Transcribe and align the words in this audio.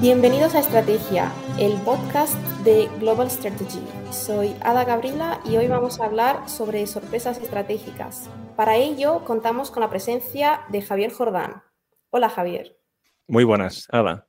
Bienvenidos 0.00 0.54
a 0.54 0.60
Estrategia, 0.60 1.30
el 1.58 1.74
podcast 1.82 2.34
de 2.64 2.88
Global 3.00 3.30
Strategy. 3.30 3.84
Soy 4.10 4.56
Ada 4.62 4.86
Gabriela 4.86 5.42
y 5.44 5.58
hoy 5.58 5.68
vamos 5.68 6.00
a 6.00 6.06
hablar 6.06 6.48
sobre 6.48 6.86
sorpresas 6.86 7.36
estratégicas. 7.36 8.30
Para 8.56 8.76
ello 8.76 9.22
contamos 9.26 9.70
con 9.70 9.82
la 9.82 9.90
presencia 9.90 10.62
de 10.70 10.80
Javier 10.80 11.12
Jordán. 11.12 11.62
Hola 12.08 12.30
Javier. 12.30 12.78
Muy 13.28 13.44
buenas, 13.44 13.88
Ada. 13.90 14.26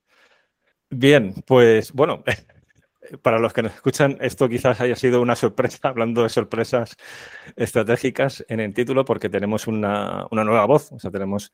Bien, 0.89 1.35
pues 1.47 1.93
bueno, 1.93 2.21
para 3.22 3.39
los 3.39 3.53
que 3.53 3.63
nos 3.63 3.73
escuchan, 3.73 4.17
esto 4.19 4.49
quizás 4.49 4.81
haya 4.81 4.97
sido 4.97 5.22
una 5.22 5.38
sorpresa, 5.38 5.80
hablando 5.88 6.23
de 6.23 6.30
sorpresas 6.30 6.97
estratégicas 7.55 8.44
en 8.49 8.59
el 8.59 8.73
título, 8.73 9.05
porque 9.05 9.30
tenemos 9.30 9.67
una, 9.67 10.27
nueva 10.31 10.66
voz, 10.66 10.91
o 10.91 10.99
sea, 10.99 11.11
tenemos 11.11 11.53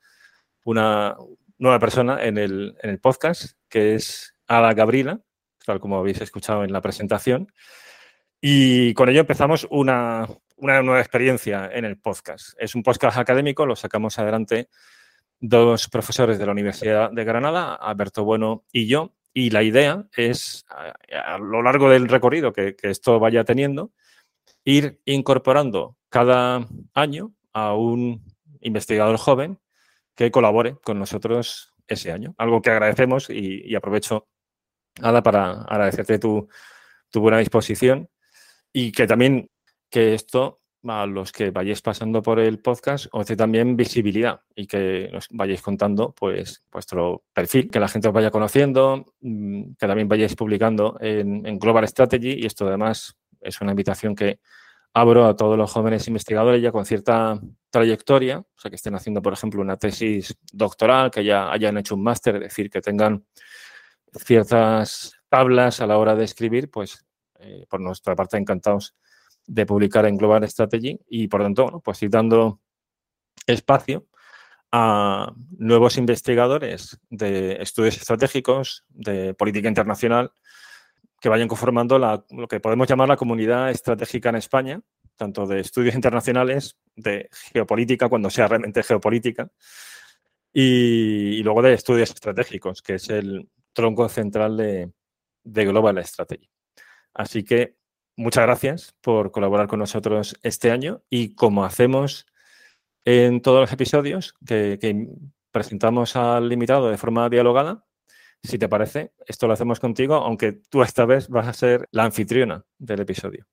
una 0.63 1.15
nueva 1.57 1.79
persona 1.79 2.23
en 2.23 2.37
el, 2.37 2.75
en 2.81 2.89
el 2.89 2.99
podcast, 2.99 3.57
que 3.69 3.95
es 3.95 4.33
Ada 4.47 4.73
Gabriela, 4.73 5.21
tal 5.65 5.79
como 5.79 5.97
habéis 5.97 6.21
escuchado 6.21 6.63
en 6.63 6.71
la 6.71 6.81
presentación. 6.81 7.51
Y 8.39 8.93
con 8.93 9.09
ello 9.09 9.21
empezamos 9.21 9.67
una, 9.69 10.27
una 10.55 10.81
nueva 10.81 11.01
experiencia 11.01 11.69
en 11.71 11.85
el 11.85 11.97
podcast. 11.97 12.49
Es 12.59 12.75
un 12.75 12.83
podcast 12.83 13.17
académico, 13.17 13.65
lo 13.65 13.75
sacamos 13.75 14.17
adelante 14.19 14.69
dos 15.39 15.87
profesores 15.89 16.39
de 16.39 16.45
la 16.45 16.51
Universidad 16.51 17.11
de 17.11 17.23
Granada, 17.23 17.75
Alberto 17.75 18.23
Bueno 18.23 18.65
y 18.71 18.87
yo, 18.87 19.13
y 19.33 19.51
la 19.51 19.63
idea 19.63 20.07
es, 20.15 20.65
a, 21.11 21.37
lo 21.37 21.61
largo 21.61 21.89
del 21.89 22.07
recorrido 22.07 22.53
que, 22.53 22.75
esto 22.81 23.19
vaya 23.19 23.43
teniendo, 23.43 23.91
ir 24.63 24.99
incorporando 25.05 25.95
cada 26.09 26.67
año 26.93 27.33
a 27.53 27.75
un 27.75 28.23
investigador 28.61 29.17
joven 29.17 29.59
que 30.17 30.31
colabore 30.31 30.75
con 30.83 30.99
nosotros 30.99 31.73
ese 31.87 32.11
año. 32.11 32.33
Algo 32.37 32.61
que 32.61 32.71
agradecemos 32.71 33.29
y, 33.29 33.73
aprovecho, 33.75 34.27
Ada, 34.99 35.21
para 35.21 35.61
agradecerte 35.61 36.17
tu, 36.17 36.49
buena 37.13 37.37
disposición 37.37 38.09
y 38.73 38.91
que 38.91 39.07
también 39.07 39.49
que 39.89 40.15
esto 40.15 40.59
a 40.87 41.05
los 41.05 41.31
que 41.31 41.51
vayáis 41.51 41.81
pasando 41.81 42.21
por 42.21 42.39
el 42.39 42.59
podcast 42.59 43.07
os 43.11 43.27
dé 43.27 43.35
también 43.35 43.75
visibilidad 43.75 44.41
y 44.55 44.67
que 44.67 45.09
nos 45.11 45.27
vayáis 45.31 45.61
contando 45.61 46.13
pues 46.13 46.63
vuestro 46.71 47.23
perfil, 47.33 47.69
que 47.69 47.79
la 47.79 47.87
gente 47.87 48.07
os 48.07 48.13
vaya 48.13 48.31
conociendo, 48.31 49.05
mm, 49.21 49.73
que 49.79 49.87
también 49.87 50.07
vayáis 50.07 50.35
publicando 50.35 50.97
en, 50.99 51.59
Global 51.59 51.87
Strategy 51.87 52.33
y 52.41 52.45
esto 52.45 52.67
además 52.67 53.17
es 53.41 53.61
una 53.61 53.71
invitación 53.71 54.15
que 54.15 54.39
abro 54.93 55.25
a 55.25 55.35
todos 55.35 55.57
los 55.57 55.71
jóvenes 55.71 56.07
investigadores 56.07 56.61
ya 56.61 56.71
con 56.71 56.85
cierta 56.85 57.39
trayectoria, 57.69 58.39
o 58.39 58.59
sea, 58.59 58.69
que 58.69 58.75
estén 58.75 58.95
haciendo, 58.95 59.21
por 59.21 59.33
ejemplo, 59.33 59.61
una 59.61 59.77
tesis 59.77 60.35
doctoral, 60.51 61.11
que 61.11 61.23
ya 61.23 61.51
hayan 61.51 61.77
hecho 61.77 61.95
un 61.95 62.03
máster, 62.03 62.35
es 62.35 62.41
decir, 62.41 62.69
que 62.69 62.81
tengan 62.81 63.25
ciertas 64.13 65.13
tablas 65.29 65.81
a 65.81 65.87
la 65.87 65.97
hora 65.97 66.15
de 66.15 66.23
escribir, 66.23 66.71
pues 66.71 67.05
eh, 67.39 67.65
por 67.69 67.79
nuestra 67.79 68.15
parte 68.15 68.37
encantados 68.37 68.95
de 69.45 69.65
publicar 69.65 70.05
en 70.05 70.17
Global 70.17 70.47
Strategy 70.49 70.99
y 71.07 71.27
por 71.27 71.41
tanto, 71.41 71.81
pues 71.83 72.01
ir 72.01 72.09
dando 72.09 72.59
espacio 73.45 74.07
a 74.71 75.33
nuevos 75.57 75.97
investigadores 75.97 76.99
de 77.09 77.57
estudios 77.61 77.97
estratégicos, 77.97 78.83
de 78.89 79.33
política 79.33 79.69
internacional, 79.69 80.31
que 81.19 81.29
vayan 81.29 81.47
conformando 81.47 81.97
lo 81.97 82.47
que 82.47 82.59
podemos 82.59 82.87
llamar 82.87 83.09
la 83.09 83.17
comunidad 83.17 83.69
estratégica 83.71 84.29
en 84.29 84.35
España, 84.35 84.81
tanto 85.15 85.45
de 85.47 85.61
estudios 85.61 85.95
internacionales, 85.95 86.77
de 86.95 87.29
geopolítica, 87.51 88.09
cuando 88.09 88.29
sea 88.29 88.47
realmente 88.47 88.83
geopolítica, 88.83 89.49
y, 90.53 91.41
luego 91.43 91.61
de 91.61 91.73
estudios 91.73 92.09
estratégicos, 92.09 92.81
que 92.81 92.95
es 92.95 93.09
el 93.09 93.49
tronco 93.73 94.07
central 94.09 94.57
de, 94.57 94.91
de 95.43 95.65
Global 95.65 96.03
Strategy. 96.05 96.49
Así 97.13 97.43
que 97.43 97.77
muchas 98.15 98.43
gracias 98.43 98.95
por 99.01 99.31
colaborar 99.31 99.67
con 99.67 99.79
nosotros 99.79 100.37
este 100.43 100.71
año 100.71 101.03
y 101.09 101.35
como 101.35 101.63
hacemos 101.63 102.25
en 103.05 103.41
todos 103.41 103.61
los 103.61 103.71
episodios 103.71 104.33
que, 104.45 105.07
presentamos 105.49 106.15
al 106.15 106.51
invitado 106.51 106.89
de 106.89 106.97
forma 106.97 107.29
dialogada, 107.29 107.86
si 108.43 108.57
te 108.57 108.69
parece, 108.69 109.11
esto 109.25 109.47
lo 109.47 109.53
hacemos 109.53 109.79
contigo, 109.79 110.15
aunque 110.15 110.53
tú 110.69 110.81
esta 110.83 111.05
vez 111.05 111.29
vas 111.29 111.47
a 111.47 111.53
ser 111.53 111.87
la 111.91 112.03
anfitriona 112.03 112.63
del 112.77 113.01
episodio. 113.01 113.45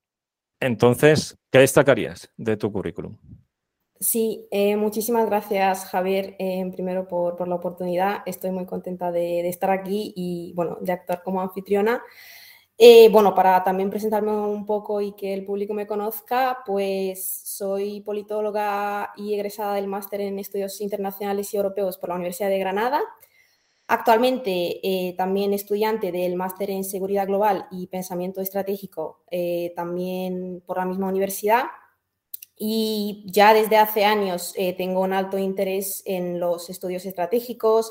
Entonces, 0.61 1.37
¿qué 1.51 1.59
destacarías 1.59 2.31
de 2.37 2.57
tu 2.57 2.73
currículum? 2.73 3.17
Sí, 4.01 4.47
eh, 4.51 4.77
muchísimas 4.77 5.27
gracias 5.27 5.87
Javier, 5.87 6.37
eh, 6.39 6.69
primero 6.73 7.09
por, 7.09 7.47
la 7.49 7.55
oportunidad. 7.55 8.23
Estoy 8.27 8.51
muy 8.51 8.67
contenta 8.67 9.11
de, 9.11 9.43
de, 9.43 9.49
estar 9.49 9.71
aquí 9.71 10.13
y 10.17 10.53
bueno, 10.55 10.79
de 10.81 10.93
actuar 10.93 11.23
como 11.23 11.41
anfitriona. 11.41 12.03
Eh, 12.77 13.09
bueno, 13.11 13.35
para 13.35 13.63
también 13.63 13.89
presentarme 13.89 14.33
un 14.33 14.67
poco 14.67 15.01
y 15.01 15.13
que 15.13 15.33
el 15.33 15.45
público 15.45 15.75
me 15.75 15.87
conozca, 15.87 16.59
pues 16.67 17.25
soy 17.45 18.01
politóloga 18.01 19.13
y 19.17 19.35
egresada 19.35 19.75
del 19.75 19.87
máster 19.87 20.21
en 20.21 20.41
estudios 20.41 20.81
internacionales 20.81 21.55
y 21.55 21.57
europeos 21.57 21.99
por 21.99 22.09
la 22.09 22.17
Universidad 22.17 22.49
de 22.49 22.59
Granada. 22.59 23.01
Actualmente 23.87 24.81
eh, 24.83 25.15
también 25.17 25.53
estudiante 25.53 26.11
del 26.11 26.37
máster 26.37 26.71
en 26.71 26.85
seguridad 26.85 27.27
global 27.27 27.67
y 27.71 27.87
pensamiento 27.87 28.41
estratégico, 28.41 29.23
eh, 29.31 29.73
también 29.77 30.63
por 30.67 30.79
la 30.79 30.87
misma 30.87 31.09
universidad. 31.09 31.65
Y 32.57 33.25
ya 33.27 33.53
desde 33.53 33.77
hace 33.77 34.05
años 34.05 34.55
tengo 34.79 35.01
un 35.01 35.13
alto 35.13 35.39
interés 35.39 36.03
en 36.07 36.39
los 36.39 36.71
estudios 36.71 37.05
estratégicos, 37.05 37.91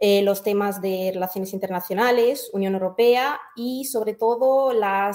eh, 0.00 0.22
los 0.22 0.44
temas 0.44 0.80
de 0.80 1.10
relaciones 1.12 1.52
internacionales, 1.52 2.50
Unión 2.52 2.74
Europea 2.74 3.40
y 3.56 3.84
sobre 3.84 4.14
todo 4.14 4.72
la, 4.72 5.12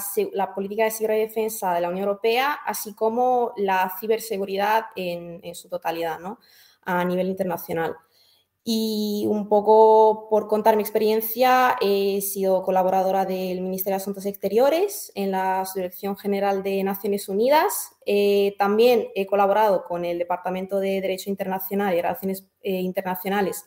política 0.54 0.84
de 0.84 0.90
seguridad 0.90 1.16
y 1.16 1.26
defensa 1.26 1.72
de 1.72 1.80
la 1.80 1.88
Unión 1.88 2.06
Europea, 2.06 2.58
así 2.66 2.94
como 2.94 3.54
la 3.56 3.90
ciberseguridad 3.98 4.84
en, 4.94 5.54
su 5.54 5.70
totalidad 5.70 6.18
¿no? 6.18 6.38
a 6.82 7.02
nivel 7.02 7.28
internacional. 7.28 7.96
Y 8.66 9.26
un 9.28 9.48
poco 9.50 10.26
por 10.30 10.48
contar 10.48 10.76
mi 10.76 10.82
experiencia, 10.82 11.76
he 11.82 12.22
sido 12.22 12.62
colaboradora 12.62 13.26
del 13.26 13.60
Ministerio 13.60 13.96
de 13.96 14.02
Asuntos 14.02 14.24
Exteriores 14.24 15.12
en 15.14 15.32
la 15.32 15.66
Subdirección 15.66 16.16
General 16.16 16.62
de 16.62 16.82
Naciones 16.82 17.28
Unidas. 17.28 17.90
Eh, 18.06 18.54
también 18.58 19.08
he 19.14 19.26
colaborado 19.26 19.84
con 19.84 20.06
el 20.06 20.18
Departamento 20.18 20.80
de 20.80 21.02
Derecho 21.02 21.28
Internacional 21.28 21.94
y 21.94 22.00
Relaciones 22.00 22.46
eh, 22.62 22.80
Internacionales 22.80 23.66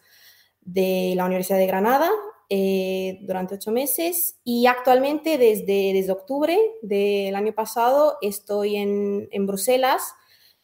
de 0.62 1.13
la 1.16 1.25
Universidad 1.25 1.59
de 1.59 1.68
Granada 1.68 2.09
eh, 2.50 3.19
durante 3.24 3.56
ocho 3.56 3.72
meses 3.72 4.40
y 4.46 4.68
actualmente 4.68 5.38
desde, 5.38 5.91
desde 5.94 6.13
octubre 6.13 6.57
del 6.81 7.36
año 7.36 7.53
pasado 7.53 8.18
estoy 8.22 8.78
en, 8.78 9.28
en, 9.31 9.46
Bruselas, 9.46 10.13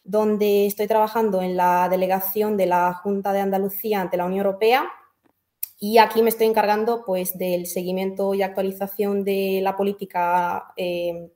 donde 0.03 0.65
estoy 0.67 0.87
trabajando 0.87 1.41
en 1.41 1.55
la 1.55 1.87
delegación 1.89 2.57
de 2.57 2.65
la 2.65 2.93
Junta 2.93 3.33
de 3.33 3.39
Andalucía 3.41 4.01
ante 4.01 4.17
la 4.17 4.25
Unión 4.25 4.45
Europea 4.45 4.91
y 5.85 5.97
aquí 5.97 6.21
me 6.21 6.29
estoy 6.29 6.47
encargando 6.47 7.03
pues 7.05 7.37
del 7.37 7.65
seguimiento 7.65 8.33
y 8.33 8.41
actualización 8.41 9.25
de 9.25 9.59
la 9.61 9.75
política 9.75 10.71
eh, 10.77 11.29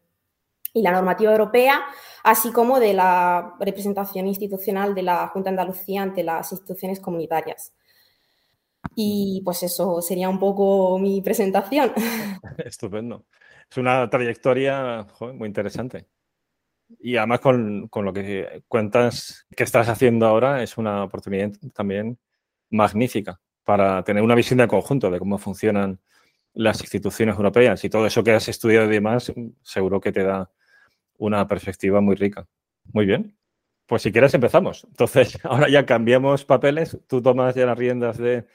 y 0.72 0.82
la 0.82 0.94
normativa 0.94 1.34
europea, 1.34 1.82
así 2.24 2.54
como 2.54 2.80
de 2.80 2.94
la 2.94 3.56
representación 3.60 4.26
institucional 4.26 4.96
de 4.96 5.02
la 5.02 5.28
Junta 5.28 5.50
de 5.50 5.60
Andalucía 5.60 6.02
ante 6.02 6.24
las 6.24 6.50
instituciones 6.50 7.02
comunitarias. 7.02 7.74
Y 8.96 9.42
pues 9.44 9.64
eso 9.64 10.02
sería 10.02 10.30
un 10.30 10.40
poco 10.40 10.98
mi 10.98 11.22
presentación. 11.22 11.92
Estupendo. 12.58 13.26
Es 13.70 13.78
una 13.78 14.10
trayectoria 14.10 15.06
muy 15.34 15.48
interesante. 15.48 16.06
Y 17.00 17.18
además 17.18 17.40
con, 17.42 17.88
con, 17.90 18.06
lo 18.06 18.14
que 18.14 18.64
cuentas 18.68 19.46
que 19.56 19.64
estás 19.64 19.90
haciendo 19.90 20.26
ahora 20.26 20.64
es 20.64 20.78
una 20.78 21.04
oportunidad 21.04 21.52
también 21.74 22.18
magnífica 22.70 23.40
para 23.64 24.04
tener 24.04 24.24
una 24.24 24.36
visión 24.36 24.60
de 24.60 24.68
conjunto 24.68 25.12
de 25.12 25.20
cómo 25.20 25.38
funcionan 25.38 26.00
las 26.54 26.82
instituciones 26.82 27.36
europeas 27.36 27.84
y 27.84 27.90
todo 27.90 28.08
eso 28.08 28.24
que 28.24 28.32
has 28.32 28.48
estudiado 28.48 28.88
y 28.88 28.94
demás, 28.94 29.32
seguro 29.62 30.00
que 30.00 30.12
te 30.12 30.24
da 30.24 30.50
una 31.18 31.48
perspectiva 31.48 32.02
muy 32.02 32.16
rica. 32.16 32.48
Muy 32.94 33.06
bien. 33.06 33.38
Pues 33.86 34.02
si 34.02 34.12
quieres 34.12 34.34
empezamos. 34.34 34.86
Entonces, 34.86 35.38
ahora 35.44 35.70
ya 35.70 35.86
cambiamos 35.86 36.46
papeles, 36.46 36.98
tú 37.08 37.22
tomas 37.22 37.56
ya 37.56 37.66
las 37.66 37.78
riendas 37.78 38.18
de, 38.18 38.46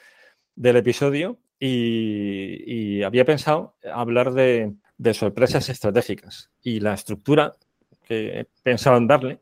del 0.54 0.76
episodio 0.76 1.38
y, 1.58 3.02
había 3.02 3.24
pensado 3.24 3.76
hablar 3.92 4.32
de, 4.32 4.74
sorpresas 5.12 5.68
estratégicas 5.68 6.50
y 6.62 6.80
la 6.80 6.94
estructura 6.94 7.54
que 8.02 8.46
en 8.64 9.06
darle. 9.06 9.40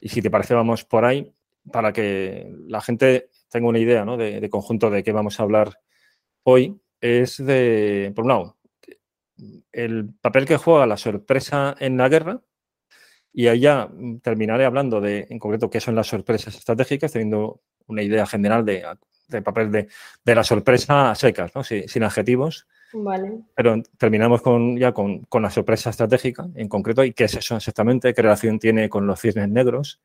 Y 0.00 0.08
si 0.08 0.22
te 0.22 0.30
parece, 0.30 0.54
vamos 0.54 0.84
por 0.84 1.04
ahí 1.04 1.32
para 1.70 1.92
que 1.92 2.50
la 2.66 2.80
gente 2.80 3.28
tenga 3.50 3.68
una 3.68 3.78
idea 3.78 4.04
de, 4.04 4.48
conjunto 4.50 4.90
de 4.90 5.02
qué 5.02 5.12
vamos 5.12 5.38
a 5.38 5.42
hablar 5.42 5.80
hoy. 6.42 6.80
Es 7.00 7.44
de, 7.44 8.12
por 8.14 8.24
un 8.24 8.28
lado, 8.28 8.56
el 9.72 10.10
papel 10.20 10.46
que 10.46 10.56
juega 10.56 10.86
la 10.86 10.96
sorpresa 10.96 11.74
en 11.78 11.96
la 11.96 12.08
guerra. 12.08 12.40
Y 13.32 13.46
allá 13.46 13.88
terminaré 14.22 14.64
hablando 14.64 15.00
de, 15.00 15.26
en 15.30 15.38
concreto, 15.38 15.70
qué 15.70 15.80
son 15.80 15.94
las 15.94 16.08
sorpresas 16.08 16.56
estratégicas, 16.56 17.12
teniendo 17.12 17.62
una 17.86 18.02
idea 18.02 18.26
general 18.26 18.64
de 18.64 18.84
de 19.30 19.42
papel 19.42 19.70
de, 19.70 20.34
la 20.34 20.44
sorpresa 20.44 21.10
a 21.10 21.14
secas, 21.14 21.54
¿no? 21.54 21.64
sin 21.64 22.02
adjetivos. 22.02 22.66
Vale. 22.92 23.42
Pero 23.54 23.82
terminamos 23.96 24.42
con, 24.42 24.76
ya 24.76 24.92
con, 24.92 25.26
la 25.32 25.50
sorpresa 25.50 25.90
estratégica 25.90 26.48
en 26.54 26.68
concreto 26.68 27.04
y 27.04 27.12
qué 27.12 27.24
es 27.24 27.34
eso 27.34 27.56
exactamente, 27.56 28.12
qué 28.14 28.22
relación 28.22 28.58
tiene 28.58 28.88
con 28.88 29.06
los 29.06 29.20
cisnes 29.20 29.48
negros. 29.48 30.00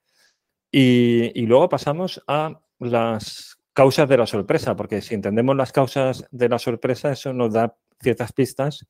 Y, 0.71 1.31
y 1.39 1.45
luego 1.45 1.69
pasamos 1.69 2.21
a 2.27 2.59
las 2.79 3.59
causas 3.73 4.07
de 4.07 4.17
la 4.17 4.25
sorpresa, 4.25 4.75
porque 4.75 5.01
si 5.01 5.15
entendemos 5.15 5.55
las 5.55 5.71
causas 5.71 6.25
de 6.31 6.49
la 6.49 6.59
sorpresa, 6.59 7.11
eso 7.11 7.33
nos 7.33 7.53
da 7.53 7.75
ciertas 8.01 8.31
pistas 8.33 8.87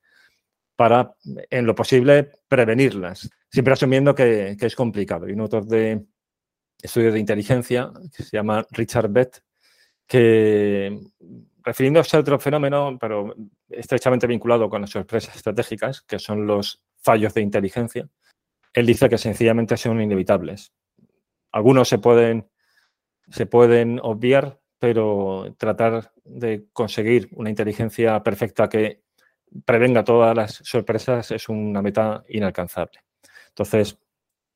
para, 0.75 1.15
en 1.49 1.65
lo 1.65 1.73
posible, 1.73 2.31
prevenirlas, 2.47 3.29
siempre 3.49 3.73
asumiendo 3.73 4.13
que, 4.13 4.57
es 4.59 4.75
complicado. 4.75 5.27
Y 5.27 5.33
un 5.33 5.41
autor 5.41 5.65
de 5.65 6.05
estudios 6.81 7.13
de 7.13 7.19
inteligencia, 7.19 7.91
que 8.15 8.23
se 8.23 8.37
llama 8.37 8.65
Richard 8.71 9.09
Bett, 9.09 9.41
que 10.05 10.99
refiriéndose 11.65 12.15
a 12.15 12.19
otro 12.19 12.39
fenómeno, 12.39 12.95
pero 12.99 13.35
estrechamente 13.67 14.27
vinculado 14.27 14.69
con 14.69 14.81
las 14.81 14.91
sorpresas 14.91 15.35
estratégicas, 15.35 16.01
que 16.01 16.19
son 16.19 16.45
los 16.45 16.83
fallos 17.01 17.33
de 17.33 17.41
inteligencia, 17.41 18.07
él 18.71 18.85
dice 18.85 19.09
que 19.09 19.17
sencillamente 19.17 19.75
son 19.75 19.99
inevitables. 19.99 20.73
Algunos 21.51 21.89
se 21.89 21.97
pueden, 21.97 22.47
se 23.29 23.47
pueden 23.47 23.99
obviar, 24.03 24.59
pero 24.77 25.55
tratar 25.57 26.11
de 26.23 26.67
conseguir 26.71 27.29
una 27.31 27.49
inteligencia 27.49 28.21
perfecta 28.21 28.69
que 28.69 29.01
prevenga 29.65 30.03
todas 30.03 30.35
las 30.35 30.61
sorpresas 30.63 31.31
es 31.31 31.49
una 31.49 31.81
meta 31.81 32.23
inalcanzable. 32.27 32.99
Entonces, 33.49 33.97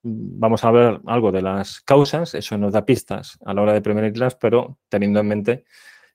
vamos 0.03 0.63
a 0.63 0.71
ver 0.71 1.01
algo 1.07 1.31
de 1.31 1.41
las 1.41 1.81
causas, 1.81 2.35
eso 2.35 2.57
nos 2.57 2.73
da 2.73 2.85
pistas 2.85 3.39
a 3.45 3.53
la 3.53 3.61
hora 3.61 3.73
de 3.73 3.81
prevenirlas, 3.81 4.35
pero 4.35 4.77
teniendo 4.89 5.21
en 5.21 5.27
mente 5.27 5.65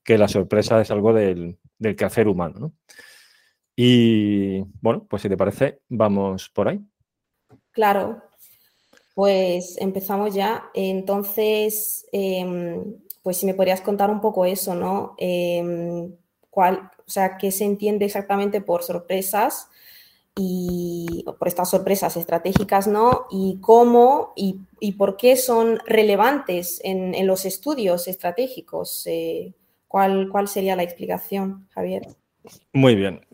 que 0.04 0.18
la 0.18 0.28
sorpresa 0.28 0.80
es 0.80 0.90
algo 0.90 1.12
del, 1.12 1.58
del 1.78 1.96
quehacer 1.96 2.28
humano. 2.28 2.72
Y 3.76 4.60
bueno, 4.80 5.06
pues 5.08 5.22
si 5.22 5.28
te 5.28 5.36
parece, 5.36 5.80
vamos 5.88 6.48
por 6.50 6.68
ahí. 6.68 6.80
Claro, 7.72 8.22
pues 9.14 9.76
empezamos 9.78 10.34
ya. 10.34 10.70
Entonces, 10.74 12.06
em, 12.12 12.96
pues 13.22 13.38
si 13.38 13.46
me 13.46 13.54
podrías 13.54 13.80
contar 13.80 14.10
un 14.10 14.20
poco 14.20 14.44
eso, 14.44 14.74
¿no? 14.74 15.14
Em, 15.18 16.14
cuál, 16.50 16.90
o 17.06 17.10
sea, 17.10 17.36
qué 17.36 17.50
se 17.50 17.64
entiende 17.64 18.04
exactamente 18.04 18.60
por 18.60 18.82
sorpresas 18.82 19.68
y 20.36 21.24
por 21.38 21.48
estas 21.48 21.70
sorpresas 21.70 22.16
estratégicas, 22.16 22.86
¿no? 22.86 23.26
Y 23.30 23.58
cómo 23.60 24.32
y, 24.36 24.60
por 24.92 25.16
qué 25.16 25.36
son 25.36 25.78
relevantes 25.86 26.80
en, 26.84 27.26
los 27.26 27.44
estudios 27.44 28.08
estratégicos. 28.08 29.06
Eh, 29.06 29.54
¿cuál, 29.94 30.28
¿Cuál 30.28 30.48
sería 30.48 30.74
la 30.74 30.82
explicación, 30.82 31.68
Javier? 31.70 32.02
Muy 32.72 32.96
bien. 32.96 33.24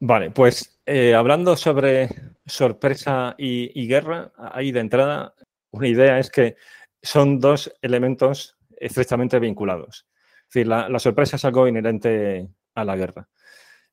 Vale, 0.00 0.30
pues 0.30 0.80
eh, 0.86 1.14
hablando 1.14 1.54
sobre 1.54 2.08
sorpresa 2.46 3.34
y, 3.36 3.86
guerra, 3.86 4.32
ahí 4.38 4.72
de 4.72 4.80
entrada 4.80 5.34
una 5.70 5.88
idea 5.88 6.18
es 6.18 6.30
que 6.30 6.56
son 7.02 7.38
dos 7.38 7.70
elementos 7.82 8.56
estrechamente 8.74 9.38
vinculados. 9.38 10.06
Es 10.48 10.54
decir, 10.54 10.66
la 10.66 10.98
sorpresa 10.98 11.36
es 11.36 11.44
algo 11.44 11.68
inherente 11.68 12.48
a 12.74 12.86
la 12.86 12.96
guerra. 12.96 13.28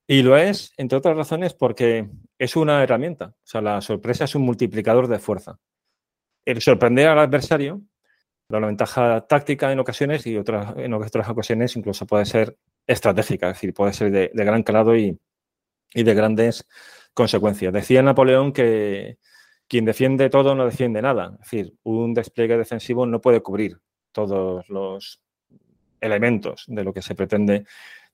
Y 0.07 0.24
lo 0.24 0.38
es, 0.38 0.72
entre 0.78 1.00
otras 1.00 1.18
razones, 1.18 1.54
porque 1.54 2.07
es 2.38 2.56
una 2.56 2.81
herramienta. 2.81 3.25
O 3.25 3.44
sea, 3.44 3.60
la 3.60 3.81
sorpresa 3.81 4.24
es 4.24 4.36
un 4.36 4.44
multiplicador 4.44 5.10
de 5.10 5.19
fuerza. 5.19 5.60
El 6.46 6.62
sorprender 6.62 7.10
al 7.10 7.19
adversario 7.19 7.81
da 8.50 8.57
una 8.57 8.68
ventaja 8.68 9.22
táctica 9.28 9.72
en 9.72 9.80
ocasiones 9.80 10.25
y 10.25 10.36
otras, 10.36 10.75
en 10.78 10.94
otras 10.94 11.30
ocasiones 11.30 11.75
incluso 11.75 12.07
puede 12.07 12.25
ser 12.25 12.57
estratégica, 12.88 13.50
es 13.50 13.56
decir, 13.56 13.74
puede 13.74 13.94
ser 13.94 14.12
de, 14.12 14.31
gran 14.34 14.63
calado 14.63 14.96
y, 14.96 15.19
de 15.94 16.13
grandes 16.16 16.68
consecuencias. 17.13 17.72
Decía 17.72 18.01
Napoleón 18.01 18.51
que 18.51 19.19
quien 19.68 19.86
defiende 19.86 20.30
todo 20.31 20.56
no 20.56 20.66
defiende 20.66 21.01
nada. 21.01 21.34
Es 21.34 21.51
decir, 21.51 21.75
un 21.84 22.16
despliegue 22.16 22.57
defensivo 22.57 23.06
no 23.06 23.22
puede 23.22 23.42
cubrir 23.42 23.78
todos 24.12 24.68
los 24.69 25.22
elementos 26.01 26.66
de 26.68 26.84
lo 26.84 26.92
que 26.92 27.04
se 27.04 27.13
pretende 27.13 27.66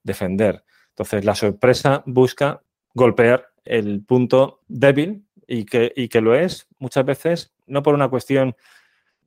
defender. 0.04 0.66
Entonces, 0.90 1.24
la 1.24 1.36
sorpresa 1.36 2.04
busca 2.06 2.62
golpear 2.94 3.48
el 3.64 4.04
punto 4.04 4.62
débil 4.68 5.26
y 5.48 5.66
que, 5.66 5.94
que 6.10 6.22
lo 6.22 6.36
es 6.36 6.68
muchas 6.80 7.06
veces 7.06 7.54
no 7.68 7.84
por 7.84 7.94
una 7.94 8.10
cuestión 8.10 8.56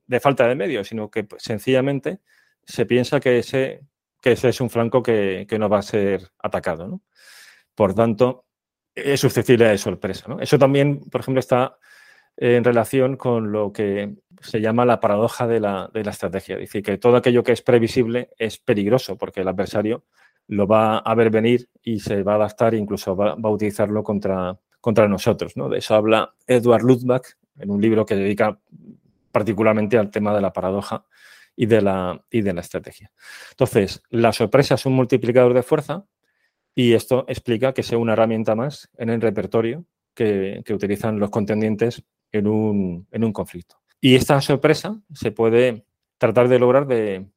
de 0.09 0.21
falta 0.21 0.49
de 0.49 0.57
medios, 0.57 0.89
sino 0.89 1.11
que 1.11 1.29
sencillamente 1.37 2.19
se 2.65 2.87
piensa 2.87 3.21
que 3.21 3.39
ese, 3.39 3.83
que 4.21 4.33
ese 4.33 4.49
es 4.49 4.61
un 4.61 4.71
flanco 4.71 5.03
que, 5.03 5.47
no 5.59 5.69
va 5.69 5.79
a 5.79 5.83
ser 5.83 6.31
atacado. 6.39 7.03
Por 7.75 7.95
tanto, 7.95 8.47
es 8.95 9.21
susceptible 9.21 9.67
de 9.67 9.79
sorpresa. 9.79 10.37
Eso 10.41 10.59
también, 10.59 11.01
por 11.01 11.21
ejemplo, 11.21 11.39
está 11.39 11.79
en 12.37 12.65
relación 12.65 13.17
con 13.17 13.53
lo 13.53 13.73
que 13.73 14.17
se 14.41 14.61
llama 14.61 14.85
la 14.85 15.01
paradoja 15.01 15.47
de 15.47 15.61
la, 15.61 15.91
de 15.93 16.05
la 16.05 16.11
estrategia. 16.11 16.57
Es 16.57 16.63
decir, 16.63 16.83
que 16.83 16.99
todo 16.99 17.17
aquello 17.17 17.43
que 17.45 17.53
es 17.53 17.63
previsible 17.63 18.31
es 18.39 18.59
peligroso 18.59 19.17
porque 19.17 19.41
el 19.41 19.49
adversario 19.49 20.05
lo 20.47 20.67
va 20.67 20.99
a 20.99 21.15
ver 21.15 21.31
venir 21.31 21.69
y 21.83 22.01
se 22.01 22.23
va 22.23 22.33
a 22.33 22.37
adaptar 22.37 22.75
e 22.75 22.79
incluso 22.79 23.15
va, 23.15 23.33
a 23.33 23.49
utilizarlo 23.51 24.03
contra, 24.03 24.59
contra 24.81 25.09
nosotros. 25.09 25.57
¿no? 25.57 25.69
De 25.69 25.79
eso 25.79 25.95
habla 25.95 26.35
Edward 26.47 26.83
Luttbach 26.83 27.27
en 27.59 27.71
un 27.71 27.81
libro 27.81 28.07
que 28.07 28.17
dedica 28.17 28.59
particularmente 29.39 29.97
al 29.97 30.11
tema 30.11 30.35
de 30.35 30.41
la 30.41 30.53
paradoja 30.53 31.05
y 31.55 31.67
de 31.67 31.81
la, 31.81 32.21
y 32.29 32.41
de 32.43 32.53
la 32.53 32.61
estrategia. 32.61 33.13
Entonces, 33.51 34.03
la 34.11 34.33
sorpresa 34.33 34.75
es 34.75 34.85
un 34.85 34.95
multiplicador 34.95 35.55
de 35.55 35.63
fuerza 35.63 36.05
y 36.75 36.95
esto 36.95 37.25
explica 37.29 37.73
que 37.73 37.85
sea 37.85 37.99
una 37.99 38.15
herramienta 38.15 38.57
más 38.57 38.91
en 38.99 39.11
el 39.11 39.21
repertorio 39.21 39.85
que, 40.13 40.65
utilizan 40.71 41.21
los 41.21 41.31
contendientes 41.31 42.03
en 42.33 42.49
un, 42.49 43.07
en 43.13 43.23
un 43.23 43.33
conflicto. 43.33 43.77
Y 44.01 44.17
esta 44.17 44.41
sorpresa 44.41 45.01
se 45.15 45.31
puede 45.31 45.85
tratar 46.19 46.49
de 46.49 46.59
lograr 46.59 46.89
de, 46.89 47.29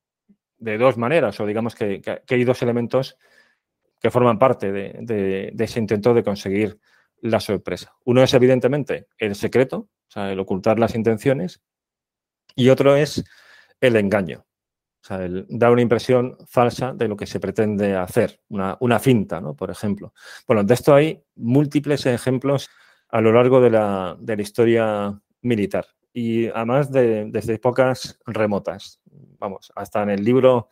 de 0.58 0.78
dos 0.80 0.98
maneras, 0.98 1.40
o 1.40 1.46
digamos 1.46 1.76
que, 1.76 2.02
hay 2.28 2.44
dos 2.44 2.64
elementos 2.64 3.18
que 4.00 4.10
forman 4.10 4.40
parte 4.40 4.72
de, 4.72 5.54
ese 5.60 5.80
intento 5.80 6.16
de 6.16 6.24
conseguir 6.24 6.80
la 7.20 7.40
sorpresa. 7.40 7.94
Uno 8.06 8.24
es 8.24 8.34
evidentemente 8.34 9.06
el 9.20 9.36
secreto, 9.36 9.78
o 9.78 10.12
sea, 10.12 10.32
el 10.32 10.40
ocultar 10.40 10.80
las 10.80 10.96
intenciones, 10.96 11.62
y 12.56 12.70
otro 12.70 12.96
es 12.96 13.24
el 13.80 13.96
engaño, 13.96 14.46
o 15.04 15.06
sea, 15.06 15.24
el 15.24 15.46
dar 15.50 15.72
una 15.72 15.82
impresión 15.82 16.38
falsa 16.48 16.94
de 16.94 17.08
lo 17.08 17.18
que 17.18 17.26
se 17.26 17.40
pretende 17.40 17.96
hacer, 17.96 18.42
una, 18.50 19.00
finta, 19.00 19.42
¿no? 19.42 19.56
Por 19.56 19.72
ejemplo. 19.72 20.14
Bueno, 20.48 20.64
de 20.64 20.74
esto 20.74 20.94
hay 20.94 21.24
múltiples 21.36 22.06
ejemplos 22.06 22.70
a 23.10 23.22
lo 23.22 23.32
largo 23.32 23.60
de 23.60 23.70
la, 23.70 24.16
de 24.20 24.36
la 24.36 24.42
historia 24.42 25.22
militar 25.42 25.86
y 26.14 26.48
además 26.48 26.92
de, 26.92 27.26
desde 27.30 27.56
épocas 27.56 28.20
remotas 28.26 29.02
vamos, 29.42 29.72
hasta 29.76 30.04
en 30.04 30.12
el 30.12 30.24
libro 30.24 30.70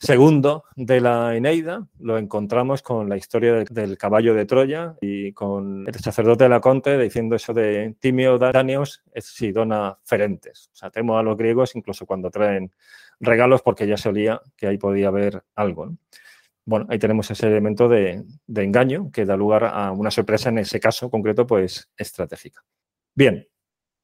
segundo 0.00 0.64
de 0.76 1.00
la 1.00 1.36
Eneida 1.36 1.86
lo 1.98 2.16
encontramos 2.16 2.82
con 2.82 3.08
la 3.08 3.16
historia 3.16 3.64
del, 3.64 3.98
caballo 3.98 4.34
de 4.34 4.46
Troya 4.46 4.96
y 5.00 5.32
con 5.32 5.86
el 5.86 5.94
sacerdote 5.94 6.44
de 6.44 6.50
la 6.50 6.60
Conte 6.60 6.98
diciendo 6.98 7.36
eso 7.36 7.52
de 7.52 7.94
timio 8.00 8.38
danios 8.38 9.02
es 9.12 9.26
si 9.26 9.52
dona 9.52 9.98
ferentes. 10.04 10.70
O 10.72 10.76
sea, 10.76 10.90
temo 10.90 11.18
a 11.18 11.22
los 11.22 11.36
griegos 11.36 11.76
incluso 11.76 12.06
cuando 12.06 12.30
traen 12.30 12.72
regalos 13.20 13.62
porque 13.62 13.86
ya 13.86 13.96
se 13.96 14.08
olía 14.08 14.40
que 14.56 14.66
ahí 14.66 14.78
podía 14.78 15.08
haber 15.08 15.44
algo. 15.54 15.94
Bueno, 16.64 16.86
ahí 16.88 16.98
tenemos 16.98 17.30
ese 17.30 17.46
elemento 17.46 17.88
de 17.88 18.24
engaño 18.54 19.10
que 19.12 19.24
da 19.24 19.36
lugar 19.36 19.64
a 19.64 19.92
una 19.92 20.10
sorpresa 20.10 20.48
en 20.48 20.58
ese 20.58 20.80
caso 20.80 21.10
concreto, 21.10 21.46
pues 21.46 21.90
estratégica. 21.96 22.64
Bien, 23.14 23.46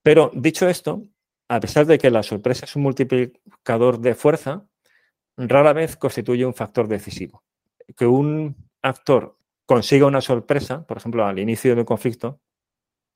pero 0.03 0.31
dicho 0.35 0.69
esto, 0.69 1.03
a 1.49 1.61
pesar 1.61 1.87
de 1.87 1.99
que 1.99 2.11
la 2.11 2.23
sorpresa 2.23 2.65
es 2.65 2.77
un 2.77 2.83
multiplicador 2.83 3.99
de 4.01 4.15
fuerza, 4.15 4.67
rara 5.37 5.73
vez 5.73 5.97
constituye 5.97 6.45
un 6.45 6.55
factor 6.55 6.89
decisivo. 6.89 7.43
Que 7.97 8.07
un 8.07 8.57
actor 8.83 9.37
consiga 9.65 10.07
una 10.07 10.21
sorpresa, 10.21 10.87
por 10.87 10.97
ejemplo, 10.97 11.27
al 11.27 11.39
inicio 11.39 11.75
de 11.75 11.81
un 11.81 11.87
conflicto, 11.87 12.41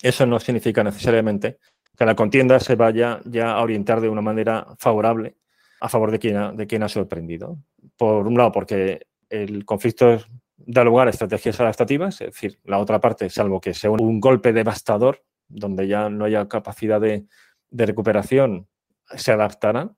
eso 0.03 0.27
no 0.27 0.41
significa 0.41 0.83
necesariamente 0.83 1.59
que 1.97 2.05
la 2.05 2.15
contienda 2.15 2.59
se 2.61 2.77
vaya 2.77 3.21
ya 3.25 3.53
a 3.53 3.63
orientar 3.63 4.01
de 4.01 4.09
una 4.09 4.23
manera 4.23 4.67
favorable 4.79 5.37
a 5.81 5.89
favor 5.89 6.11
de 6.11 6.19
quien 6.19 6.37
ha, 6.37 6.53
de 6.53 6.67
quien 6.67 6.83
ha 6.83 6.89
sorprendido. 6.89 7.59
Por 7.97 8.27
un 8.27 8.37
lado, 8.37 8.53
porque 8.53 9.07
el 9.29 9.65
conflicto 9.65 10.19
da 10.57 10.85
lugar 10.85 11.07
a 11.07 11.11
estrategias 11.11 11.61
adaptativas, 11.61 12.21
es 12.21 12.29
decir, 12.29 12.59
la 12.65 12.79
otra 12.79 13.01
parte, 13.01 13.31
salvo 13.31 13.61
que 13.61 13.75
sea 13.75 13.91
un 13.91 14.21
golpe 14.21 14.53
devastador, 14.53 15.23
donde 15.49 15.89
ya 15.89 16.09
no 16.09 16.27
haya 16.27 16.49
capacidad 16.49 17.01
de, 17.01 17.27
de 17.71 17.87
recuperación 17.87 18.69
se 19.17 19.33
adaptará 19.33 19.91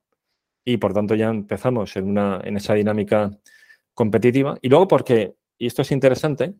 y 0.64 0.76
por 0.76 0.92
tanto 0.92 1.14
ya 1.14 1.28
empezamos 1.28 1.96
en, 1.96 2.08
una, 2.08 2.40
en 2.44 2.56
esa 2.56 2.74
dinámica 2.74 3.30
competitiva. 3.94 4.56
Y 4.62 4.68
luego 4.68 4.88
porque, 4.88 5.34
y 5.58 5.66
esto 5.66 5.82
es 5.82 5.92
interesante, 5.92 6.54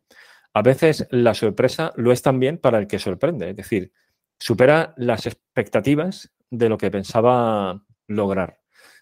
a 0.55 0.63
veces 0.63 1.07
la 1.11 1.35
sorpresa 1.35 1.93
lo 1.97 2.13
es 2.13 2.23
también 2.23 2.59
para 2.59 2.79
el 2.79 2.87
que 2.87 2.99
sorprende, 2.99 3.51
es 3.51 3.57
decir, 3.57 3.93
supera 4.39 4.93
las 4.97 5.27
expectativas 5.27 6.33
de 6.51 6.69
lo 6.69 6.77
que 6.77 6.91
pensaba 6.91 7.83
lograr. 8.07 8.59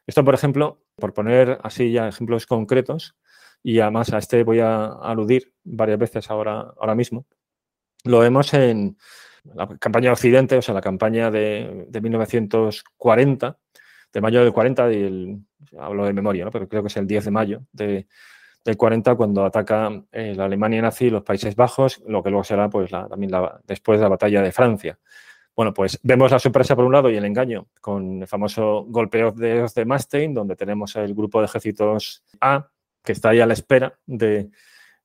Esto, 0.06 0.24
por 0.24 0.34
ejemplo, 0.34 0.82
Por 0.96 1.14
poner 1.14 1.58
así 1.62 1.92
ya 1.92 2.08
ejemplos 2.08 2.44
concretos, 2.44 3.16
y 3.62 3.80
además 3.80 4.12
a 4.12 4.18
este 4.18 4.44
voy 4.44 4.60
a 4.60 4.84
aludir 4.84 5.54
varias 5.64 5.98
veces 5.98 6.30
ahora, 6.30 6.74
ahora 6.78 6.94
mismo, 6.94 7.26
lo 8.04 8.18
vemos 8.18 8.52
en 8.52 8.98
la 9.44 9.66
campaña 9.78 10.08
de 10.08 10.12
Occidente, 10.12 10.56
o 10.56 10.62
sea, 10.62 10.74
la 10.74 10.80
campaña 10.80 11.30
de, 11.30 11.86
1940, 11.90 13.58
de 14.12 14.20
mayo 14.20 14.42
del 14.42 14.52
40, 14.52 14.92
y 14.92 15.38
hablo 15.78 16.04
de 16.04 16.12
memoria, 16.12 16.44
¿no? 16.44 16.50
pero 16.50 16.68
creo 16.68 16.82
que 16.82 16.88
es 16.88 16.96
el 16.96 17.06
10 17.06 17.26
de 17.26 17.30
mayo 17.30 17.62
de, 17.72 18.06
del 18.64 18.76
40, 18.76 19.14
cuando 19.14 19.44
ataca 19.44 19.90
eh, 20.12 20.34
la 20.36 20.44
Alemania 20.46 20.82
nazi 20.82 21.06
y 21.06 21.10
los 21.10 21.22
Países 21.22 21.54
Bajos, 21.56 22.02
lo 22.06 22.22
que 22.22 22.30
luego 22.30 22.44
será 22.44 22.68
pues, 22.68 22.90
también 22.90 23.32
después 23.66 23.98
de 23.98 24.04
la 24.04 24.10
batalla 24.10 24.42
de 24.42 24.52
Francia. 24.52 24.98
Bueno, 25.56 25.74
pues 25.74 25.98
vemos 26.02 26.30
la 26.30 26.38
sorpresa 26.38 26.74
por 26.74 26.84
un 26.84 26.92
lado 26.92 27.10
y 27.10 27.16
el 27.16 27.24
engaño 27.24 27.66
con 27.80 28.22
el 28.22 28.26
famoso 28.26 28.84
golpeo 28.88 29.32
de, 29.32 29.66
de 29.74 29.84
Mastein, 29.84 30.32
donde 30.32 30.56
tenemos 30.56 30.96
el 30.96 31.14
grupo 31.14 31.40
de 31.40 31.46
ejércitos 31.46 32.24
A, 32.40 32.68
que 33.02 33.12
está 33.12 33.30
ahí 33.30 33.40
a 33.40 33.46
la 33.46 33.52
espera 33.52 33.98
de, 34.06 34.50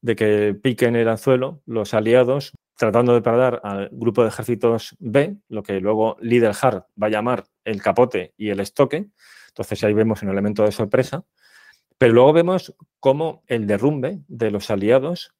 de 0.01 0.15
que 0.15 0.55
piquen 0.61 0.95
el 0.95 1.09
anzuelo 1.09 1.61
los 1.65 1.93
aliados, 1.93 2.53
tratando 2.75 3.13
de 3.13 3.21
parar 3.21 3.61
al 3.63 3.89
grupo 3.91 4.21
de 4.21 4.29
ejércitos 4.29 4.95
B, 4.99 5.37
lo 5.49 5.63
que 5.63 5.79
luego 5.79 6.17
Hart 6.61 6.87
va 7.01 7.07
a 7.07 7.09
llamar 7.09 7.45
el 7.63 7.81
capote 7.81 8.33
y 8.37 8.49
el 8.49 8.59
estoque. 8.59 9.07
Entonces 9.49 9.83
ahí 9.83 9.93
vemos 9.93 10.21
un 10.23 10.29
elemento 10.29 10.63
de 10.63 10.71
sorpresa. 10.71 11.25
Pero 11.97 12.13
luego 12.13 12.33
vemos 12.33 12.75
cómo 12.99 13.43
el 13.47 13.67
derrumbe 13.67 14.19
de 14.27 14.51
los 14.51 14.69
aliados 14.69 15.33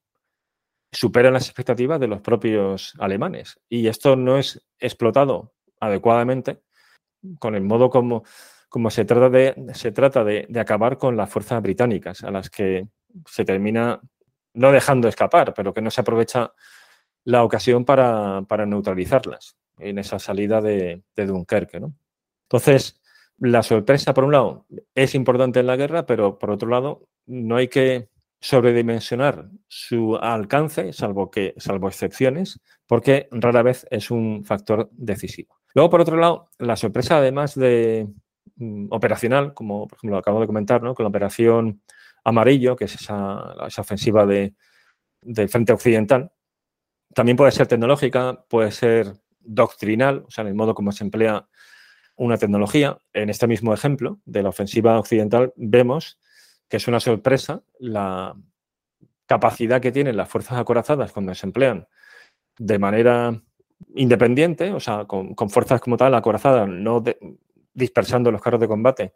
supera 0.90 1.30
las 1.30 1.46
expectativas 1.46 2.00
de 2.00 2.06
los 2.06 2.22
propios 2.22 2.94
alemanes. 2.98 3.60
Y 3.68 3.88
esto 3.88 4.16
no 4.16 4.38
es 4.38 4.66
explotado 4.78 5.52
adecuadamente 5.80 6.62
con 7.38 7.54
el 7.54 7.62
modo 7.62 7.90
como, 7.90 8.24
como 8.68 8.90
se 8.90 9.04
trata, 9.04 9.28
de, 9.28 9.54
se 9.74 9.92
trata 9.92 10.24
de, 10.24 10.48
acabar 10.58 10.96
con 10.96 11.16
las 11.16 11.30
fuerzas 11.30 11.62
británicas, 11.62 12.24
a 12.24 12.30
las 12.30 12.48
que 12.48 12.88
se 13.26 13.44
termina 13.44 14.00
no 14.54 14.72
dejando 14.72 15.08
escapar, 15.08 15.52
pero 15.54 15.74
que 15.74 15.82
no 15.82 15.90
se 15.90 16.00
aprovecha 16.00 16.52
la 17.26 17.44
ocasión 17.44 17.84
para, 17.84 18.42
neutralizarlas 18.66 19.56
en 19.78 19.98
esa 19.98 20.18
salida 20.18 20.62
de, 20.62 21.02
de 21.14 21.26
Dunkerque. 21.26 21.80
¿no? 21.80 21.92
Entonces, 22.44 23.02
la 23.38 23.62
sorpresa, 23.62 24.14
por 24.14 24.24
un 24.24 24.32
lado, 24.32 24.66
es 24.94 25.14
importante 25.14 25.60
en 25.60 25.66
la 25.66 25.76
guerra, 25.76 26.06
pero 26.06 26.38
por 26.38 26.50
otro 26.50 26.68
lado, 26.68 27.08
no 27.26 27.56
hay 27.56 27.68
que 27.68 28.08
sobredimensionar 28.40 29.50
su 29.66 30.16
alcance, 30.16 30.92
salvo 30.92 31.30
que, 31.30 31.54
salvo 31.56 31.88
excepciones, 31.88 32.60
porque 32.86 33.28
rara 33.32 33.62
vez 33.62 33.86
es 33.90 34.12
un 34.12 34.44
factor 34.44 34.88
decisivo. 34.92 35.56
Luego, 35.74 35.90
por 35.90 36.00
otro 36.00 36.16
lado, 36.16 36.50
la 36.58 36.76
sorpresa, 36.76 37.18
además 37.18 37.56
de 37.56 38.08
mm, 38.54 38.86
operacional, 38.90 39.52
como 39.52 39.88
por 39.88 39.98
ejemplo 39.98 40.14
lo 40.14 40.20
acabo 40.20 40.40
de 40.40 40.46
comentar, 40.46 40.80
¿no? 40.80 40.94
con 40.94 41.02
la 41.02 41.08
operación 41.08 41.82
Amarillo, 42.22 42.76
que 42.76 42.84
es 42.84 42.94
esa, 42.94 43.54
ofensiva 43.78 44.26
de, 44.26 44.54
del 45.22 45.48
frente 45.48 45.72
occidental, 45.72 46.32
también 47.14 47.36
puede 47.36 47.52
ser 47.52 47.66
tecnológica, 47.66 48.44
puede 48.48 48.70
ser 48.70 49.14
doctrinal, 49.40 50.24
o 50.26 50.30
sea, 50.30 50.42
en 50.42 50.48
el 50.48 50.54
modo 50.54 50.74
como 50.74 50.92
se 50.92 51.04
emplea 51.04 51.48
una 52.16 52.38
tecnología. 52.38 52.98
En 53.12 53.30
este 53.30 53.46
mismo 53.46 53.72
ejemplo 53.72 54.18
de 54.24 54.42
la 54.42 54.48
ofensiva 54.48 54.98
occidental 54.98 55.52
vemos 55.56 56.18
que 56.68 56.78
es 56.78 56.88
una 56.88 57.00
sorpresa 57.00 57.62
la 57.78 58.34
capacidad 59.26 59.80
que 59.80 59.92
tienen 59.92 60.16
las 60.16 60.28
fuerzas 60.28 60.58
acorazadas 60.58 61.12
cuando 61.12 61.34
se 61.34 61.46
emplean 61.46 61.86
de 62.58 62.78
manera 62.78 63.40
independiente, 63.94 64.72
o 64.72 64.80
sea, 64.80 65.04
con, 65.04 65.34
fuerzas 65.50 65.80
como 65.80 65.96
tal 65.96 66.14
acorazadas, 66.14 66.68
no 66.68 67.02
dispersando 67.74 68.30
los 68.30 68.40
carros 68.40 68.60
de 68.60 68.68
combate 68.68 69.12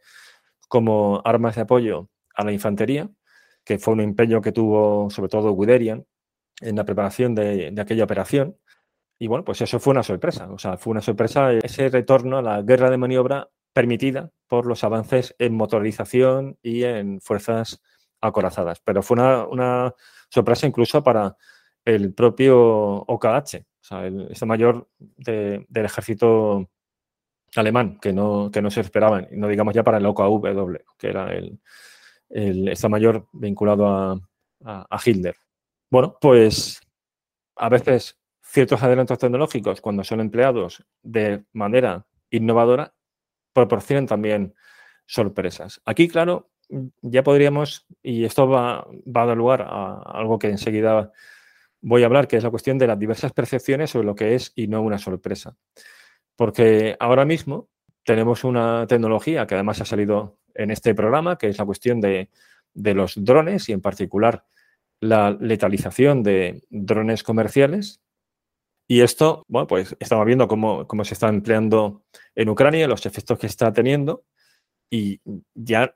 como 0.69 1.23
armas 1.25 1.57
de 1.57 1.63
apoyo 1.63 2.09
a 2.35 2.45
la 2.45 2.53
infantería, 2.53 3.09
que 3.65 3.79
fue 3.79 3.95
un 3.95 4.01
empeño 4.01 4.41
que 4.41 4.53
tuvo 4.53 5.11
sobre 5.11 5.29
todo 5.29 5.53
Guderian 5.53 6.05
en 6.61 6.77
la 6.77 6.85
preparación 6.85 7.35
de 7.35 7.75
aquella 7.79 8.05
operación. 8.05 8.57
Y 9.19 9.27
bueno, 9.27 9.45
pues 9.45 9.61
eso 9.61 9.79
fue 9.79 9.93
una 9.93 10.03
sorpresa. 10.03 10.51
O 10.51 10.59
sea, 10.59 10.79
fue 10.79 10.93
una 10.93 11.03
sorpresa 11.03 11.53
ese 11.53 11.91
retorno 11.91 12.39
a 12.39 12.43
la 12.43 12.63
guerra 12.63 12.91
de 12.91 12.97
maniobra 12.97 13.51
permitida 13.73 14.31
por 14.49 14.67
los 14.67 14.83
avances 14.83 15.35
en 15.39 15.55
motorización 15.55 16.59
y 16.63 16.85
en 16.85 17.21
fuerzas 17.21 17.83
acorazadas. 18.21 18.81
Pero 18.85 19.03
fue 19.03 19.17
una, 19.51 19.95
sorpresa 20.31 20.67
incluso 20.67 21.03
para 21.03 21.37
el 21.85 22.15
propio 22.15 22.59
OKH, 22.59 23.57
o 23.57 23.83
sea, 23.83 24.07
el 24.07 24.29
este 24.31 24.47
mayor 24.47 24.89
del 24.99 25.67
ejército 25.85 26.71
alemán, 27.57 27.99
que 28.01 28.13
no, 28.13 28.51
que 28.53 28.63
no 28.63 28.71
se 28.71 28.81
esperaban, 28.83 29.29
no 29.33 29.49
digamos 29.49 29.75
ya 29.75 29.83
para 29.83 29.99
el 29.99 30.07
OKW, 30.07 30.77
que 30.97 31.09
era 31.09 31.33
el, 31.35 31.61
el 32.31 32.73
mayor 32.89 33.27
vinculado 33.33 33.89
a, 33.89 34.13
a, 34.65 34.87
a 34.89 35.01
Hitler. 35.05 35.35
Bueno, 35.91 36.17
pues 36.21 36.81
a 37.57 37.69
veces 37.69 38.19
ciertos 38.43 38.83
adelantos 38.83 39.19
tecnológicos, 39.19 39.81
cuando 39.81 40.05
son 40.05 40.21
empleados 40.21 40.85
de 41.03 41.45
manera 41.53 42.07
innovadora, 42.31 42.95
proporcionan 43.53 44.07
también 44.07 44.55
sorpresas. 45.07 45.81
Aquí, 45.85 46.09
claro, 46.09 46.51
ya 47.03 47.25
podríamos, 47.25 47.87
y 48.03 48.25
esto 48.25 48.49
va, 48.49 48.81
a 48.81 49.27
dar 49.27 49.37
lugar 49.37 49.63
a 49.63 50.01
algo 50.03 50.39
que 50.39 50.49
enseguida 50.49 51.13
voy 51.81 52.05
a 52.05 52.07
hablar, 52.07 52.29
que 52.29 52.37
es 52.37 52.45
la 52.45 52.51
cuestión 52.51 52.79
de 52.79 52.87
las 52.87 52.99
diversas 52.99 53.33
percepciones 53.33 53.91
sobre 53.91 54.07
lo 54.07 54.15
que 54.15 54.37
es 54.37 54.53
y 54.55 54.69
no 54.69 54.83
una 54.83 54.99
sorpresa. 54.99 55.57
Porque 56.37 56.97
ahora 57.01 57.25
mismo 57.25 57.69
tenemos 58.05 58.45
una 58.45 58.87
tecnología 58.87 59.47
que 59.47 59.55
además 59.55 59.81
ha 59.81 59.85
salido 59.85 60.39
en 60.55 60.71
este 60.71 60.95
programa, 60.95 61.37
que 61.37 61.49
es 61.49 61.59
la 61.59 61.65
cuestión 61.65 62.01
de, 62.01 62.31
de 62.75 62.95
los 62.95 63.23
drones 63.25 63.69
y 63.69 63.73
en 63.73 63.81
particular 63.81 64.45
la 65.01 65.31
letalización 65.31 66.23
de 66.23 66.63
drones 66.71 67.23
comerciales, 67.23 68.01
y 68.91 69.03
esto, 69.03 69.45
bueno, 69.47 69.69
pues 69.69 69.97
estamos 70.01 70.27
viendo 70.27 70.49
cómo, 70.49 71.05
se 71.05 71.15
está 71.15 71.29
empleando 71.29 72.03
en 72.35 72.49
Ucrania, 72.49 72.89
los 72.89 73.07
efectos 73.07 73.39
que 73.39 73.47
está 73.47 73.73
teniendo, 73.73 74.25
y 74.91 75.21
ya 75.55 75.95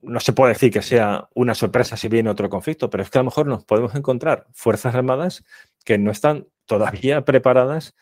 no 0.00 0.20
se 0.20 0.32
puede 0.32 0.52
decir 0.52 0.72
que 0.72 0.82
sea 0.82 1.28
una 1.34 1.56
sorpresa 1.56 1.96
si 1.96 2.06
viene 2.06 2.30
otro 2.30 2.48
conflicto, 2.48 2.88
pero 2.88 3.02
es 3.02 3.10
que 3.10 3.18
a 3.18 3.22
lo 3.22 3.24
mejor 3.24 3.48
nos 3.48 3.64
podemos 3.64 3.92
encontrar 3.96 4.46
fuerzas 4.52 4.94
armadas 4.94 5.44
que 5.84 5.98
no 5.98 6.12
están 6.12 6.46
todavía 6.64 7.24
preparadas 7.24 7.96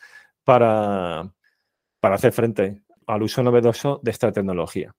para, 0.44 1.32
para 2.00 2.16
hacer 2.16 2.32
frente 2.32 2.82
al 3.06 3.22
uso 3.22 3.42
novedoso 3.42 4.00
de 4.02 4.10
esta 4.10 4.30
tecnología. 4.32 4.94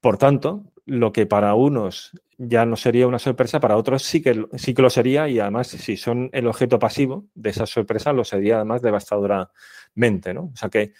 Por 0.00 0.18
tanto, 0.18 0.64
lo 0.88 1.12
que 1.12 1.26
para 1.26 1.54
unos 1.54 2.12
ya 2.38 2.64
no 2.64 2.76
sería 2.76 3.06
una 3.06 3.18
sorpresa, 3.18 3.60
para 3.60 3.76
otros 3.76 4.02
sí 4.02 4.22
que, 4.22 4.46
sí 4.56 4.72
que 4.72 4.82
lo 4.82 4.88
sería 4.88 5.28
y 5.28 5.38
además 5.38 5.68
si 5.68 5.96
son 5.98 6.30
el 6.32 6.46
objeto 6.46 6.78
pasivo 6.78 7.26
de 7.34 7.50
esa 7.50 7.66
sorpresa 7.66 8.12
lo 8.12 8.24
sería 8.24 8.56
además 8.56 8.80
devastadoramente. 8.80 10.32
¿no? 10.32 10.50
O 10.52 10.56
sea 10.56 10.70
que, 10.70 10.94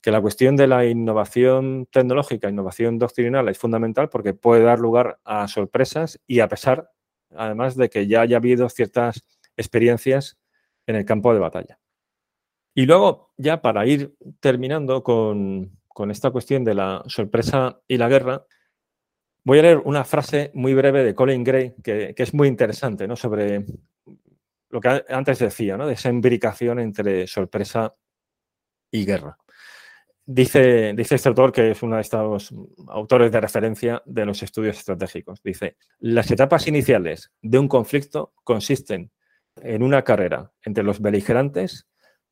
que 0.00 0.10
la 0.10 0.20
cuestión 0.20 0.56
de 0.56 0.66
la 0.66 0.84
innovación 0.84 1.86
tecnológica, 1.92 2.48
innovación 2.48 2.98
doctrinal 2.98 3.48
es 3.48 3.58
fundamental 3.58 4.08
porque 4.08 4.34
puede 4.34 4.64
dar 4.64 4.80
lugar 4.80 5.20
a 5.24 5.46
sorpresas 5.46 6.18
y 6.26 6.40
a 6.40 6.48
pesar 6.48 6.90
además 7.36 7.76
de 7.76 7.88
que 7.88 8.08
ya 8.08 8.22
haya 8.22 8.38
habido 8.38 8.68
ciertas 8.68 9.24
experiencias 9.56 10.38
en 10.86 10.96
el 10.96 11.04
campo 11.04 11.32
de 11.32 11.38
batalla. 11.38 11.78
Y 12.74 12.86
luego, 12.86 13.32
ya 13.36 13.62
para 13.62 13.86
ir 13.86 14.16
terminando 14.40 15.04
con, 15.04 15.78
con 15.86 16.10
esta 16.10 16.30
cuestión 16.30 16.64
de 16.64 16.74
la 16.74 17.04
sorpresa 17.06 17.80
y 17.86 17.96
la 17.96 18.08
guerra, 18.08 18.46
voy 19.50 19.58
a 19.58 19.62
leer 19.62 19.78
una 19.78 20.04
frase 20.04 20.52
muy 20.54 20.74
breve 20.74 21.02
de 21.02 21.12
Colin 21.12 21.42
Gray 21.42 21.74
que, 21.82 22.14
es 22.16 22.32
muy 22.32 22.46
interesante 22.46 23.08
¿no? 23.08 23.16
sobre 23.16 23.66
lo 24.68 24.80
que 24.80 25.04
antes 25.08 25.40
decía, 25.40 25.76
¿no? 25.76 25.88
de 25.88 25.94
esa 25.94 26.08
imbricación 26.08 26.78
entre 26.78 27.26
sorpresa 27.26 27.92
y 28.92 29.04
guerra. 29.04 29.36
Dice, 30.24 30.92
dice 30.94 31.16
este 31.16 31.30
autor, 31.30 31.50
que 31.50 31.72
es 31.72 31.82
uno 31.82 31.96
de 31.96 32.02
estos 32.02 32.54
autores 32.86 33.32
de 33.32 33.40
referencia 33.40 34.00
de 34.06 34.24
los 34.24 34.40
estudios 34.44 34.78
estratégicos, 34.78 35.42
dice, 35.42 35.76
las 35.98 36.30
etapas 36.30 36.68
iniciales 36.68 37.32
de 37.42 37.58
un 37.58 37.66
conflicto 37.66 38.32
consisten 38.44 39.10
en 39.56 39.82
una 39.82 40.02
carrera 40.02 40.52
entre 40.62 40.84
los 40.84 41.00
beligerantes 41.00 41.88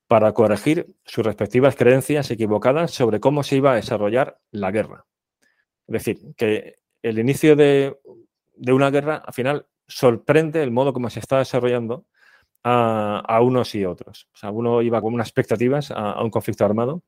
para 0.07 0.31
corregir 0.35 0.95
sus 1.05 1.27
respectivas 1.27 1.75
creencias 1.75 2.31
equivocadas 2.31 2.93
sobre 2.93 3.19
cómo 3.19 3.43
se 3.43 3.57
iba 3.57 3.73
a 3.73 3.75
desarrollar 3.75 4.39
la 4.53 4.71
guerra. 4.71 5.05
Es 5.89 6.05
decir, 6.05 6.19
que 6.37 6.77
el 7.03 7.19
inicio 7.19 7.57
de, 7.57 7.99
una 8.67 8.91
guerra 8.91 9.23
al 9.25 9.35
final 9.35 9.67
sorprende 9.87 10.63
el 10.63 10.71
modo 10.71 10.93
como 10.93 11.11
se 11.11 11.21
está 11.21 11.39
desarrollando 11.39 12.07
a, 12.65 13.41
unos 13.41 13.75
y 13.75 13.85
otros. 13.85 14.29
O 14.35 14.37
sea, 14.37 14.51
uno 14.51 14.83
iba 14.83 15.01
con 15.01 15.15
unas 15.15 15.29
expectativas 15.29 15.91
a, 15.91 16.23
un 16.23 16.31
conflicto 16.31 16.65
armado 16.65 17.03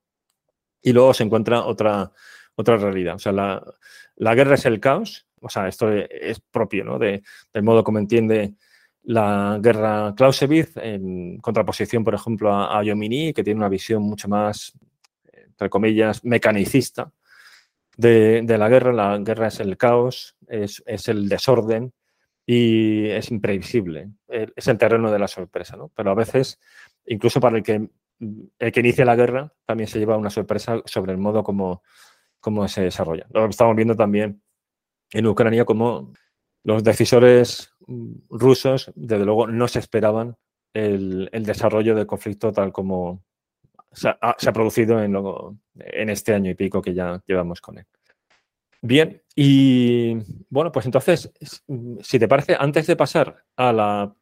y 0.82 0.92
luego 0.92 1.12
se 1.12 1.24
encuentra 1.24 1.64
otra, 1.64 2.12
otra 2.54 2.76
realidad. 2.76 3.16
O 3.16 3.18
sea, 3.18 3.32
la, 3.32 4.34
guerra 4.34 4.54
es 4.54 4.64
el 4.64 4.80
caos, 4.80 5.26
o 5.40 5.48
sea, 5.48 5.68
esto 5.68 5.90
es 5.92 6.40
propio 6.40 6.84
¿no? 6.84 6.98
de, 6.98 7.22
del 7.52 7.62
modo 7.62 7.84
como 7.84 7.98
entiende 7.98 8.54
la 9.02 9.58
guerra 9.60 10.14
Clausewitz, 10.16 10.76
en 10.76 11.38
contraposición, 11.38 12.04
por 12.04 12.14
ejemplo, 12.14 12.54
a, 12.54 12.82
Yomini, 12.82 13.32
que 13.32 13.42
tiene 13.42 13.58
una 13.58 13.68
visión 13.68 14.02
mucho 14.02 14.28
más, 14.28 14.72
entre 15.32 15.68
comillas, 15.68 16.24
mecanicista 16.24 17.10
de, 18.00 18.58
la 18.58 18.68
guerra. 18.68 18.92
La 18.92 19.18
guerra 19.18 19.48
es 19.48 19.60
el 19.60 19.76
caos, 19.76 20.36
es, 20.48 20.82
el 21.08 21.28
desorden 21.28 21.92
y 22.46 23.08
es 23.08 23.30
imprevisible. 23.30 24.10
Es 24.28 24.68
el 24.68 24.78
terreno 24.78 25.10
de 25.10 25.18
la 25.18 25.28
sorpresa, 25.28 25.76
¿no? 25.76 25.90
Pero 25.94 26.10
a 26.10 26.14
veces, 26.14 26.58
incluso 27.06 27.40
para 27.40 27.56
el 27.58 27.62
que, 27.62 27.88
el 28.58 28.72
que 28.72 28.80
inicia 28.80 29.04
la 29.04 29.16
guerra, 29.16 29.52
también 29.66 29.88
se 29.88 29.98
lleva 29.98 30.16
una 30.16 30.30
sorpresa 30.30 30.82
sobre 30.84 31.12
el 31.12 31.18
modo 31.18 31.42
como, 31.42 31.82
como 32.40 32.66
se 32.68 32.82
desarrolla. 32.82 33.26
Lo 33.30 33.46
estamos 33.46 33.76
viendo 33.76 33.94
también 33.94 34.42
en 35.12 35.26
Ucrania 35.26 35.64
como 35.64 36.12
los 36.62 36.84
decisores 36.84 37.72
rusos, 38.28 38.92
desde 38.94 39.24
luego, 39.24 39.46
no 39.46 39.66
se 39.68 39.78
esperaban 39.78 40.36
el, 40.74 41.28
desarrollo 41.32 41.94
del 41.94 42.06
conflicto 42.06 42.52
tal 42.52 42.72
como 42.72 43.24
se 43.92 44.08
ha, 44.08 44.52
producido 44.52 45.02
en, 45.02 46.10
este 46.10 46.34
año 46.34 46.50
y 46.50 46.54
pico 46.54 46.80
que 46.80 46.94
ya 46.94 47.22
llevamos 47.26 47.60
con 47.60 47.78
él. 47.78 47.86
Bien, 48.82 49.22
y 49.34 50.16
bueno, 50.48 50.72
pues 50.72 50.86
entonces, 50.86 51.32
si 52.00 52.18
te 52.18 52.28
parece, 52.28 52.56
antes 52.58 52.86
de 52.86 52.96
pasar 52.96 53.44
a, 53.56 53.72
la, 53.72 54.14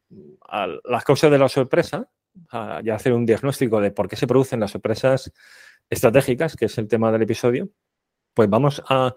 las 0.85 1.05
causas 1.05 1.31
de 1.31 1.39
la 1.39 1.49
sorpresa, 1.49 2.09
a 2.51 2.79
hacer 2.79 3.13
un 3.13 3.27
diagnóstico 3.27 3.81
de 3.81 3.91
por 3.91 4.09
qué 4.09 4.17
se 4.17 4.27
producen 4.27 4.61
las 4.61 4.71
sorpresas 4.71 5.33
estratégicas, 5.91 6.57
que 6.57 6.67
es 6.67 6.79
el 6.79 6.89
tema 6.89 7.13
del 7.13 7.23
episodio, 7.23 7.69
pues 8.35 8.49
vamos 8.49 8.83
a 8.89 9.15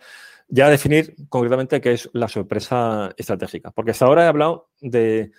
ya 0.48 0.70
definir 0.70 1.16
concretamente 1.30 1.82
qué 1.82 1.94
es 1.94 2.10
la 2.14 2.28
sorpresa 2.28 3.14
estratégica. 3.18 3.72
Porque 3.72 3.92
hasta 3.92 4.06
ahora 4.06 4.26
he 4.26 4.28
hablado 4.28 4.70
de, 4.80 5.32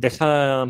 esa 0.00 0.66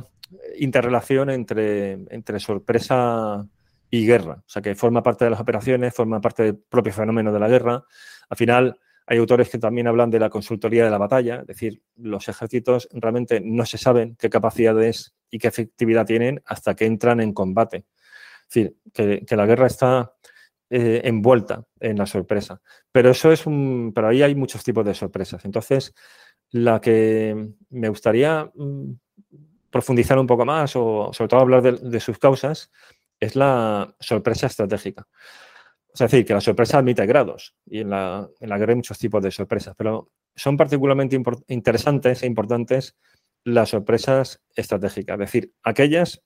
interrelación 0.59 1.31
entre 1.31 2.41
sorpresa 2.41 3.47
y 3.91 4.07
guerra, 4.07 4.43
o 4.47 4.49
sea, 4.49 4.63
que 4.63 4.75
forma 4.75 5.03
parte 5.03 5.25
de 5.25 5.31
las 5.31 5.41
operaciones, 5.41 5.95
forma 5.95 6.21
parte 6.21 6.43
del 6.43 6.57
propio 6.57 6.93
fenómeno 6.93 7.33
de 7.33 7.39
la 7.41 7.49
guerra. 7.49 7.85
Al 8.29 8.37
final, 8.37 8.79
hay 9.07 9.19
autores 9.19 9.49
que 9.49 9.59
también 9.59 9.87
hablan 9.87 10.11
de 10.11 10.21
la 10.21 10.29
consultoría 10.29 10.85
de 10.85 10.91
la 10.91 10.99
batalla, 10.99 11.41
es 11.41 11.47
decir, 11.47 11.83
los 11.97 12.29
ejércitos 12.29 12.89
realmente 12.93 13.41
no 13.41 13.65
se 13.65 13.79
saben 13.79 14.17
qué 14.17 14.29
capacidades 14.29 15.15
y 15.31 15.39
qué 15.39 15.49
efectividad 15.49 16.07
tienen 16.07 16.43
hasta 16.45 16.75
que 16.75 16.85
entran 16.85 17.21
en 17.21 17.33
combate. 17.33 17.87
Es 18.49 18.55
decir, 18.55 18.77
que 18.93 19.37
la 19.37 19.47
guerra 19.47 19.67
está 19.67 20.13
eh, 20.71 21.01
envuelta 21.05 21.65
en 21.81 21.97
la 21.97 22.05
sorpresa. 22.05 22.61
Pero 22.93 23.09
eso 23.09 23.33
es 23.33 23.47
un. 23.47 23.93
Pero 23.95 24.09
ahí 24.09 24.23
hay 24.23 24.35
muchos 24.35 24.63
tipos 24.63 24.85
de 24.85 24.93
sorpresas. 24.93 25.43
Entonces, 25.47 25.95
la 26.51 26.79
que 26.79 27.55
me 27.71 27.89
gustaría 27.89 28.51
mm, 28.55 28.93
profundizar 29.71 30.19
un 30.19 30.27
poco 30.27 30.45
más, 30.45 30.77
o 30.77 31.11
sobre 31.15 31.29
todo 31.29 31.41
hablar 31.41 31.63
de, 31.63 32.01
sus 32.01 32.19
causas, 32.19 32.71
es 33.21 33.37
la 33.37 33.95
sorpresa 34.01 34.47
estratégica. 34.47 35.07
Es 35.93 36.01
decir, 36.01 36.25
que 36.25 36.35
la 36.35 36.41
sorpresa 36.41 36.79
admite 36.79 37.07
grados 37.07 37.55
y 37.67 37.81
en 37.81 37.91
la, 37.91 38.29
en 38.41 38.49
la 38.49 38.59
guerra 38.59 38.73
hay 38.73 38.77
muchos 38.77 38.99
tipos 38.99 39.23
de 39.23 39.31
sorpresas, 39.31 39.75
pero 39.77 40.11
son 40.37 40.57
particularmente 40.57 41.21
interesantes 41.49 42.23
e 42.23 42.27
importantes 42.27 42.97
las 43.45 43.71
sorpresas 43.71 44.41
estratégicas, 44.55 45.15
es 45.15 45.21
decir, 45.21 45.53
aquellas 45.63 46.23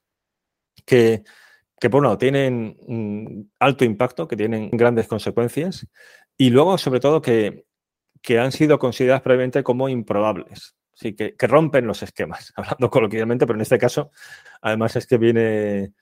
que 0.85 1.23
que 1.83 1.91
por 1.91 1.99
un 1.99 2.05
lado 2.05 2.19
tienen 2.19 2.77
un 2.87 3.51
alto 3.59 3.85
impacto, 3.85 4.29
que 4.29 4.37
tienen 4.37 4.71
grandes 4.71 5.09
consecuencias, 5.09 5.85
y 6.37 6.51
luego, 6.51 6.79
sobre 6.79 7.01
todo, 7.01 7.21
que, 7.21 7.65
han 8.39 8.53
sido 8.53 8.79
consideradas 8.79 9.23
previamente 9.23 9.65
como 9.65 9.89
improbables. 9.89 10.77
Sí, 10.95 11.17
que, 11.17 11.35
rompen 11.41 11.89
los 11.89 12.05
esquemas, 12.05 12.53
hablando 12.57 12.89
coloquialmente, 12.89 13.49
pero 13.49 13.57
en 13.57 13.63
este 13.63 13.79
caso, 13.79 14.13
además 14.61 14.95
es 14.95 15.09
que 15.09 15.19
viene, 15.19 15.95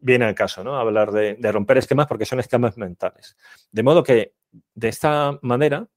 viene 0.00 0.24
al 0.24 0.34
caso, 0.34 0.62
¿no? 0.62 0.76
Hablar 0.76 1.12
de, 1.12 1.36
romper 1.52 1.78
esquemas 1.78 2.06
porque 2.06 2.26
son 2.26 2.40
esquemas 2.40 2.76
mentales. 2.76 3.36
De 3.72 3.82
modo 3.82 4.02
que, 4.02 4.34
de 4.74 4.88
esta 4.88 5.38
manera, 5.42 5.88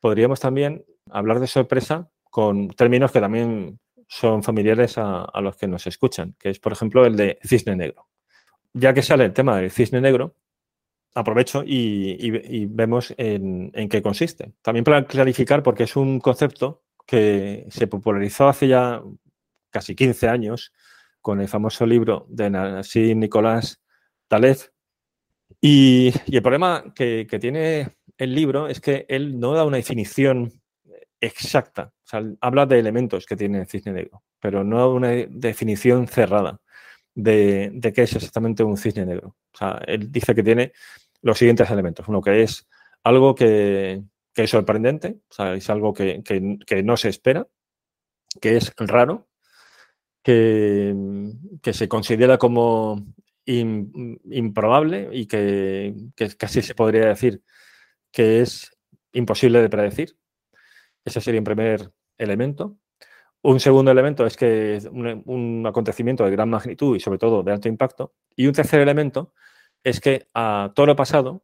podríamos 0.00 0.40
también 0.40 0.84
hablar 1.10 1.40
de 1.40 1.46
sorpresa 1.46 2.08
con 2.30 2.68
términos 2.68 3.12
que 3.12 3.20
también 3.20 3.80
son 4.06 4.42
familiares 4.42 4.98
a, 4.98 5.24
a, 5.24 5.40
los 5.40 5.56
que 5.56 5.68
nos 5.68 5.86
escuchan, 5.86 6.34
que 6.38 6.50
es, 6.50 6.58
por 6.58 6.72
ejemplo, 6.72 7.04
el 7.04 7.16
de 7.16 7.38
cisne 7.42 7.76
negro 7.76 8.10
ya 8.72 8.94
que 8.94 9.02
sale 9.02 9.24
el 9.24 9.32
tema 9.32 9.56
del 9.56 9.70
cisne 9.70 10.00
negro, 10.00 10.36
aprovecho 11.14 11.62
y, 11.66 12.66
vemos 12.66 13.12
en, 13.16 13.72
qué 13.88 14.02
consiste. 14.02 14.52
También 14.62 14.84
para 14.84 15.04
clarificar, 15.06 15.62
porque 15.62 15.84
es 15.84 15.96
un 15.96 16.20
concepto 16.20 16.82
que 17.06 17.66
se 17.70 17.86
popularizó 17.86 18.48
hace 18.48 18.68
ya 18.68 19.02
casi 19.70 19.94
15 19.94 20.28
años 20.28 20.72
con 21.20 21.40
el 21.40 21.48
famoso 21.48 21.86
libro 21.86 22.26
de 22.28 22.50
Nassim 22.50 23.18
Nicolás 23.18 23.80
Taleb. 24.28 24.58
Y, 25.60 26.12
el 26.30 26.42
problema 26.42 26.92
que, 26.94 27.26
tiene 27.40 27.96
el 28.16 28.34
libro 28.34 28.68
es 28.68 28.80
que 28.80 29.06
él 29.08 29.38
no 29.38 29.54
da 29.54 29.64
una 29.64 29.76
definición 29.76 30.52
exacta. 31.20 31.92
Habla 32.40 32.66
de 32.66 32.78
elementos 32.78 33.26
que 33.26 33.36
tiene 33.36 33.60
el 33.60 33.66
cisne 33.66 33.92
negro, 33.92 34.22
pero 34.40 34.64
no 34.64 34.78
da 34.78 34.88
una 34.88 35.08
definición 35.28 36.06
cerrada 36.08 36.60
de, 37.14 37.92
qué 37.94 38.02
es 38.02 38.16
exactamente 38.16 38.62
un 38.62 38.76
cisne 38.76 39.06
negro. 39.06 39.36
Él 39.86 40.10
dice 40.10 40.34
que 40.34 40.42
tiene 40.42 40.72
los 41.22 41.38
siguientes 41.38 41.70
elementos. 41.70 42.08
Uno 42.08 42.20
que 42.20 42.42
es 42.42 42.68
algo 43.04 43.34
que, 43.34 44.02
es 44.34 44.50
sorprendente, 44.50 45.20
es 45.54 45.70
algo 45.70 45.92
que, 45.92 46.22
no 46.84 46.96
se 46.96 47.08
espera, 47.08 47.46
que 48.40 48.56
es 48.56 48.72
raro, 48.76 49.28
que, 50.22 50.94
se 51.72 51.88
considera 51.88 52.38
como 52.38 53.04
improbable 53.46 55.08
y 55.12 55.26
que, 55.26 55.94
casi 56.38 56.62
se 56.62 56.74
podría 56.74 57.06
decir 57.06 57.42
que 58.12 58.40
es 58.40 58.76
imposible 59.12 59.60
de 59.60 59.68
predecir. 59.68 60.16
Ese 61.04 61.20
sería 61.20 61.40
un 61.40 61.44
primer 61.44 61.90
elemento. 62.18 62.76
Un 63.42 63.58
segundo 63.58 63.90
elemento 63.90 64.26
es 64.26 64.36
que 64.36 64.76
es 64.76 64.84
un, 64.84 65.64
acontecimiento 65.66 66.24
de 66.24 66.30
gran 66.30 66.50
magnitud 66.50 66.96
y 66.96 67.00
sobre 67.00 67.18
todo 67.18 67.42
de 67.42 67.52
alto 67.52 67.68
impacto. 67.68 68.14
Y 68.36 68.46
un 68.46 68.52
tercer 68.52 68.80
elemento 68.80 69.32
es 69.82 70.00
que 70.00 70.28
a 70.34 70.72
todo 70.74 70.86
lo 70.86 70.96
pasado, 70.96 71.42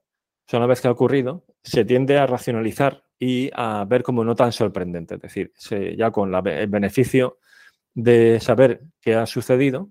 una 0.53 0.67
vez 0.67 0.81
que 0.81 0.89
ha 0.89 0.93
ocurrido, 0.93 1.45
se 1.63 1.85
tiende 1.85 2.19
a 2.19 2.27
racionalizar 2.27 3.05
y 3.19 3.51
a 3.55 3.85
ver 3.89 4.03
como 4.03 4.25
no 4.25 4.35
tan 4.35 4.53
sorprendente. 4.53 5.15
Es 5.15 5.23
decir, 5.23 5.53
ya 5.97 6.11
con 6.11 6.35
el 6.35 6.67
beneficio 6.67 7.39
de 7.97 8.41
saber 8.41 8.83
qué 9.01 9.15
ha 9.15 9.25
sucedido, 9.27 9.89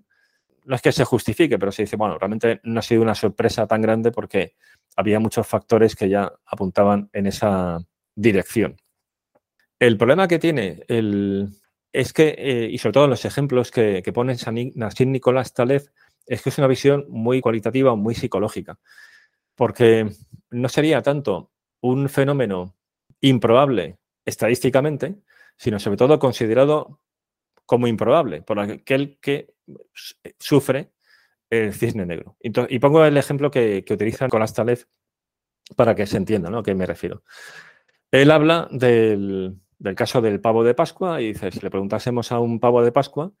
no 0.64 0.76
es 0.76 0.80
que 0.82 0.92
se 0.92 1.04
justifique, 1.04 1.58
pero 1.58 1.72
se 1.72 1.82
dice, 1.82 1.96
bueno, 1.96 2.16
realmente 2.18 2.60
no 2.62 2.78
ha 2.78 2.82
sido 2.82 3.02
una 3.02 3.16
sorpresa 3.16 3.66
tan 3.66 3.82
grande 3.82 4.12
porque 4.12 4.54
había 4.96 5.18
muchos 5.18 5.46
factores 5.46 5.96
que 5.96 6.08
ya 6.08 6.32
apuntaban 6.46 7.10
en 7.12 7.26
esa 7.26 7.78
dirección. 8.14 8.76
El 9.78 9.98
problema 9.98 10.28
que 10.28 10.38
tiene 10.38 10.84
el, 10.86 11.50
es 11.92 12.12
que, 12.12 12.34
eh, 12.38 12.68
y 12.70 12.78
sobre 12.78 12.92
todo 12.92 13.04
en 13.04 13.10
los 13.10 13.24
ejemplos 13.24 13.72
que, 13.72 14.02
que 14.04 14.12
pone 14.12 14.36
Nassim 14.74 15.10
Nicolás 15.10 15.52
Taleb, 15.52 15.82
es 16.26 16.42
que 16.42 16.50
es 16.50 16.58
una 16.58 16.68
visión 16.68 17.06
muy 17.08 17.40
cualitativa, 17.40 17.96
muy 17.96 18.14
psicológica, 18.14 18.78
porque 19.56 20.08
no 20.50 20.68
sería 20.68 21.02
tanto 21.02 21.50
un 21.80 22.08
fenómeno 22.08 22.76
improbable 23.20 23.98
estadísticamente, 24.24 25.16
sino 25.56 25.80
sobre 25.80 25.96
todo 25.96 26.18
considerado 26.18 27.00
como 27.66 27.86
improbable 27.86 28.42
por 28.42 28.58
aquel 28.58 29.18
que 29.20 29.54
sufre 30.38 30.92
el 31.50 31.74
cisne 31.74 32.06
negro. 32.06 32.36
y 32.40 32.78
pongo 32.78 33.04
el 33.04 33.16
ejemplo 33.16 33.50
que, 33.50 33.84
que 33.84 33.94
utiliza 33.94 34.24
Nicolás 34.24 34.54
Taleb 34.54 34.86
para 35.76 35.94
que 35.94 36.06
se 36.06 36.16
entienda 36.16 36.50
¿no? 36.50 36.58
a 36.58 36.62
qué 36.62 36.74
me 36.74 36.86
refiero. 36.86 37.22
Él 38.10 38.30
habla 38.30 38.68
del, 38.70 39.56
del 39.78 39.94
caso 39.94 40.20
del 40.20 40.40
pavo 40.40 40.64
de 40.64 40.74
Pascua 40.74 41.20
y 41.20 41.28
dice, 41.28 41.50
si 41.50 41.60
le 41.60 41.70
preguntásemos 41.70 42.32
a 42.32 42.38
un 42.38 42.60
pavo 42.60 42.82
de 42.82 42.92
Pascua, 42.92 43.32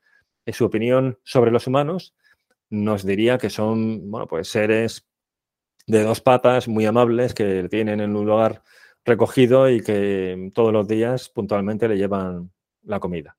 en 0.44 0.54
su 0.54 0.64
opinión 0.64 1.18
sobre 1.24 1.50
los 1.50 1.66
humanos, 1.66 2.14
nos 2.70 3.04
diría 3.04 3.38
que 3.38 3.50
son, 3.50 4.10
bueno, 4.10 4.26
pues 4.26 4.48
seres 4.48 5.08
de 5.86 6.02
dos 6.02 6.20
patas, 6.20 6.68
muy 6.68 6.84
amables, 6.84 7.34
que 7.34 7.68
tienen 7.68 8.00
en 8.00 8.16
un 8.16 8.26
lugar 8.26 8.62
recogido 9.04 9.70
y 9.70 9.82
que 9.82 10.50
todos 10.52 10.72
los 10.72 10.88
días 10.88 11.28
puntualmente 11.28 11.88
le 11.88 11.96
llevan 11.96 12.50
la 12.82 12.98
comida. 12.98 13.36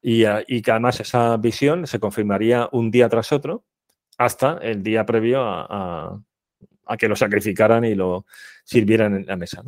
Y, 0.00 0.62
que 0.62 0.70
además 0.70 1.00
esa 1.00 1.36
visión 1.36 1.86
se 1.86 1.98
confirmaría 1.98 2.68
un 2.72 2.90
día 2.90 3.08
tras 3.08 3.32
otro 3.32 3.64
hasta 4.16 4.58
el 4.58 4.82
día 4.82 5.04
previo 5.04 5.42
a, 5.42 6.20
que 6.98 7.08
lo 7.08 7.16
sacrificaran 7.16 7.84
y 7.84 7.94
lo 7.94 8.26
sirvieran 8.64 9.14
en 9.14 9.26
la 9.26 9.36
mesa. 9.36 9.62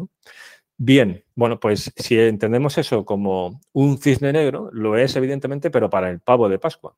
Bien, 0.76 1.24
bueno, 1.34 1.60
pues 1.60 1.92
si 1.96 2.18
entendemos 2.18 2.78
eso 2.78 3.04
como 3.04 3.60
un 3.72 3.98
cisne 3.98 4.32
negro, 4.32 4.70
lo 4.72 4.96
es 4.96 5.14
evidentemente, 5.16 5.70
pero 5.70 5.90
para 5.90 6.08
el 6.10 6.20
pavo 6.20 6.48
de 6.48 6.58
Pascua, 6.58 6.96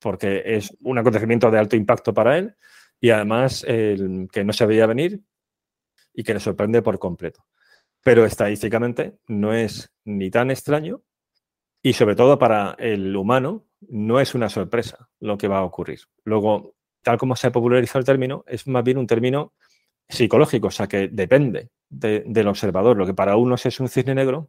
porque 0.00 0.42
es 0.44 0.76
un 0.80 0.98
acontecimiento 0.98 1.50
de 1.50 1.58
alto 1.58 1.76
impacto 1.76 2.12
para 2.12 2.36
él 2.38 2.56
y 3.00 3.10
además 3.10 3.64
el, 3.64 4.28
que 4.32 4.44
no 4.44 4.52
se 4.52 4.66
veía 4.66 4.86
venir 4.86 5.22
y 6.12 6.24
que 6.24 6.34
le 6.34 6.40
sorprende 6.40 6.82
por 6.82 6.98
completo. 6.98 7.46
Pero 8.02 8.24
estadísticamente 8.24 9.18
no 9.28 9.54
es 9.54 9.92
ni 10.04 10.30
tan 10.30 10.50
extraño 10.50 11.02
y 11.82 11.92
sobre 11.92 12.16
todo 12.16 12.38
para 12.38 12.74
el 12.78 13.14
humano 13.16 13.66
no 13.88 14.20
es 14.20 14.34
una 14.34 14.48
sorpresa 14.48 15.08
lo 15.20 15.38
que 15.38 15.48
va 15.48 15.58
a 15.58 15.64
ocurrir. 15.64 16.00
Luego, 16.24 16.74
tal 17.02 17.18
como 17.18 17.36
se 17.36 17.46
ha 17.46 17.52
popularizado 17.52 18.00
el 18.00 18.06
término, 18.06 18.44
es 18.46 18.66
más 18.66 18.84
bien 18.84 18.98
un 18.98 19.06
término 19.06 19.54
psicológico, 20.08 20.68
o 20.68 20.70
sea 20.70 20.86
que 20.86 21.08
depende 21.08 21.70
del 21.88 22.48
observador. 22.48 22.96
Lo 22.96 23.06
que 23.06 23.14
para 23.14 23.36
unos 23.36 23.66
es 23.66 23.80
un 23.80 23.88
cisne 23.88 24.14
negro, 24.14 24.48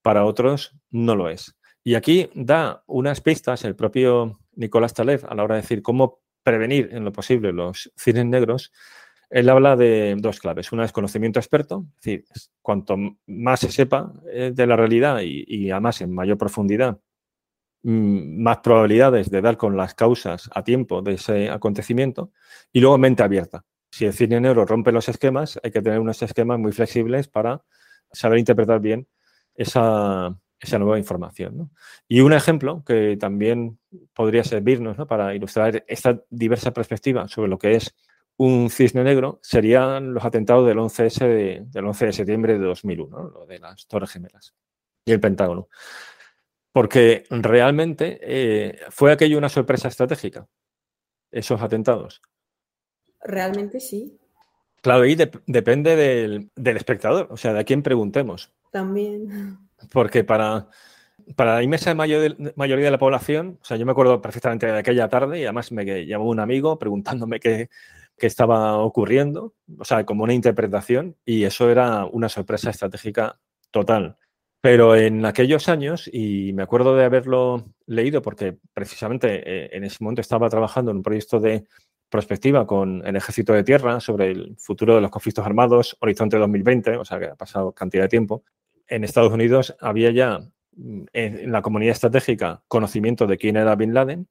para 0.00 0.24
otros 0.24 0.74
no 0.90 1.16
lo 1.16 1.28
es. 1.28 1.56
Y 1.84 1.94
aquí 1.94 2.30
da 2.34 2.84
unas 2.86 3.20
pistas 3.20 3.64
el 3.64 3.76
propio 3.76 4.38
Nicolás 4.52 4.94
Taleb 4.94 5.24
a 5.28 5.34
la 5.34 5.44
hora 5.44 5.56
de 5.56 5.62
decir 5.62 5.82
cómo 5.82 6.20
prevenir 6.42 6.90
en 6.92 7.04
lo 7.04 7.12
posible 7.12 7.52
los 7.52 7.92
cisnes 7.96 8.26
negros. 8.26 8.72
Él 9.32 9.48
habla 9.48 9.76
de 9.76 10.14
dos 10.18 10.40
claves. 10.40 10.72
Una 10.72 10.84
es 10.84 10.92
conocimiento 10.92 11.40
experto, 11.40 11.86
es 11.96 12.02
decir, 12.02 12.24
cuanto 12.60 12.98
más 13.26 13.60
se 13.60 13.72
sepa 13.72 14.12
eh, 14.30 14.52
de 14.54 14.66
la 14.66 14.76
realidad 14.76 15.20
y, 15.22 15.70
además 15.70 16.02
en 16.02 16.12
mayor 16.12 16.36
profundidad, 16.36 17.00
mm, 17.82 18.42
más 18.42 18.58
probabilidades 18.58 19.30
de 19.30 19.40
dar 19.40 19.56
con 19.56 19.74
las 19.74 19.94
causas 19.94 20.50
a 20.54 20.62
tiempo 20.62 21.00
de 21.00 21.14
ese 21.14 21.48
acontecimiento. 21.48 22.30
Y 22.72 22.80
luego 22.80 22.98
mente 22.98 23.22
abierta. 23.22 23.64
Si 23.90 24.04
el 24.04 24.12
cisne 24.12 24.38
negro 24.38 24.66
rompe 24.66 24.92
los 24.92 25.08
esquemas, 25.08 25.58
hay 25.62 25.70
que 25.70 25.80
tener 25.80 25.98
unos 25.98 26.20
esquemas 26.22 26.58
muy 26.58 26.72
flexibles 26.72 27.26
para 27.28 27.64
saber 28.12 28.38
interpretar 28.38 28.80
bien 28.80 29.08
esa 29.54 30.36
nueva 30.78 30.98
información. 30.98 31.70
Y 32.06 32.20
un 32.20 32.34
ejemplo 32.34 32.84
que 32.84 33.16
también 33.18 33.78
podría 34.12 34.44
servirnos 34.44 34.96
para 35.08 35.34
ilustrar 35.34 35.84
esta 35.88 36.22
diversa 36.28 36.72
perspectiva 36.72 37.28
sobre 37.28 37.48
lo 37.48 37.58
que 37.58 37.76
es 37.76 37.94
un 38.42 38.70
cisne 38.70 39.04
negro 39.04 39.38
serían 39.40 40.12
los 40.12 40.24
atentados 40.24 40.66
del 40.66 40.78
11S 40.78 41.20
de, 41.20 41.62
del 41.64 41.86
11 41.86 42.06
de 42.06 42.12
septiembre 42.12 42.58
de 42.58 42.64
2001, 42.64 43.30
lo 43.30 43.46
de 43.46 43.60
las 43.60 43.86
Torres 43.86 44.10
Gemelas 44.10 44.52
y 45.04 45.12
el 45.12 45.20
Pentágono. 45.20 45.68
Porque 46.72 47.24
realmente 47.30 48.18
eh, 48.20 48.80
fue 48.90 49.12
aquello 49.12 49.38
una 49.38 49.48
sorpresa 49.48 49.86
estratégica, 49.86 50.48
esos 51.30 51.62
atentados. 51.62 52.20
Realmente 53.20 53.78
sí. 53.78 54.18
Claro, 54.80 55.06
y 55.06 55.14
depende 55.46 55.94
del, 55.94 56.50
del 56.56 56.76
espectador, 56.76 57.28
o 57.30 57.36
sea, 57.36 57.52
de 57.52 57.60
a 57.60 57.64
quién 57.64 57.84
preguntemos. 57.84 58.52
También. 58.72 59.56
Porque 59.92 60.24
para, 60.24 60.66
para 61.36 61.54
la 61.54 61.62
inmensa 61.62 61.94
mayoría 61.94 62.26
de 62.26 62.90
la 62.90 62.98
población, 62.98 63.60
o 63.62 63.64
sea, 63.64 63.76
yo 63.76 63.86
me 63.86 63.92
acuerdo 63.92 64.20
perfectamente 64.20 64.66
de 64.66 64.78
aquella 64.78 65.08
tarde 65.08 65.38
y 65.38 65.44
además 65.44 65.70
me 65.70 66.06
llamó 66.06 66.24
un 66.24 66.40
amigo 66.40 66.76
preguntándome 66.80 67.38
qué, 67.38 67.68
qué 68.22 68.28
estaba 68.28 68.78
ocurriendo, 68.78 69.52
o 69.80 69.84
sea, 69.84 70.06
como 70.06 70.22
una 70.22 70.32
interpretación, 70.32 71.16
y 71.24 71.42
eso 71.42 71.68
era 71.68 72.04
una 72.04 72.28
sorpresa 72.28 72.70
estratégica 72.70 73.40
total. 73.72 74.16
Pero 74.60 74.94
en 74.94 75.26
aquellos 75.26 75.68
años, 75.68 76.08
y 76.12 76.52
me 76.52 76.62
acuerdo 76.62 76.94
de 76.94 77.04
haberlo 77.04 77.64
leído 77.84 78.22
porque 78.22 78.56
precisamente 78.74 79.42
eh, 79.44 79.70
en 79.72 79.82
ese 79.82 79.96
momento 79.98 80.20
estaba 80.20 80.48
trabajando 80.48 80.92
en 80.92 80.98
un 80.98 81.02
proyecto 81.02 81.40
de 81.40 81.64
prospectiva 82.08 82.64
con 82.64 83.04
el 83.04 83.16
Ejército 83.16 83.54
de 83.54 83.64
Tierra 83.64 83.98
sobre 83.98 84.30
el 84.30 84.54
futuro 84.56 84.94
de 84.94 85.00
los 85.00 85.10
conflictos 85.10 85.44
armados, 85.44 85.96
Horizonte 85.98 86.36
2020, 86.36 86.98
o 86.98 87.04
sea 87.04 87.18
que 87.18 87.26
ha 87.26 87.34
pasado 87.34 87.72
cantidad 87.72 88.04
de 88.04 88.08
tiempo, 88.08 88.44
en 88.86 89.02
Estados 89.02 89.32
Unidos 89.32 89.74
había 89.80 90.12
ya 90.12 90.38
en 91.12 91.50
la 91.50 91.60
comunidad 91.60 91.90
estratégica 91.90 92.62
conocimiento 92.68 93.26
de 93.26 93.36
quién 93.36 93.56
era 93.56 93.74
Bin 93.74 93.92
Laden, 93.92 94.28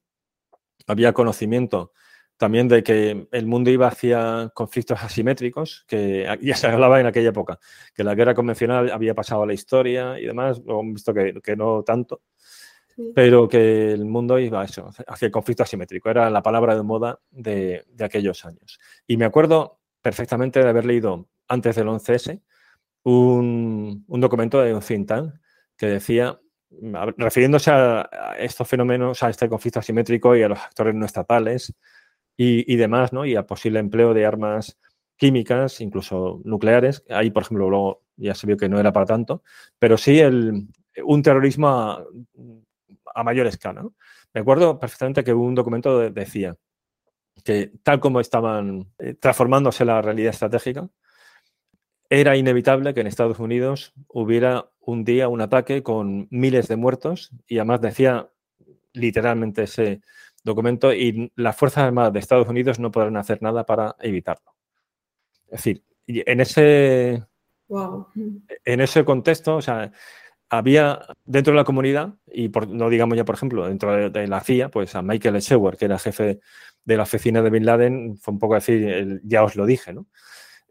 había 0.87 1.11
conocimiento 1.11 1.91
también 2.41 2.67
de 2.67 2.81
que 2.81 3.27
el 3.31 3.45
mundo 3.45 3.69
iba 3.69 3.85
hacia 3.85 4.49
conflictos 4.55 5.03
asimétricos, 5.03 5.85
que 5.87 6.25
ya 6.41 6.55
se 6.55 6.65
hablaba 6.65 6.99
en 6.99 7.05
aquella 7.05 7.29
época, 7.29 7.59
que 7.93 8.03
la 8.03 8.15
guerra 8.15 8.33
convencional 8.33 8.91
había 8.91 9.13
pasado 9.13 9.43
a 9.43 9.45
la 9.45 9.53
historia 9.53 10.19
y 10.19 10.25
demás, 10.25 10.59
hemos 10.65 10.93
visto 10.95 11.13
que, 11.13 11.55
no 11.55 11.83
tanto, 11.83 12.23
pero 13.13 13.47
que 13.47 13.91
el 13.91 14.05
mundo 14.05 14.39
iba 14.39 14.59
a 14.59 14.65
eso, 14.65 14.89
hacia 15.07 15.27
el 15.27 15.31
conflicto 15.31 15.61
asimétrico, 15.61 16.09
era 16.09 16.31
la 16.31 16.41
palabra 16.41 16.75
de 16.75 16.81
moda 16.81 17.19
de, 17.29 17.85
de 17.87 18.05
aquellos 18.05 18.43
años. 18.43 18.79
Y 19.05 19.17
me 19.17 19.25
acuerdo 19.25 19.79
perfectamente 20.01 20.63
de 20.63 20.69
haber 20.69 20.85
leído 20.85 21.29
antes 21.47 21.75
del 21.75 21.89
11S 21.89 22.41
un, 23.03 24.03
documento 24.07 24.59
de 24.61 24.73
un 24.73 24.81
think 24.81 25.07
tank 25.07 25.35
que 25.77 25.85
decía, 25.85 26.39
refiriéndose 27.17 27.69
a, 27.69 28.09
estos 28.39 28.67
fenómenos, 28.67 29.21
a 29.21 29.29
este 29.29 29.47
conflicto 29.47 29.77
asimétrico 29.77 30.35
y 30.35 30.41
a 30.41 30.49
los 30.49 30.59
actores 30.59 30.95
no 30.95 31.05
estatales 31.05 31.71
y, 32.37 32.75
demás, 32.75 33.13
¿no? 33.13 33.25
Y 33.25 33.35
a 33.35 33.45
posible 33.45 33.79
empleo 33.79 34.13
de 34.13 34.25
armas 34.25 34.79
químicas, 35.15 35.79
incluso 35.81 36.41
nucleares. 36.43 37.03
Ahí, 37.09 37.29
por 37.29 37.43
ejemplo, 37.43 37.69
luego 37.69 38.03
ya 38.15 38.33
se 38.33 38.47
vio 38.47 38.57
que 38.57 38.69
no 38.69 38.79
era 38.79 38.91
para 38.91 39.05
tanto, 39.05 39.43
pero 39.77 39.97
sí 39.97 40.19
el, 40.19 40.67
un 41.03 41.21
terrorismo 41.21 41.69
a, 43.13 43.23
mayor 43.23 43.47
escala. 43.47 43.83
Me 44.33 44.41
acuerdo 44.41 44.79
perfectamente 44.79 45.23
que 45.23 45.33
un 45.33 45.53
documento 45.55 46.09
decía 46.09 46.55
que 47.43 47.71
tal 47.83 47.99
como 47.99 48.19
estaban 48.19 48.91
eh, 48.97 49.13
transformándose 49.15 49.85
la 49.85 50.01
realidad 50.01 50.31
estratégica, 50.31 50.89
era 52.09 52.35
inevitable 52.35 52.93
que 52.93 53.01
en 53.01 53.07
Estados 53.07 53.39
Unidos 53.39 53.93
hubiera 54.09 54.69
un 54.79 55.05
día 55.05 55.29
un 55.29 55.41
ataque 55.41 55.81
con 55.81 56.27
miles 56.29 56.67
de 56.67 56.75
muertos 56.75 57.31
y 57.47 57.57
además 57.57 57.81
decía 57.81 58.29
literalmente 58.93 59.63
ese 59.63 60.01
documento 60.43 60.93
y 60.93 61.31
las 61.35 61.55
Fuerzas 61.55 61.85
Armadas 61.85 62.13
de 62.13 62.19
Estados 62.19 62.47
Unidos 62.47 62.79
no 62.79 62.91
podrán 62.91 63.17
hacer 63.17 63.41
nada 63.41 63.65
para 63.65 63.95
evitarlo. 63.99 64.55
Es 65.45 65.63
decir, 65.63 65.83
en 66.07 66.41
ese, 66.41 67.23
en 68.65 68.81
ese 68.81 69.05
contexto, 69.05 69.57
o 69.57 69.61
sea, 69.61 69.91
había 70.49 71.01
dentro 71.23 71.53
de 71.53 71.57
la 71.57 71.63
comunidad, 71.63 72.15
y 72.27 72.49
por, 72.49 72.67
no 72.67 72.89
digamos 72.89 73.17
ya, 73.17 73.25
por 73.25 73.35
ejemplo, 73.35 73.67
dentro 73.67 74.09
de, 74.09 74.27
la 74.27 74.41
CIA, 74.41 74.69
pues 74.69 74.95
a 74.95 75.01
Michael 75.01 75.39
Sheward, 75.39 75.77
que 75.77 75.85
era 75.85 75.99
jefe 75.99 76.39
de 76.83 76.97
la 76.97 77.03
oficina 77.03 77.41
de 77.41 77.49
Bin 77.49 77.65
Laden, 77.65 78.17
fue 78.17 78.33
un 78.33 78.39
poco 78.39 78.55
decir, 78.55 79.21
ya 79.23 79.43
os 79.43 79.55
lo 79.55 79.65
dije, 79.65 79.93
¿no? 79.93 80.07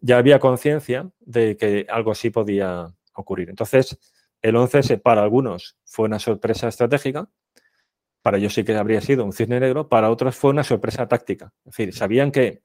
ya 0.00 0.18
había 0.18 0.38
conciencia 0.38 1.10
de 1.20 1.56
que 1.56 1.86
algo 1.88 2.10
así 2.12 2.30
podía 2.30 2.94
ocurrir. 3.14 3.50
Entonces, 3.50 3.98
el 4.42 4.54
11S 4.56 5.00
para 5.00 5.22
algunos 5.22 5.76
fue 5.84 6.06
una 6.06 6.18
sorpresa 6.18 6.68
estratégica, 6.68 7.28
para 8.22 8.38
ellos 8.38 8.54
sí 8.54 8.64
que 8.64 8.76
habría 8.76 9.00
sido 9.00 9.24
un 9.24 9.32
cisne 9.32 9.60
negro, 9.60 9.88
para 9.88 10.10
otros 10.10 10.36
fue 10.36 10.50
una 10.50 10.64
sorpresa 10.64 11.08
táctica. 11.08 11.52
Es 11.64 11.76
decir, 11.76 11.94
sabían 11.94 12.30
que 12.30 12.62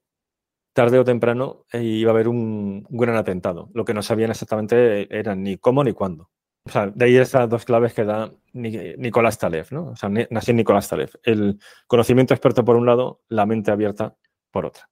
tarde 0.74 1.00
o 1.00 1.06
temprano 1.06 1.66
eh, 1.72 1.82
iba 1.82 2.12
a 2.12 2.14
haber 2.14 2.28
un, 2.28 2.86
gran 2.90 3.16
atentado. 3.16 3.70
Lo 3.74 3.86
que 3.86 3.94
no 3.94 4.02
sabían 4.02 4.32
exactamente 4.32 5.08
era 5.18 5.34
ni 5.34 5.58
cómo 5.58 5.84
ni 5.84 5.94
cuándo. 5.94 6.30
O 6.66 6.70
sea, 6.70 6.88
de 6.88 7.06
ahí 7.06 7.16
esas 7.16 7.50
dos 7.50 7.64
claves 7.64 7.94
que 7.94 8.04
da 8.04 8.32
Nicolás 8.54 9.38
Taleb, 9.38 9.68
¿no? 9.72 9.92
O 9.92 9.96
sea, 9.96 10.10
nació 10.10 10.54
Nicolás 10.54 10.90
Taleb. 10.90 11.12
El 11.24 11.60
conocimiento 11.88 12.34
experto 12.34 12.66
por 12.66 12.76
un 12.76 12.86
lado, 12.86 13.22
la 13.30 13.46
mente 13.46 13.72
abierta 13.72 14.16
por 14.52 14.66
otra. 14.66 14.90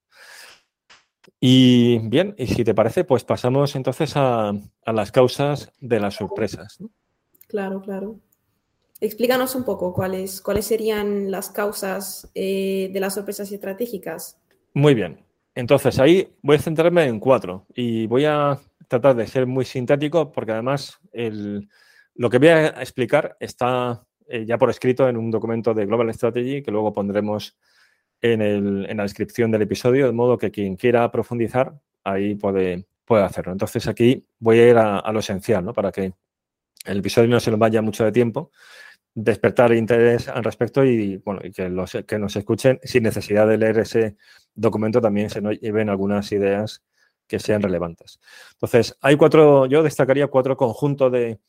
Y 1.40 2.00
bien, 2.08 2.36
y 2.38 2.48
si 2.48 2.64
te 2.64 2.74
parece, 2.74 3.04
pues 3.04 3.24
pasamos 3.24 3.76
entonces 3.76 4.14
a, 4.16 4.54
las 4.86 5.12
causas 5.12 5.74
de 5.80 6.00
las 6.00 6.16
sorpresas. 6.16 6.78
Claro, 7.48 7.82
claro. 7.82 8.20
Explícanos 9.00 9.56
un 9.56 9.64
poco 9.64 9.94
cuáles, 9.94 10.42
cuáles 10.42 10.66
serían 10.66 11.30
las 11.32 11.50
causas 11.50 12.30
eh, 12.36 12.90
de 12.94 13.00
las 13.00 13.16
sorpresas 13.16 13.52
estratégicas. 13.52 14.40
Muy 14.74 14.94
bien. 14.94 15.26
Entonces 15.56 16.00
ahí 16.00 16.34
voy 16.42 16.56
a 16.56 16.60
centrarme 16.60 17.06
en 17.06 17.20
cuatro 17.20 17.66
y 17.76 18.08
voy 18.08 18.26
a 18.26 18.60
tratar 18.88 19.16
de 19.16 19.28
ser 19.28 19.46
muy 19.46 19.66
sintético 19.66 20.32
porque 20.32 20.52
además 20.52 21.00
lo 22.16 22.30
que 22.30 22.40
voy 22.40 22.48
a 22.48 22.68
explicar 22.68 23.38
está 23.40 24.04
eh, 24.28 24.46
ya 24.46 24.58
por 24.58 24.70
escrito 24.70 25.08
en 25.08 25.18
un 25.18 25.30
documento 25.30 25.74
de 25.74 25.86
Global 25.86 26.14
Strategy 26.14 26.64
que 26.64 26.72
luego 26.72 26.94
pondremos 26.94 27.56
en, 28.22 28.98
la 28.98 29.04
descripción 29.04 29.52
del 29.52 29.64
episodio, 29.64 30.06
de 30.06 30.14
modo 30.14 30.38
que 30.38 30.50
quien 30.50 30.76
quiera 30.78 31.12
profundizar, 31.12 31.74
ahí 32.04 32.36
puede, 32.36 32.86
puede 33.06 33.24
hacerlo. 33.24 33.52
Entonces 33.52 33.86
aquí 33.88 34.26
voy 34.40 34.60
a 34.60 34.70
ir 34.70 34.78
a, 34.78 35.12
lo 35.12 35.20
esencial, 35.20 35.66
¿no? 35.66 35.74
Para 35.74 35.92
que 35.92 36.14
el 36.84 37.00
episodio 37.00 37.30
no 37.30 37.40
se 37.40 37.52
nos 37.52 37.60
vaya 37.60 37.82
mucho 37.82 38.04
de 38.04 38.12
tiempo, 38.12 38.52
despertar 39.16 39.74
interés 39.74 40.28
al 40.28 40.44
respecto 40.44 40.84
y, 40.84 41.18
bueno, 41.18 41.42
que, 41.54 41.70
los, 41.70 41.98
que 42.08 42.20
nos 42.20 42.36
escuchen 42.36 42.80
sin 42.84 43.04
necesidad 43.04 43.48
de 43.48 43.58
leer 43.58 43.80
ese 43.80 44.18
documento 44.56 45.02
también 45.02 45.30
se 45.30 45.42
nos 45.42 45.60
lleven 45.60 45.90
algunas 45.90 46.32
ideas 46.32 46.84
que 47.28 47.40
sean 47.40 47.62
relevantes. 47.62 48.20
Entonces, 48.54 48.98
hay 49.02 49.16
cuatro, 49.16 49.66
yo 49.66 49.84
destacaría 49.84 50.28
cuatro 50.28 50.58
conjuntos 50.58 51.12
de, 51.12 51.40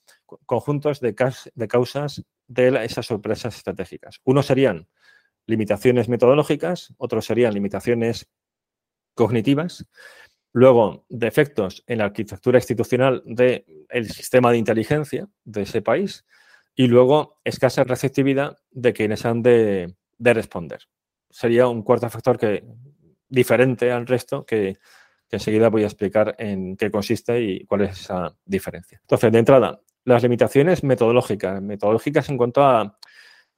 conjuntos 0.46 1.00
de 1.00 1.14
causas 1.68 2.24
de 2.46 2.84
esas 2.84 3.06
sorpresas 3.06 3.56
estratégicas. 3.56 4.20
Uno 4.24 4.42
serían 4.42 4.88
limitaciones 5.46 6.08
metodológicas, 6.08 6.94
otros 6.96 7.24
serían 7.24 7.54
limitaciones 7.54 8.28
cognitivas, 9.14 9.86
luego 10.54 11.04
defectos 11.08 11.82
en 11.88 11.98
la 11.98 12.06
arquitectura 12.06 12.58
institucional 12.58 13.22
del 13.26 14.10
sistema 14.10 14.52
de 14.52 14.58
inteligencia 14.58 15.28
de 15.44 15.62
ese 15.62 15.82
país 15.82 16.24
y 16.76 16.86
luego 16.86 17.40
escasa 17.44 17.82
receptividad 17.82 18.56
de 18.70 18.92
quienes 18.92 19.26
han 19.26 19.42
de, 19.42 19.94
responder. 20.18 20.78
Sería 21.28 21.66
un 21.66 21.82
cuarto 21.82 22.08
factor 22.08 22.38
que 22.38 22.64
diferente 23.28 23.90
al 23.90 24.06
resto 24.06 24.46
que, 24.46 24.78
enseguida 25.28 25.68
voy 25.68 25.82
a 25.82 25.86
explicar 25.86 26.36
en 26.38 26.76
qué 26.76 26.92
consiste 26.92 27.42
y 27.42 27.64
cuál 27.64 27.82
es 27.82 28.02
esa 28.02 28.36
diferencia. 28.44 29.00
Entonces, 29.00 29.32
de 29.32 29.38
entrada, 29.40 29.80
las 30.04 30.22
limitaciones 30.22 30.84
metodológicas. 30.84 31.60
Metodológicas 31.60 32.28
en 32.28 32.36
cuanto 32.36 32.62
a 32.62 32.96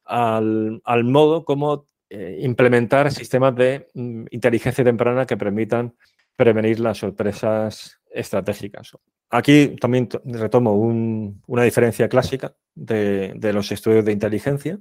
al, 0.07 1.05
modo 1.05 1.45
como 1.45 1.89
eh, 2.09 2.39
implementar 2.41 3.13
sistemas 3.13 3.55
de 3.55 3.91
mm, 3.93 4.25
inteligencia 4.31 4.83
temprana 4.83 5.27
que 5.27 5.37
permitan 5.37 5.95
prevenir 6.37 6.81
las 6.81 6.99
sorpresas 6.99 7.99
estratégicas. 8.11 8.93
Aquí 9.31 9.77
también 9.81 10.09
retomo 10.25 10.75
una 10.75 11.63
diferencia 11.63 12.09
clásica 12.09 12.55
de, 12.75 13.35
los 13.53 13.73
estudios 13.73 14.05
de 14.05 14.13
inteligencia 14.13 14.79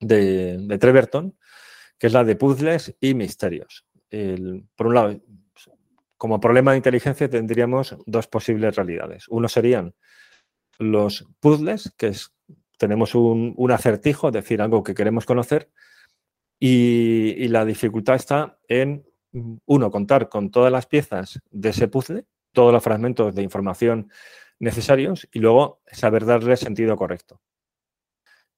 de, 0.00 0.78
Treverton, 0.80 1.36
que 1.98 2.06
es 2.06 2.12
la 2.12 2.22
de 2.22 2.36
puzzles 2.36 2.94
y 3.00 3.14
misterios. 3.14 3.84
por 4.76 4.86
un 4.86 4.94
lado, 4.94 5.20
como 6.16 6.40
problema 6.40 6.72
de 6.72 6.78
inteligencia 6.78 7.28
tendríamos 7.28 7.96
dos 8.06 8.26
posibles 8.26 8.76
realidades. 8.76 9.26
Uno 9.28 9.48
serían 9.48 9.94
los 10.78 11.26
puzzles, 11.40 11.94
que 11.96 12.08
es, 12.08 12.34
tenemos 12.76 13.14
un, 13.14 13.54
acertijo, 13.70 14.28
es 14.28 14.34
decir, 14.34 14.60
algo 14.60 14.82
que 14.82 14.94
queremos 14.94 15.24
conocer, 15.24 15.70
y, 16.60 17.48
la 17.48 17.64
dificultad 17.64 18.16
está 18.16 18.58
en, 18.68 19.07
uno, 19.32 19.90
contar 19.90 20.28
con 20.28 20.50
todas 20.50 20.72
las 20.72 20.86
piezas 20.86 21.40
de 21.50 21.70
ese 21.70 21.88
puzzle, 21.88 22.24
todos 22.52 22.72
los 22.72 22.82
fragmentos 22.82 23.34
de 23.34 23.42
información 23.42 24.10
necesarios, 24.58 25.28
y 25.32 25.38
luego 25.38 25.80
saber 25.86 26.24
darle 26.24 26.56
sentido 26.56 26.96
correcto. 26.96 27.40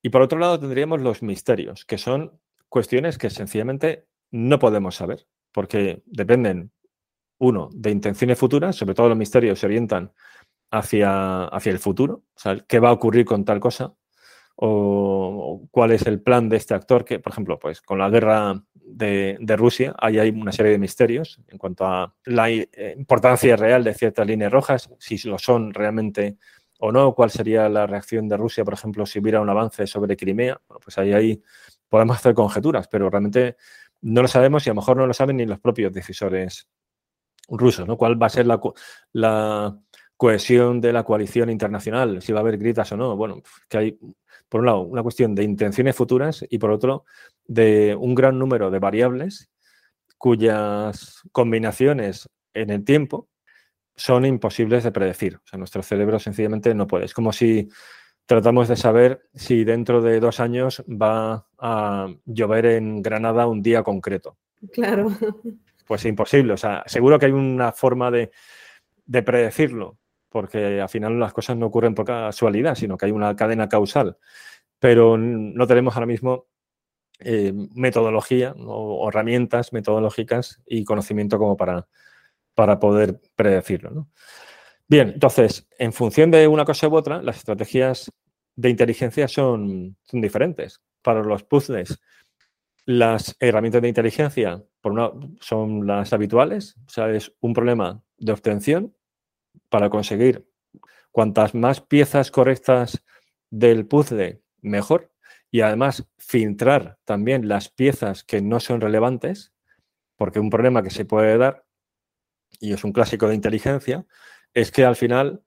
Y 0.03 0.09
por 0.11 0.23
otro 0.23 0.39
lado 0.39 0.59
tendríamos 0.59 1.01
los 1.01 1.23
misterios, 1.23 1.85
que 1.85 1.99
son 1.99 2.41
cuestiones 2.69 3.19
que 3.19 3.31
sencillamente 3.31 4.07
no 4.31 4.59
podemos 4.59 4.97
saber, 4.97 5.27
porque 5.53 6.03
dependen 6.07 6.73
uno, 7.39 7.69
de 7.73 7.91
intenciones 7.91 8.39
futuras, 8.39 8.77
sobre 8.77 8.95
todo 8.95 9.09
los 9.09 9.19
misterios 9.19 9.59
se 9.59 9.67
orientan 9.67 10.13
hacia, 10.71 11.45
hacia 11.45 11.73
el 11.73 11.79
futuro, 11.79 12.23
o 12.35 12.39
sea, 12.39 12.61
qué 12.67 12.79
va 12.79 12.91
a 12.91 12.93
ocurrir 12.93 13.25
con 13.25 13.45
tal 13.45 13.61
cosa, 13.61 13.95
o, 14.63 15.67
cuál 15.71 15.93
es 15.93 16.07
el 16.07 16.21
plan 16.21 16.49
de 16.51 16.59
este 16.59 16.75
actor, 16.75 17.05
que, 17.05 17.19
por 17.19 17.33
ejemplo, 17.33 17.59
pues 17.59 17.81
con 17.81 17.99
la 17.99 18.11
guerra 18.11 18.63
de, 18.75 19.39
Rusia, 19.57 19.95
ahí 19.99 20.19
hay 20.19 20.31
una 20.31 20.53
serie 20.53 20.73
de 20.73 20.79
misterios 20.79 21.41
en 21.49 21.57
cuanto 21.57 21.87
a 21.87 22.15
la 22.27 22.51
eh, 22.51 22.95
importancia 22.97 23.57
real 23.57 23.83
de 23.83 23.95
ciertas 23.95 24.27
líneas 24.27 24.53
rojas, 24.53 24.91
si 24.99 25.17
lo 25.29 25.39
son 25.39 25.73
realmente 25.73 26.37
o 26.79 26.93
no, 26.93 27.15
cuál 27.15 27.31
sería 27.31 27.69
la 27.69 27.87
reacción 27.87 28.29
de 28.29 28.37
Rusia, 28.37 28.65
por 28.65 28.75
ejemplo, 28.75 29.07
si 29.07 29.19
hubiera 29.19 29.41
un 29.41 29.49
avance 29.49 29.87
sobre 29.87 30.17
Crimea, 30.17 30.61
bueno, 30.69 30.81
pues 30.81 30.99
ahí, 30.99 31.13
ahí 31.13 31.43
podemos 31.89 32.17
hacer 32.17 32.35
conjeturas, 32.35 32.87
pero 32.89 33.09
realmente 33.09 33.57
no 34.03 34.23
lo 34.23 34.29
sabemos 34.29 34.67
y 34.67 34.71
a 34.71 34.75
lo 34.75 34.81
mejor 34.81 34.97
no 34.97 35.07
lo 35.07 35.15
saben 35.15 35.39
ni 35.39 35.47
los 35.47 35.59
propios 35.59 35.93
decisores 35.93 36.69
rusos, 37.49 37.87
¿no? 37.87 37.97
¿Cuál 37.97 38.23
va 38.23 38.27
a 38.27 38.31
ser 38.31 38.47
la 38.47 38.61
cohesión 40.21 40.83
de 40.83 40.93
la 40.93 41.03
coalición 41.03 41.49
internacional? 41.49 42.21
Si 42.21 42.33
va 42.33 42.41
a 42.41 42.43
haber 42.43 42.59
gritas 42.59 42.93
o 42.93 42.97
no. 42.99 43.17
Bueno, 43.17 43.43
que 43.71 43.79
hay, 43.79 43.99
por 44.51 44.61
un 44.61 44.67
lado, 44.67 44.83
una 44.83 45.03
cuestión 45.03 45.35
de 45.35 45.45
intenciones 45.45 45.97
futuras 45.97 46.45
y 46.51 46.59
por 46.59 46.71
otro, 46.71 47.07
de 47.47 47.97
un 47.99 48.15
gran 48.15 48.39
número 48.39 48.71
de 48.71 48.79
variables 48.79 49.51
cuyas 50.19 51.23
combinaciones 51.33 52.29
en 52.53 52.69
el 52.69 52.85
tiempo 52.85 53.31
son 53.97 54.27
imposibles 54.27 54.85
de 54.85 54.93
predecir. 54.93 55.37
O 55.37 55.47
sea, 55.47 55.59
nuestro 55.59 55.83
cerebro 55.83 56.19
sencillamente 56.19 56.75
no 56.75 56.87
puede. 56.87 57.07
Es 57.07 57.15
como 57.15 57.33
si 57.33 57.71
tratamos 58.27 58.69
de 58.69 58.77
saber 58.77 59.23
si 59.35 59.65
dentro 59.65 60.03
de 60.03 60.21
dos 60.21 60.41
años 60.41 60.85
va 60.87 61.47
a 61.59 62.09
llover 62.27 62.67
en 62.67 63.01
Granada 63.01 63.47
un 63.47 63.63
día 63.63 63.83
concreto. 63.83 64.37
Claro 64.73 65.11
pues 65.91 66.05
imposible. 66.05 66.53
O 66.53 66.57
sea, 66.57 66.85
seguro 66.87 67.19
que 67.19 67.27
hay 67.27 67.33
una 67.33 67.73
forma 67.73 68.13
de, 68.13 68.31
predecirlo, 69.25 69.99
porque 70.31 70.81
al 70.81 70.89
final 70.89 71.19
las 71.19 71.33
cosas 71.33 71.57
no 71.57 71.67
ocurren 71.67 71.95
por 71.95 72.07
casualidad, 72.07 72.75
sino 72.75 72.97
que 72.97 73.07
hay 73.07 73.13
una 73.13 73.37
cadena 73.37 73.69
causal. 73.69 74.17
Pero 74.79 75.19
no 75.19 75.67
tenemos 75.67 75.95
ahora 75.95 76.07
mismo 76.07 76.47
eh, 77.19 77.53
metodología 77.75 78.55
o, 78.57 79.09
herramientas 79.09 79.73
metodológicas 79.73 80.63
y 80.67 80.85
conocimiento 80.85 81.39
como 81.39 81.57
para, 81.57 81.89
para 82.55 82.79
poder 82.81 83.21
predecirlo. 83.37 84.09
Bien, 84.89 85.11
entonces, 85.11 85.69
en 85.79 85.93
función 85.93 86.31
de 86.31 86.49
una 86.49 86.65
cosa 86.65 86.89
u 86.89 86.95
otra, 86.95 87.23
las 87.23 87.37
estrategias 87.37 88.11
de 88.57 88.71
inteligencia 88.71 89.29
son, 89.29 89.97
son 90.05 90.21
diferentes. 90.21 90.81
Para 91.03 91.23
los 91.23 91.45
puzzles, 91.45 92.01
las 92.87 93.37
herramientas 93.39 93.83
de 93.83 93.89
inteligencia, 93.89 94.65
por 94.81 95.37
son 95.41 95.87
las 95.87 96.13
habituales, 96.13 96.77
o 96.87 96.91
sea, 96.91 97.11
es 97.11 97.33
un 97.41 97.53
problema 97.53 98.03
de 98.19 98.33
obtención 98.33 98.95
para 99.69 99.91
conseguir 99.91 100.49
cuantas 101.11 101.55
más 101.55 101.81
piezas 101.81 102.31
correctas 102.31 103.05
del 103.51 103.87
puzzle, 103.87 104.43
mejor. 104.61 105.13
Y 105.51 105.63
además 105.63 106.07
filtrar 106.19 106.99
también 107.05 107.49
las 107.49 107.69
piezas 107.69 108.23
que 108.23 108.41
no 108.41 108.61
son 108.61 108.81
relevantes, 108.81 109.53
porque 110.17 110.39
un 110.39 110.51
problema 110.51 110.83
que 110.83 110.91
se 110.91 111.05
puede 111.05 111.37
dar, 111.39 111.65
y 112.61 112.73
es 112.73 112.85
un 112.85 112.93
clásico 112.93 113.29
de 113.29 113.35
inteligencia, 113.35 114.07
es 114.55 114.71
que 114.71 114.85
al 114.85 114.97
final 114.97 115.43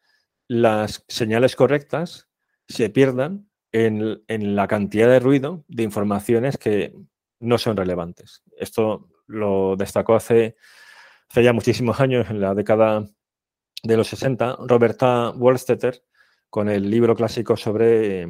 las 0.48 1.06
señales 1.08 1.56
correctas 1.56 2.30
se 2.68 2.90
pierdan 2.90 3.50
en, 3.72 4.24
en 4.28 4.56
la 4.56 4.68
cantidad 4.68 5.08
de 5.08 5.20
ruido 5.20 5.64
de 5.68 5.84
informaciones 5.84 6.58
que 6.58 6.94
no 7.40 7.58
son 7.58 7.78
relevantes. 7.78 8.44
Esto 8.58 9.10
lo 9.28 9.76
destacó 9.78 10.16
hace, 10.16 10.56
hace 11.30 11.44
ya 11.44 11.54
muchísimos 11.54 12.00
años, 12.00 12.30
en 12.30 12.42
la 12.42 12.54
década 12.54 13.06
de 13.84 13.98
los 13.98 14.08
60, 14.08 14.60
Roberta 14.68 15.32
Wollstetter, 15.32 16.04
con 16.50 16.70
el 16.70 16.90
libro 16.90 17.16
clásico 17.16 17.58
sobre, 17.58 18.28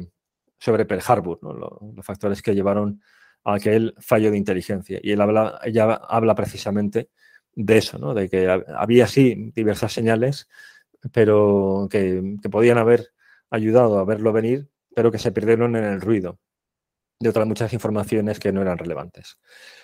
sobre 0.58 0.84
Pearl 0.84 1.02
Harbor, 1.06 1.38
los, 1.42 2.04
factores 2.04 2.42
que 2.42 2.54
llevaron 2.54 3.00
a 3.44 3.54
aquel 3.54 3.94
fallo 3.98 4.30
de 4.30 4.38
inteligencia. 4.38 4.98
Y 5.02 5.12
él 5.12 5.20
habla, 5.20 5.60
ella 5.62 5.94
habla 5.94 6.34
precisamente 6.34 7.10
de 7.52 7.78
eso, 7.78 7.98
¿no? 7.98 8.14
de 8.14 8.28
que 8.28 8.48
había 8.76 9.06
sí 9.06 9.52
diversas 9.54 9.92
señales, 9.92 10.48
pero 11.12 11.86
que, 11.90 12.36
que 12.42 12.48
podían 12.48 12.78
haber 12.78 13.12
ayudado 13.50 13.98
a 13.98 14.04
verlo 14.04 14.32
venir, 14.32 14.68
pero 14.94 15.12
que 15.12 15.18
se 15.18 15.32
perdieron 15.32 15.76
en 15.76 15.84
el 15.84 16.00
ruido 16.00 16.40
de 17.20 17.28
otras 17.28 17.46
muchas 17.46 17.72
informaciones 17.72 18.40
que 18.40 18.52
no 18.52 18.62
eran 18.62 18.78
relevantes. 18.78 19.38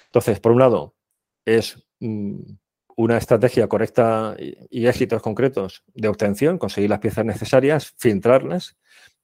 Entonces, 0.07 0.41
por 0.41 0.53
un 0.53 0.59
lado, 0.59 0.97
es 1.45 1.83
mm, 2.01 2.41
una 3.01 3.17
estrategia 3.17 3.67
correcta 3.67 4.37
y, 4.39 4.87
éxitos 4.87 5.23
concretos 5.23 5.83
de 5.95 6.09
obtención, 6.09 6.59
conseguir 6.59 6.91
las 6.91 6.99
piezas 6.99 7.25
necesarias, 7.25 7.95
filtrarlas 7.97 8.77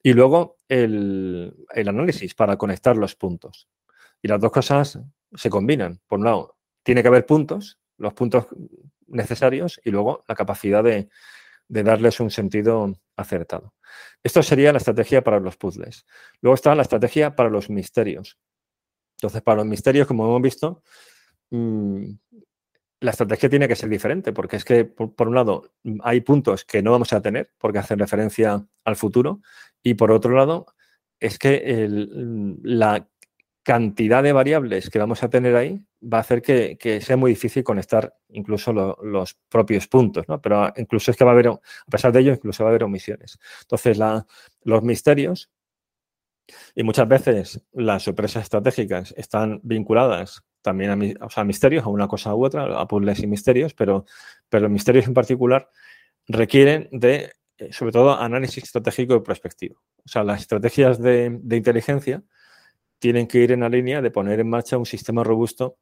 y 0.03 0.15
luego 0.15 0.57
el, 0.67 1.55
análisis 1.75 2.35
para 2.35 2.57
conectar 2.57 2.97
los 2.97 3.15
puntos. 3.17 3.69
Y 4.23 4.29
las 4.29 4.41
dos 4.41 4.51
cosas 4.51 4.99
se 5.35 5.51
combinan. 5.51 6.01
Por 6.07 6.21
un 6.21 6.25
lado, 6.25 6.57
tiene 6.83 7.03
que 7.03 7.09
haber 7.09 7.27
puntos, 7.27 7.79
los 7.99 8.15
puntos 8.15 8.47
necesarios 9.09 9.79
y 9.85 9.91
luego 9.91 10.25
la 10.27 10.35
capacidad 10.35 10.83
de, 10.83 11.11
de 11.69 11.83
darles 11.83 12.19
un 12.21 12.31
sentido 12.31 12.95
acertado. 13.15 13.75
Esto 14.23 14.43
sería 14.43 14.73
la 14.73 14.79
estrategia 14.79 15.23
para 15.23 15.39
los 15.39 15.59
puzzles. 15.59 16.07
Luego 16.41 16.55
está 16.55 16.75
la 16.75 16.83
estrategia 16.83 17.37
para 17.37 17.51
los 17.51 17.69
misterios. 17.69 18.39
Entonces, 19.19 19.43
para 19.43 19.59
los 19.59 19.67
misterios, 19.67 20.07
como 20.07 20.25
hemos 20.25 20.41
visto, 20.41 20.83
mm, 21.51 22.13
la 23.07 23.13
estrategia 23.13 23.49
tiene 23.49 23.69
que 23.69 23.77
ser 23.77 23.89
diferente, 23.89 24.33
porque 24.33 24.57
es 24.57 24.65
que, 24.65 24.85
por, 24.85 25.29
un 25.29 25.37
lado, 25.37 25.71
hay 26.03 26.23
puntos 26.23 26.65
que 26.65 26.83
no 26.83 26.91
vamos 26.91 27.13
a 27.13 27.23
tener 27.23 27.53
porque 27.57 27.79
hacen 27.79 28.01
referencia 28.01 28.67
al 28.85 28.97
futuro, 28.97 29.43
y 29.81 29.95
por 29.95 30.11
otro 30.11 30.35
lado, 30.35 30.67
es 31.21 31.39
que 31.39 31.87
la 32.65 33.09
cantidad 33.63 34.25
de 34.25 34.33
variables 34.33 34.91
que 34.91 34.99
vamos 34.99 35.23
a 35.23 35.31
tener 35.31 35.55
ahí 35.55 35.81
va 36.03 36.19
a 36.19 36.23
hacer 36.23 36.43
que, 36.43 37.01
sea 37.01 37.17
muy 37.17 37.31
difícil 37.31 37.63
conectar 37.63 38.13
incluso 38.29 38.73
los 38.73 39.37
propios 39.49 39.87
puntos, 39.87 40.27
¿no? 40.27 40.41
Pero 40.43 40.73
incluso 40.77 41.13
es 41.13 41.17
que 41.17 41.25
va 41.25 41.31
a 41.31 41.35
haber, 41.35 41.47
a 41.47 41.61
pesar 41.89 42.11
de 42.11 42.21
ello, 42.21 42.33
incluso 42.33 42.65
va 42.65 42.71
a 42.71 42.73
haber 42.73 42.83
omisiones. 42.83 43.39
Entonces, 43.63 44.01
los 44.65 44.83
misterios 44.83 45.49
y 46.75 46.83
muchas 46.83 47.07
veces 47.07 47.63
las 47.73 48.03
sorpresas 48.03 48.43
estratégicas 48.43 49.15
están 49.17 49.61
vinculadas 49.63 50.43
también 50.67 50.91
a, 50.91 51.45
misterios, 51.45 51.85
a 51.85 51.89
una 51.89 52.09
cosa 52.09 52.35
u 52.35 52.45
otra, 52.45 52.81
a 52.81 52.89
puzzles 52.89 53.21
y 53.21 53.29
misterios, 53.29 53.73
pero, 53.73 54.05
pero 54.49 54.63
los 54.63 54.73
misterios 54.73 55.07
en 55.07 55.15
particular 55.15 55.71
requieren 56.27 56.89
de, 56.91 57.35
eh, 57.57 57.73
sobre 57.73 57.93
todo, 57.93 58.19
análisis 58.19 58.65
estratégico 58.65 59.15
y 59.15 59.21
prospectivo. 59.21 59.81
O 60.05 60.09
sea, 60.09 60.25
las 60.25 60.41
estrategias 60.41 61.01
de, 61.01 61.39
de 61.41 61.57
inteligencia 61.57 62.25
tienen 62.99 63.29
que 63.29 63.39
ir 63.39 63.53
en 63.53 63.61
la 63.61 63.69
línea 63.69 64.03
de 64.03 64.11
poner 64.11 64.41
en 64.41 64.51
marcha 64.51 64.77
un 64.77 64.87
sistema 64.87 65.23
robusto 65.23 65.79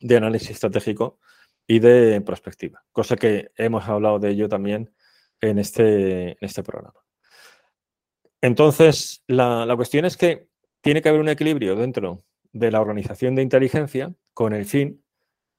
de 0.00 0.16
análisis 0.16 0.50
estratégico 0.50 1.20
y 1.64 1.78
de 1.78 2.20
prospectiva, 2.22 2.82
cosa 2.90 3.14
que 3.14 3.52
hemos 3.56 3.86
hablado 3.88 4.18
de 4.18 4.30
ello 4.30 4.48
también 4.48 4.92
en 5.40 5.60
este, 5.60 6.30
en 6.30 6.38
este 6.40 6.64
programa. 6.64 6.98
Entonces, 8.40 9.22
la, 9.28 9.64
la 9.64 9.76
cuestión 9.76 10.06
es 10.06 10.16
que 10.16 10.48
tiene 10.80 11.00
que 11.00 11.08
haber 11.08 11.20
un 11.20 11.28
equilibrio 11.28 11.76
dentro 11.76 12.24
de 12.52 12.70
la 12.70 12.80
organización 12.80 13.34
de 13.34 13.42
inteligencia 13.42 14.14
con 14.34 14.52
el 14.52 14.64
fin 14.64 15.02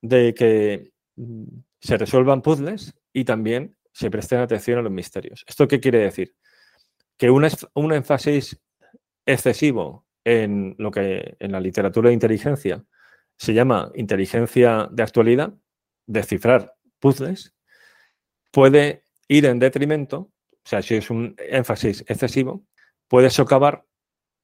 de 0.01 0.34
que 0.34 0.91
mm, 1.15 1.43
se 1.79 1.97
resuelvan 1.97 2.41
puzzles 2.41 2.93
y 3.12 3.25
también 3.25 3.75
se 3.91 4.10
presten 4.10 4.39
atención 4.39 4.79
a 4.79 4.82
los 4.82 4.91
misterios. 4.91 5.43
¿Esto 5.47 5.67
qué 5.67 5.79
quiere 5.79 5.99
decir? 5.99 6.36
Que 7.17 7.29
un, 7.29 7.47
un 7.75 7.93
énfasis 7.93 8.60
excesivo 9.25 10.06
en 10.23 10.75
lo 10.77 10.91
que 10.91 11.36
en 11.39 11.51
la 11.51 11.60
literatura 11.60 12.10
de 12.10 12.13
inteligencia 12.13 12.84
se 13.38 13.53
llama 13.53 13.91
inteligencia 13.95 14.88
de 14.91 15.03
actualidad, 15.03 15.53
descifrar 16.06 16.75
puzzles, 16.99 17.53
puede 18.51 19.03
ir 19.27 19.45
en 19.45 19.60
detrimento, 19.60 20.17
o 20.17 20.65
sea, 20.65 20.82
si 20.82 20.95
es 20.95 21.10
un 21.10 21.36
énfasis 21.38 22.06
excesivo, 22.08 22.65
puede 23.08 23.29
socavar 23.29 23.86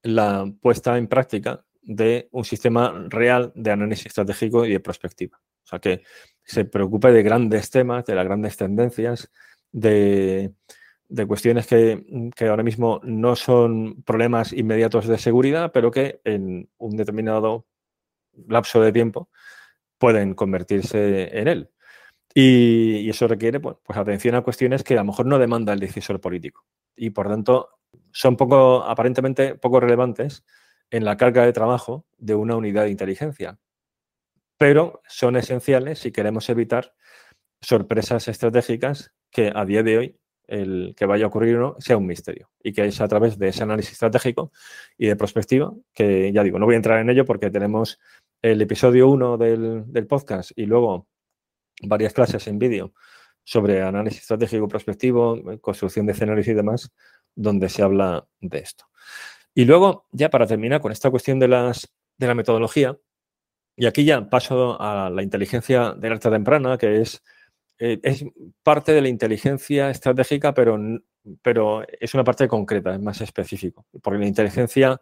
la 0.03 0.51
puesta 0.62 0.97
en 0.97 1.07
práctica 1.07 1.65
de 1.91 2.30
un 2.32 2.45
sistema 2.45 3.08
real 3.10 3.52
de 3.56 3.71
análisis 3.71 4.06
estratégico 4.06 4.63
y 4.63 4.73
de 4.73 4.80
prospectiva. 4.80 5.41
O 5.63 5.67
sea, 5.67 5.80
que 5.80 6.04
se 6.43 6.63
preocupe 6.65 7.12
de 7.12 7.23
grandes 7.23 7.71
temas, 7.71 8.06
de 8.06 8.13
las 8.13 8.25
grandes 8.25 8.58
tendencias, 8.58 9.32
de, 9.71 10.54
cuestiones 11.28 11.65
que, 11.65 12.32
que, 12.36 12.45
ahora 12.45 12.62
mismo 12.62 13.02
no 13.04 13.36
son 13.36 14.04
problemas 14.04 14.54
inmediatos 14.54 15.08
de 15.08 15.17
seguridad, 15.17 15.71
pero 15.73 15.89
que 15.89 16.21
en 16.25 16.69
un 16.78 16.95
determinado 16.95 17.65
lapso 18.47 18.82
de 18.82 18.91
tiempo 18.91 19.30
pueden 19.97 20.36
convertirse 20.36 21.39
en 21.39 21.47
él. 21.47 21.71
Y, 22.36 23.10
eso 23.10 23.28
requiere 23.28 23.60
pues, 23.60 23.78
atención 23.95 24.36
a 24.36 24.41
cuestiones 24.41 24.84
que 24.84 24.93
a 24.93 24.97
lo 24.97 25.06
mejor 25.06 25.25
no 25.25 25.39
demanda 25.39 25.73
el 25.73 25.80
decisor 25.80 26.21
político. 26.21 26.67
Y 26.95 27.10
por 27.10 27.28
tanto, 27.28 27.69
son 28.12 28.38
poco, 28.38 28.84
aparentemente 28.84 29.56
poco 29.56 29.80
relevantes 29.80 30.43
en 30.91 31.06
la 31.06 31.17
carga 31.17 31.45
de 31.45 31.54
trabajo 31.54 32.06
de 32.17 32.36
una 32.36 32.56
unidad 32.56 32.84
de 32.84 32.91
inteligencia. 32.91 33.60
Pero 34.58 35.02
son 35.08 35.36
esenciales 35.36 35.99
si 35.99 36.12
queremos 36.12 36.49
evitar 36.49 36.93
sorpresas 37.62 38.28
estratégicas 38.28 39.13
que 39.32 39.52
a 39.54 39.65
día 39.65 39.84
de 39.84 39.97
hoy 39.97 40.19
el 40.47 40.95
que 40.97 41.06
vaya 41.06 41.25
a 41.25 41.28
ocurrir 41.28 41.58
o 41.58 41.60
no 41.60 41.75
sea 41.80 41.97
un 41.97 42.08
misterio 42.08 42.49
y 42.63 42.73
que 42.73 42.86
es 42.86 42.99
a 43.02 43.08
través 43.08 43.38
de 43.38 43.49
ese 43.49 43.63
análisis 43.63 43.93
estratégico 43.93 44.52
y 44.97 45.08
de 45.08 45.15
perspectiva, 45.15 45.71
que 45.93 46.32
ya 46.34 46.43
digo, 46.43 46.58
no 46.58 46.65
voy 46.65 46.73
a 46.73 46.78
entrar 46.78 46.99
en 46.99 47.10
ello 47.10 47.23
porque 47.23 47.52
tenemos 47.52 47.99
el 48.41 48.62
episodio 48.62 49.08
1 49.10 49.38
del, 49.38 49.84
del 49.91 50.08
podcast 50.08 50.52
y 50.56 50.65
luego 50.65 51.08
varias 51.84 52.13
clases 52.13 52.47
en 52.47 52.58
vídeo 52.58 52.93
sobre 53.43 53.82
análisis 53.82 54.21
estratégico 54.21 54.67
prospectivo, 54.67 55.39
construcción 55.62 56.06
de 56.06 56.13
escenarios 56.13 56.47
y 56.47 56.54
demás, 56.54 56.91
donde 57.36 57.69
se 57.69 57.84
habla 57.84 58.28
de 58.41 58.60
esto. 58.60 58.86
Y 59.60 59.65
luego, 59.65 60.06
ya 60.13 60.30
para 60.30 60.48
terminar 60.48 60.80
con 60.80 60.93
esta 60.93 61.12
cuestión 61.12 61.38
de, 61.38 61.50
las, 61.50 61.93
de 62.17 62.28
la 62.28 62.34
metodología, 62.34 62.98
y 63.76 63.88
aquí 63.88 64.06
ya 64.06 64.30
paso 64.30 64.82
a 64.82 65.10
la 65.10 65.22
inteligencia 65.22 65.91
de 65.98 66.08
alerta 66.08 66.32
temprana, 66.32 66.78
que 66.78 67.02
es, 67.02 67.22
eh, 67.78 68.00
es 68.02 68.24
parte 68.63 68.93
de 68.93 69.02
la 69.02 69.10
inteligencia 69.10 69.89
estratégica, 69.89 70.54
pero, 70.54 70.80
pero 71.41 71.84
es 72.00 72.13
una 72.13 72.24
parte 72.24 72.48
concreta, 72.48 72.93
es 72.93 73.02
más 73.02 73.19
específico. 73.19 73.86
Porque 74.02 74.19
la 74.19 74.28
inteligencia 74.28 75.02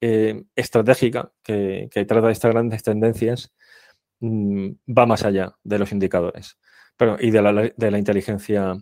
eh, 0.00 0.46
estratégica, 0.56 1.30
que, 1.40 1.88
que, 1.88 2.04
trata 2.04 2.32
estas 2.32 2.50
grandes 2.50 2.82
tendencias, 2.82 3.52
mm, 4.18 4.68
va 4.98 5.06
más 5.06 5.22
allá 5.24 5.54
de 5.62 5.78
los 5.78 5.92
indicadores 5.92 6.58
pero, 6.96 7.18
y 7.20 7.30
de 7.30 7.40
la, 7.40 7.52
de 7.52 7.90
la 7.92 7.98
inteligencia 7.98 8.76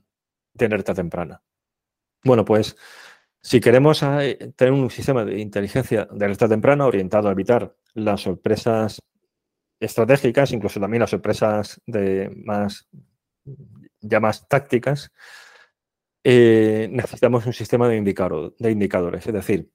de 0.54 0.64
alerta 0.64 0.94
temprana. 0.94 1.42
Bueno, 2.24 2.42
pues 2.46 2.74
si 3.42 3.60
queremos 3.60 4.02
eh, 4.02 4.52
tener 4.56 4.72
un 4.72 4.90
sistema 4.90 5.24
de 5.24 5.40
inteligencia 5.40 6.06
de 6.10 6.24
alerta 6.24 6.48
temprana 6.48 6.86
orientado 6.86 7.28
a 7.28 7.32
evitar 7.32 7.74
las 7.94 8.22
sorpresas 8.22 9.00
estratégicas, 9.80 10.52
incluso 10.52 10.78
también 10.78 11.00
las 11.00 11.10
sorpresas 11.10 11.80
de 11.86 12.30
más 12.44 12.88
ya 14.00 14.20
más 14.20 14.46
tácticas, 14.48 15.12
eh, 16.24 16.88
necesitamos 16.90 17.46
un 17.46 17.52
sistema 17.52 17.88
de, 17.88 17.94
de, 17.94 18.70
indicadores, 18.70 19.26
es 19.26 19.32
decir, 19.32 19.70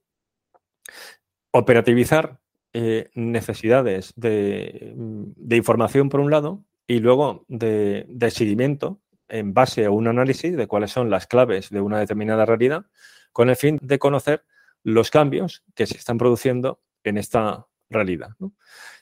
operativizar 1.51 2.39
eh, 2.73 3.09
necesidades 3.15 4.13
de, 4.15 4.93
de, 4.95 5.55
información 5.55 6.09
por 6.09 6.19
un 6.19 6.29
lado 6.29 6.63
y 6.87 6.99
luego 6.99 7.45
de, 7.47 8.05
de 8.09 8.29
seguimiento 8.29 9.01
en 9.27 9.53
base 9.53 9.85
a 9.85 9.91
un 9.91 10.07
análisis 10.07 10.55
de 10.55 10.67
cuáles 10.67 10.91
son 10.91 11.09
las 11.09 11.25
claves 11.25 11.71
de 11.71 11.81
una 11.81 11.99
determinada 11.99 12.45
realidad, 12.45 12.85
con 13.35 13.49
el 13.49 13.57
fin 13.57 13.77
de 13.81 13.99
conocer 13.99 14.45
los 14.81 15.11
cambios 15.11 15.65
que 15.75 15.85
se 15.85 15.97
están 15.97 16.17
produciendo 16.17 16.79
en 17.03 17.17
esta 17.17 17.67
realidad. 17.89 18.29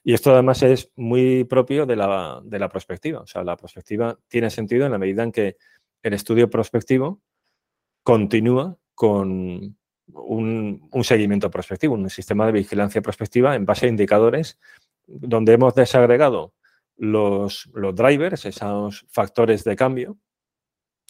Y 0.04 0.16
esto 0.16 0.32
además 0.32 0.64
es 0.64 0.92
muy 0.96 1.44
propio 1.44 1.86
de 1.86 1.96
la, 1.96 2.42
de 2.44 2.58
la 2.58 2.68
prospectiva. 2.68 3.20
O 3.20 3.28
sea, 3.28 3.44
la 3.44 3.56
prospectiva 3.56 4.18
tiene 4.28 4.50
sentido 4.50 4.88
en 4.88 4.92
la 4.92 4.98
medida 4.98 5.22
en 5.22 5.32
que 5.32 5.58
el 6.02 6.14
estudio 6.14 6.50
prospectivo 6.50 7.22
continúa 8.02 8.76
con 8.96 9.78
un, 10.08 10.90
un, 10.92 11.04
seguimiento 11.04 11.52
prospectivo, 11.52 11.94
un 11.94 12.10
sistema 12.10 12.48
de 12.48 12.54
vigilancia 12.54 13.04
prospectiva 13.04 13.54
en 13.54 13.68
base 13.68 13.86
a 13.86 13.90
indicadores 13.90 14.60
donde 15.06 15.54
hemos 15.54 15.76
desagregado 15.76 16.56
los, 16.98 17.70
los 17.76 17.96
drivers, 17.96 18.48
esos 18.48 19.06
factores 19.10 19.64
de 19.64 19.76
cambio 19.76 20.18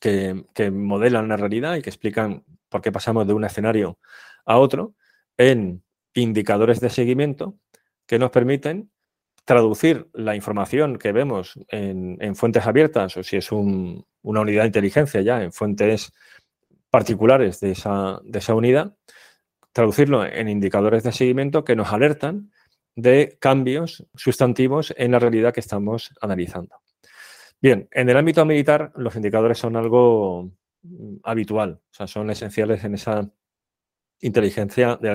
que, 0.01 0.43
que, 0.53 0.71
modelan 0.71 1.29
la 1.29 1.38
realidad 1.38 1.77
y 1.77 1.81
que 1.81 1.89
explican 1.89 2.43
por 2.73 2.81
qué 2.81 2.91
pasamos 2.91 3.27
de 3.27 3.33
un 3.33 3.45
escenario 3.45 3.99
a 4.45 4.57
otro, 4.57 4.95
en 5.38 5.83
indicadores 6.15 6.79
de 6.79 6.89
seguimiento 6.89 7.55
que 8.07 8.17
nos 8.17 8.31
permiten 8.31 8.89
traducir 9.45 10.09
la 10.13 10.36
información 10.36 10.97
que 10.97 11.12
vemos 11.12 11.53
en, 11.67 12.17
en 12.19 12.36
fuentes 12.36 12.65
abiertas 12.65 13.15
o 13.15 13.23
si 13.23 13.38
es 13.38 13.51
un, 13.51 14.05
una 14.23 14.41
unidad 14.41 14.63
de 14.63 14.67
inteligencia 14.67 15.21
ya 15.21 15.43
en 15.43 15.51
fuentes 15.51 16.13
particulares 16.89 17.59
de 17.59 17.71
esa, 17.71 18.19
de 18.23 18.39
esa 18.39 18.55
unidad, 18.55 18.95
traducirlo 19.71 20.25
en 20.25 20.49
indicadores 20.49 21.03
de 21.03 21.12
seguimiento 21.12 21.63
que 21.63 21.75
nos 21.75 21.93
alertan 21.93 22.51
de 22.95 23.38
cambios 23.39 24.07
sustantivos 24.15 24.93
en 24.97 25.12
la 25.12 25.19
realidad 25.19 25.53
que 25.53 25.59
estamos 25.59 26.12
analizando. 26.21 26.75
Bien, 27.62 27.88
en 27.91 28.09
el 28.09 28.17
ámbito 28.17 28.45
militar 28.45 28.91
los 28.95 29.15
indicadores 29.15 29.59
son 29.59 29.75
algo 29.75 30.51
habitual, 31.24 31.82
o 31.91 31.93
sea, 31.93 32.08
son 32.08 32.30
esenciales 32.30 32.84
en 32.84 32.96
esa 32.96 33.30
inteligencia 34.22 34.98
de 34.98 35.10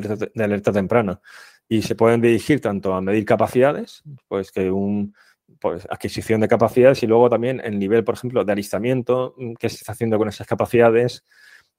alerta, 0.45 0.73
temprana. 0.73 1.21
Y 1.69 1.83
se 1.83 1.95
pueden 1.95 2.21
dirigir 2.21 2.61
tanto 2.61 2.95
a 2.95 3.01
medir 3.01 3.25
capacidades, 3.25 4.03
pues 4.27 4.53
que 4.53 4.71
un 4.71 5.15
pues, 5.61 5.87
adquisición 5.91 6.41
de 6.41 6.49
capacidades 6.49 7.03
y 7.03 7.07
luego 7.07 7.29
también 7.29 7.61
el 7.63 7.79
nivel, 7.79 8.05
por 8.05 8.15
ejemplo, 8.15 8.45
de 8.45 8.53
alistamiento 8.53 9.35
mm, 9.37 9.55
que 9.55 9.69
se 9.69 9.77
está 9.77 9.93
haciendo 9.93 10.19
con 10.19 10.29
esas 10.29 10.47
capacidades. 10.47 11.25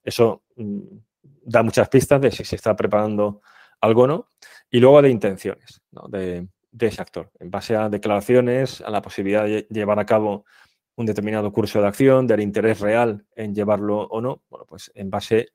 Eso 0.04 0.42
mm, 0.56 0.80
da 1.44 1.62
muchas 1.62 1.88
pistas 1.88 2.20
de 2.20 2.30
si 2.30 2.44
se 2.44 2.56
está 2.56 2.74
preparando 2.76 3.42
algo 3.80 4.02
o 4.02 4.06
no. 4.06 4.28
Y 4.70 4.80
luego 4.80 5.02
de 5.02 5.10
intenciones 5.10 5.82
de, 6.08 6.46
ese 6.78 7.02
actor, 7.02 7.30
en 7.40 7.50
base 7.50 7.74
a 7.74 7.88
declaraciones, 7.88 8.80
a 8.80 8.90
la 8.90 9.02
posibilidad 9.02 9.44
de 9.44 9.66
llevar 9.70 9.98
a 9.98 10.06
cabo 10.06 10.44
un 10.96 11.06
determinado 11.06 11.52
curso 11.52 11.80
de 11.80 11.88
acción, 11.88 12.26
del 12.26 12.40
interés 12.40 12.80
real 12.80 13.24
en 13.34 13.54
llevarlo 13.54 14.02
o 14.02 14.20
no, 14.20 14.42
bueno, 14.50 14.66
pues 14.66 14.90
en 14.94 15.10
base 15.10 15.48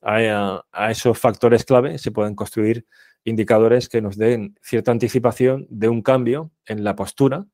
a, 0.00 0.64
a 0.72 0.90
esos 0.90 1.18
factores 1.18 1.64
clave 1.64 1.98
se 1.98 2.10
pueden 2.10 2.34
construir 2.34 2.86
indicadores 3.24 3.88
que 3.88 4.02
nos 4.02 4.16
den 4.16 4.58
cierta 4.62 4.90
anticipación 4.90 5.66
de 5.70 5.88
un 5.88 6.02
cambio 6.02 6.50
en 6.66 6.84
la 6.84 6.96
postura 6.96 7.46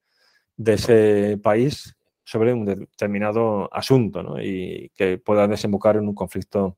de 0.56 0.74
ese 0.74 1.38
país 1.42 1.96
sobre 2.24 2.52
un 2.52 2.66
determinado 2.66 3.72
asunto 3.72 4.22
¿no? 4.22 4.42
y 4.42 4.90
que 4.94 5.16
pueda 5.16 5.48
desembocar 5.48 5.96
en 5.96 6.08
un 6.08 6.14
conflicto 6.14 6.76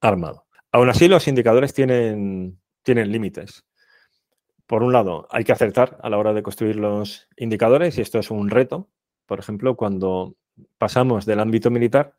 armado. 0.00 0.46
Aún 0.72 0.88
así, 0.88 1.06
los 1.06 1.28
indicadores 1.28 1.72
tienen, 1.72 2.60
tienen 2.82 3.12
límites. 3.12 3.64
Por 4.66 4.82
un 4.82 4.92
lado, 4.92 5.28
hay 5.30 5.44
que 5.44 5.52
acertar 5.52 5.98
a 6.02 6.10
la 6.10 6.18
hora 6.18 6.34
de 6.34 6.42
construir 6.42 6.76
los 6.76 7.28
indicadores 7.36 7.98
y 7.98 8.00
esto 8.00 8.18
es 8.18 8.30
un 8.30 8.50
reto. 8.50 8.88
Por 9.28 9.38
ejemplo, 9.38 9.76
cuando 9.76 10.34
pasamos 10.78 11.26
del 11.26 11.40
ámbito 11.40 11.70
militar 11.70 12.14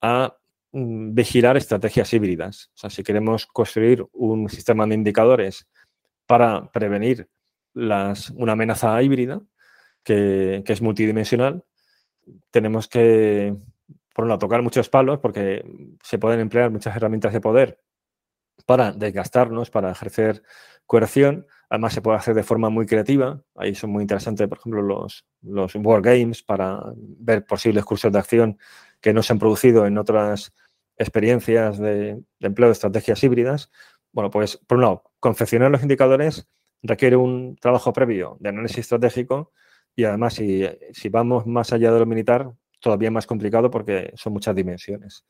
a 0.00 0.36
mm, 0.72 1.14
vigilar 1.14 1.56
estrategias 1.56 2.12
híbridas. 2.14 2.70
O 2.74 2.78
sea, 2.78 2.90
si 2.90 3.02
queremos 3.02 3.46
construir 3.46 4.06
un 4.12 4.48
sistema 4.48 4.86
de 4.86 4.94
indicadores 4.94 5.66
para 6.26 6.70
prevenir 6.72 7.28
las, 7.74 8.30
una 8.30 8.52
amenaza 8.52 9.02
híbrida 9.02 9.42
que, 10.04 10.62
que, 10.64 10.72
es 10.72 10.80
multidimensional, 10.80 11.64
tenemos 12.52 12.86
que, 12.88 13.56
por 14.14 14.24
un 14.24 14.38
tocar 14.38 14.62
muchos 14.62 14.88
palos 14.88 15.18
porque 15.18 15.64
se 16.02 16.18
pueden 16.18 16.40
emplear 16.40 16.70
muchas 16.70 16.96
herramientas 16.96 17.32
de 17.32 17.40
poder 17.40 17.80
para 18.66 18.92
desgastarnos, 18.92 19.70
para 19.70 19.90
ejercer 19.90 20.42
coerción. 20.86 21.46
Además, 21.74 21.92
se 21.92 22.02
puede 22.02 22.18
hacer 22.18 22.36
de 22.36 22.44
forma 22.44 22.70
muy 22.70 22.86
creativa. 22.86 23.42
Ahí 23.56 23.74
son 23.74 23.90
muy 23.90 24.02
interesantes, 24.02 24.46
por 24.46 24.58
ejemplo, 24.58 24.80
los, 24.80 25.26
los 25.42 25.74
wargames 25.74 26.40
para 26.40 26.80
ver 26.94 27.44
posibles 27.44 27.84
cursos 27.84 28.12
de 28.12 28.18
acción 28.20 28.58
que 29.00 29.12
no 29.12 29.24
se 29.24 29.32
han 29.32 29.40
producido 29.40 29.84
en 29.84 29.98
otras 29.98 30.54
experiencias 30.96 31.78
de, 31.78 32.14
de 32.14 32.46
empleo 32.46 32.68
de 32.68 32.74
estrategias 32.74 33.24
híbridas. 33.24 33.72
Bueno, 34.12 34.30
pues, 34.30 34.56
por 34.56 34.76
un 34.78 34.82
lado, 34.82 35.02
confeccionar 35.18 35.68
los 35.72 35.82
indicadores 35.82 36.48
requiere 36.80 37.16
un 37.16 37.56
trabajo 37.56 37.92
previo 37.92 38.36
de 38.38 38.50
análisis 38.50 38.78
estratégico 38.78 39.50
y 39.96 40.04
además, 40.04 40.34
si, 40.34 40.64
si 40.92 41.08
vamos 41.08 41.44
más 41.44 41.72
allá 41.72 41.90
de 41.90 41.98
lo 41.98 42.06
militar, 42.06 42.52
todavía 42.78 43.10
más 43.10 43.26
complicado 43.26 43.68
porque 43.72 44.12
son 44.14 44.32
muchas 44.32 44.54
dimensiones. 44.54 45.26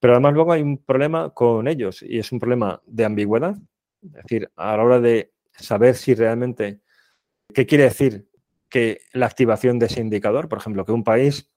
Pero 0.00 0.14
además 0.14 0.34
luego 0.34 0.50
hay 0.50 0.62
un 0.62 0.78
problema 0.78 1.30
con 1.30 1.68
ellos 1.68 2.02
y 2.02 2.18
es 2.18 2.32
un 2.32 2.40
problema 2.40 2.82
de 2.84 3.04
ambigüedad. 3.04 3.54
Es 4.02 4.12
decir, 4.12 4.50
a 4.56 4.76
la 4.76 4.82
hora 4.82 5.00
de 5.00 5.33
saber 5.56 5.94
si 5.96 6.14
realmente, 6.14 6.80
¿qué 7.52 7.66
quiere 7.66 7.84
decir 7.84 8.28
que 8.68 9.00
la 9.12 9.26
activación 9.26 9.78
de 9.78 9.86
ese 9.86 10.00
indicador? 10.00 10.48
Por 10.48 10.58
ejemplo, 10.58 10.84
que 10.84 10.92
un 10.92 11.04
país 11.04 11.50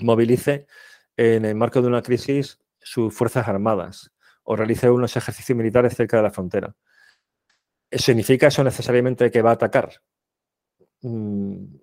movilice 0.00 0.66
en 1.16 1.44
el 1.44 1.54
marco 1.54 1.80
de 1.80 1.88
una 1.88 2.02
crisis 2.02 2.58
sus 2.80 3.14
fuerzas 3.14 3.48
armadas 3.48 4.12
o 4.44 4.54
realice 4.54 4.90
unos 4.90 5.16
ejercicios 5.16 5.56
militares 5.56 5.96
cerca 5.96 6.18
de 6.18 6.22
la 6.22 6.30
frontera. 6.30 6.76
¿Significa 7.90 8.48
eso 8.48 8.62
necesariamente 8.62 9.30
que 9.30 9.42
va 9.42 9.50
a 9.50 9.54
atacar? 9.54 10.02
Mm, 11.02 11.76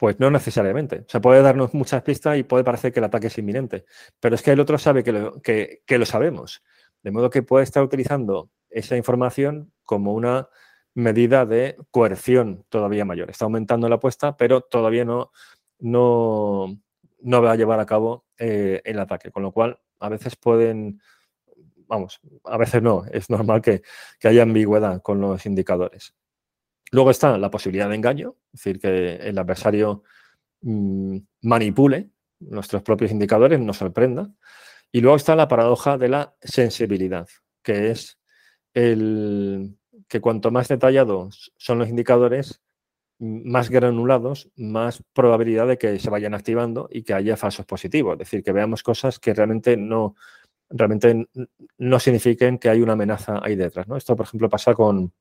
pues 0.00 0.18
no 0.18 0.30
necesariamente. 0.30 1.00
O 1.00 1.08
sea, 1.08 1.20
puede 1.20 1.42
darnos 1.42 1.74
muchas 1.74 2.02
pistas 2.02 2.38
y 2.38 2.42
puede 2.42 2.64
parecer 2.64 2.90
que 2.90 3.00
el 3.00 3.04
ataque 3.04 3.26
es 3.26 3.36
inminente, 3.36 3.84
pero 4.18 4.34
es 4.34 4.42
que 4.42 4.52
el 4.52 4.60
otro 4.60 4.78
sabe 4.78 5.04
que 5.04 5.12
lo, 5.12 5.42
que, 5.42 5.82
lo 5.86 6.06
sabemos. 6.06 6.62
De 7.02 7.10
modo 7.10 7.28
que 7.28 7.42
puede 7.42 7.64
estar 7.64 7.82
utilizando 7.82 8.50
esa 8.70 8.96
información 8.96 9.72
como 9.84 10.14
una 10.14 10.48
medida 10.94 11.46
de 11.46 11.76
coerción 11.90 12.64
todavía 12.68 13.04
mayor. 13.04 13.30
Está 13.30 13.44
aumentando 13.44 13.88
la 13.88 13.96
apuesta, 13.96 14.36
pero 14.36 14.60
todavía 14.60 15.04
no, 15.04 15.30
no, 15.78 16.80
no 17.20 17.42
va 17.42 17.52
a 17.52 17.56
llevar 17.56 17.80
a 17.80 17.86
cabo 17.86 18.26
eh, 18.38 18.80
el 18.84 18.98
ataque. 18.98 19.30
Con 19.30 19.42
lo 19.42 19.52
cual, 19.52 19.78
a 19.98 20.08
veces 20.08 20.36
pueden, 20.36 21.00
vamos, 21.86 22.20
a 22.44 22.56
veces 22.56 22.82
no, 22.82 23.04
es 23.10 23.30
normal 23.30 23.62
que, 23.62 23.82
haya 24.24 24.42
ambigüedad 24.42 25.02
con 25.02 25.20
los 25.20 25.46
indicadores. 25.46 26.14
Luego 26.92 27.10
está 27.10 27.38
la 27.38 27.50
posibilidad 27.50 27.88
de 27.88 27.94
engaño, 27.94 28.36
es 28.52 28.64
decir, 28.64 28.80
que 28.80 29.16
el 29.16 29.38
adversario 29.38 30.02
mm, 30.62 31.18
manipule 31.42 32.10
nuestros 32.40 32.82
propios 32.82 33.10
indicadores, 33.10 33.60
nos 33.60 33.76
sorprenda. 33.76 34.30
Y 34.92 35.00
luego 35.00 35.16
está 35.16 35.36
la 35.36 35.46
paradoja 35.46 35.98
de 35.98 36.08
la 36.08 36.34
sensibilidad, 36.40 37.28
que 37.62 37.90
es 37.92 38.18
el 38.74 39.78
que 40.10 40.20
cuanto 40.20 40.50
más 40.50 40.66
detallados 40.68 41.52
son 41.56 41.78
los 41.78 41.88
indicadores, 41.88 42.60
más 43.20 43.70
granulados, 43.70 44.50
más 44.56 45.04
probabilidad 45.12 45.68
de 45.68 45.78
que 45.78 46.00
se 46.00 46.10
vayan 46.10 46.34
activando 46.34 46.88
y 46.90 47.04
que 47.04 47.14
haya 47.14 47.36
falsos 47.36 47.64
positivos. 47.64 48.14
Es 48.14 48.18
decir, 48.18 48.42
que 48.42 48.52
veamos 48.52 48.82
cosas 48.82 49.20
que 49.20 49.32
realmente 49.32 49.76
no, 49.76 50.16
realmente 50.68 51.28
no 51.78 52.00
signifiquen 52.00 52.58
que 52.58 52.68
hay 52.68 52.82
una 52.82 52.94
amenaza 52.94 53.38
ahí 53.40 53.54
detrás. 53.54 53.86
Esto, 53.96 54.16
por 54.16 54.26
ejemplo, 54.26 54.48
pasa 54.48 54.74
con, 54.74 55.12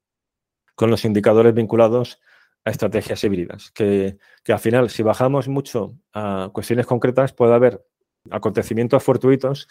con 0.74 0.90
los 0.90 1.06
indicadores 1.06 1.54
vinculados 1.54 2.20
a 2.66 2.72
estrategias 2.72 3.24
híbridas, 3.24 3.72
que, 3.72 4.18
que, 4.44 4.54
al 4.54 4.60
final, 4.60 4.90
si 4.90 5.04
bajamos 5.04 5.48
mucho 5.48 5.94
a 6.14 6.50
cuestiones 6.52 6.88
concretas, 6.88 7.32
puede 7.34 7.54
haber 7.54 7.86
acontecimientos 8.32 9.04
fortuitos 9.04 9.68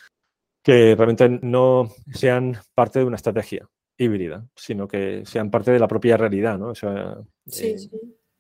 que 0.63 0.95
realmente 0.95 1.29
no 1.43 1.91
sean 2.13 2.57
parte 2.75 3.01
de 3.01 3.05
una 3.05 3.17
estrategia 3.17 3.69
híbrida, 3.99 4.47
sino 4.55 4.89
que 4.89 5.25
sean 5.27 5.51
parte 5.51 5.73
de 5.73 5.79
la 5.79 5.89
propia 5.89 6.17
realidad, 6.17 6.57
¿no? 6.57 6.75
sí, 6.75 6.87
eh, 6.87 7.79
sí 7.79 7.91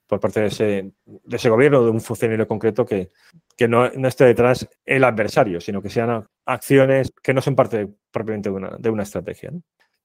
por 0.09 0.21
parte 0.21 0.41
de 0.41 0.47
ese, 0.47 0.93
de 1.05 1.37
ese 1.37 1.51
gobierno, 1.51 1.85
de 1.85 1.91
un 1.91 2.01
funcionario 2.01 2.49
concreto 2.49 2.85
que, 2.85 3.11
que 3.57 3.69
no, 3.69 3.91
no, 3.91 4.09
esté 4.09 4.25
detrás 4.25 4.67
el 4.87 5.05
adversario, 5.05 5.61
sino 5.61 5.83
que 5.83 5.91
sean 5.91 6.27
acciones 6.47 7.13
que 7.23 7.35
no 7.35 7.43
son 7.43 7.55
parte 7.55 7.89
propiamente 8.11 8.49
de 8.49 8.57
una, 8.57 8.77
de 8.79 8.91
una 8.91 9.03
estrategia. 9.03 9.53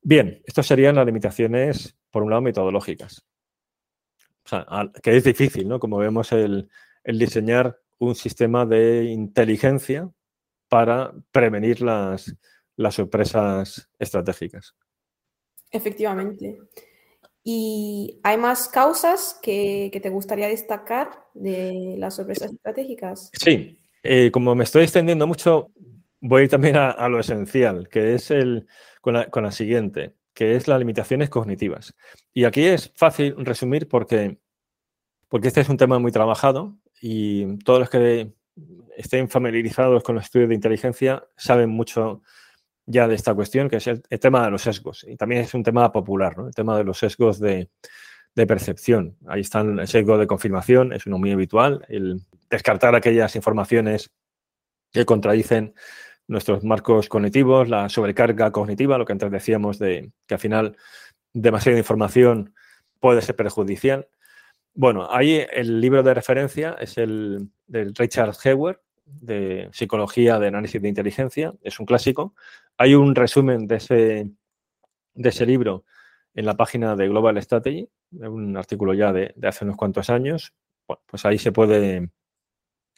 Bien, 0.01 0.41
estas 0.45 0.67
serían 0.67 0.95
las 0.95 1.05
limitaciones, 1.05 1.95
por 2.11 2.21
un 2.21 2.31
lado, 2.31 2.41
metodológicas. 2.41 3.25
O 4.45 4.49
sea, 4.49 4.65
que 5.01 5.15
es 5.15 5.23
difícil, 5.23 5.69
¿no? 5.69 5.79
Como 5.79 5.97
vemos, 5.97 6.33
el, 6.33 6.69
el 7.05 7.17
diseñar 7.17 7.79
un 7.97 8.13
sistema 8.13 8.65
de 8.65 9.05
inteligencia 9.05 10.11
para 10.67 11.13
prevenir 11.31 11.81
las, 11.81 12.35
las 12.75 12.95
sorpresas 12.95 13.89
estratégicas. 13.97 14.75
Efectivamente. 15.73 16.59
¿Y 17.43 18.21
hay 18.23 18.37
más 18.37 18.69
causas 18.69 19.37
que, 19.41 19.91
te 20.01 20.09
gustaría 20.09 20.47
destacar 20.47 21.09
de 21.33 21.95
las 21.97 22.15
sorpresas 22.15 22.53
estratégicas? 22.53 23.31
Sí, 23.33 23.77
eh, 24.03 24.31
como 24.31 24.55
me 24.55 24.63
estoy 24.63 24.83
extendiendo 24.83 25.27
mucho, 25.27 25.71
voy 26.21 26.45
a 26.45 26.47
también 26.47 26.77
a, 26.77 27.09
lo 27.09 27.19
esencial, 27.19 27.89
que 27.89 28.13
es 28.13 28.31
el, 28.31 28.67
con, 29.01 29.13
la, 29.13 29.51
siguiente, 29.51 30.13
que 30.33 30.55
es 30.55 30.69
las 30.69 30.79
limitaciones 30.79 31.29
cognitivas. 31.29 31.93
Y 32.33 32.45
aquí 32.45 32.63
es 32.65 32.93
fácil 32.95 33.35
resumir 33.39 33.89
porque, 33.89 34.37
porque 35.27 35.49
este 35.49 35.61
es 35.61 35.69
un 35.69 35.77
tema 35.77 35.99
muy 35.99 36.13
trabajado 36.13 36.77
y 37.01 37.57
todos 37.63 37.79
los 37.79 37.89
que 37.89 38.31
estén 38.95 39.27
familiarizados 39.27 40.03
con 40.03 40.15
los 40.15 40.25
estudios 40.25 40.49
de 40.49 40.55
inteligencia 40.55 41.27
saben 41.35 41.71
mucho 41.71 42.21
ya 42.85 43.07
de 43.07 43.15
esta 43.15 43.33
cuestión, 43.33 43.69
que 43.69 43.77
es 43.77 43.87
el, 43.87 44.01
tema 44.19 44.45
de 44.45 44.51
los 44.51 44.63
sesgos. 44.63 45.05
Y 45.07 45.15
también 45.15 45.41
es 45.41 45.53
un 45.53 45.63
tema 45.63 45.91
popular, 45.91 46.37
¿no? 46.37 46.47
el 46.47 46.53
tema 46.53 46.77
de 46.77 46.83
los 46.83 46.97
sesgos 46.97 47.39
de, 47.39 47.69
percepción. 48.35 49.15
Ahí 49.27 49.41
están 49.41 49.79
el 49.79 49.87
sesgo 49.87 50.17
de 50.17 50.25
confirmación, 50.25 50.91
es 50.91 51.05
uno 51.05 51.19
muy 51.19 51.31
habitual, 51.31 51.85
el 51.87 52.21
descartar 52.49 52.95
aquellas 52.95 53.35
informaciones 53.35 54.09
que 54.91 55.05
contradicen 55.05 55.75
nuestros 56.27 56.63
marcos 56.63 57.09
cognitivos, 57.09 57.69
la 57.69 57.89
sobrecarga 57.89 58.51
cognitiva, 58.51 58.97
lo 58.97 59.05
que 59.05 59.13
antes 59.13 59.31
decíamos 59.31 59.77
de 59.77 60.11
que 60.25 60.33
al 60.33 60.39
final 60.39 60.77
demasiada 61.33 61.77
información 61.77 62.55
puede 62.99 63.21
ser 63.21 63.35
perjudicial. 63.35 64.07
Bueno, 64.73 65.07
ahí 65.11 65.45
el 65.51 65.79
libro 65.79 66.01
de 66.01 66.13
referencia 66.13 66.75
es 66.79 66.97
el 66.97 67.49
del 67.67 67.93
Richard 67.93 68.33
Hewer, 68.43 68.79
de 69.05 69.69
Psicología 69.71 70.39
de 70.39 70.47
Análisis 70.47 70.81
de 70.81 70.89
Inteligencia, 70.89 71.53
es 71.61 71.79
un 71.79 71.85
clásico. 71.85 72.33
Hay 72.77 72.95
un 72.95 73.15
resumen 73.15 73.67
de 73.67 73.75
ese, 73.75 74.29
de 75.13 75.29
ese 75.29 75.45
libro 75.45 75.85
en 76.33 76.45
la 76.45 76.55
página 76.55 76.95
de 76.95 77.07
Global 77.07 77.41
Strategy, 77.41 77.87
un 78.11 78.57
artículo 78.57 78.93
ya 78.93 79.11
de, 79.13 79.33
hace 79.43 79.65
unos 79.65 79.77
cuantos 79.77 80.09
años. 80.09 80.53
pues 81.05 81.25
ahí 81.25 81.37
se 81.37 81.51
puede, 81.51 82.09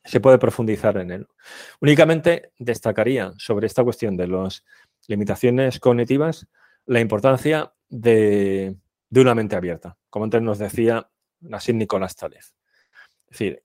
se 0.04 0.20
puede 0.20 0.38
profundizar 0.38 0.98
en 0.98 1.12
él. 1.12 1.28
Únicamente 1.82 2.52
destacaría 2.58 3.34
sobre 3.38 3.68
esta 3.68 3.84
cuestión 3.84 4.16
de 4.18 4.28
las 4.28 4.64
limitaciones 5.08 5.80
cognitivas 5.80 6.48
la 6.86 7.00
importancia 7.00 7.74
de, 7.90 8.76
de 9.10 9.22
una 9.22 9.36
mente 9.36 9.56
abierta, 9.56 9.98
como 10.10 10.26
antes 10.26 10.42
nos 10.42 10.60
decía 10.60 11.10
Nassim 11.42 11.78
Nicolás 11.78 12.16
Taleb. 12.16 12.44
Es 13.28 13.40
decir, 13.40 13.64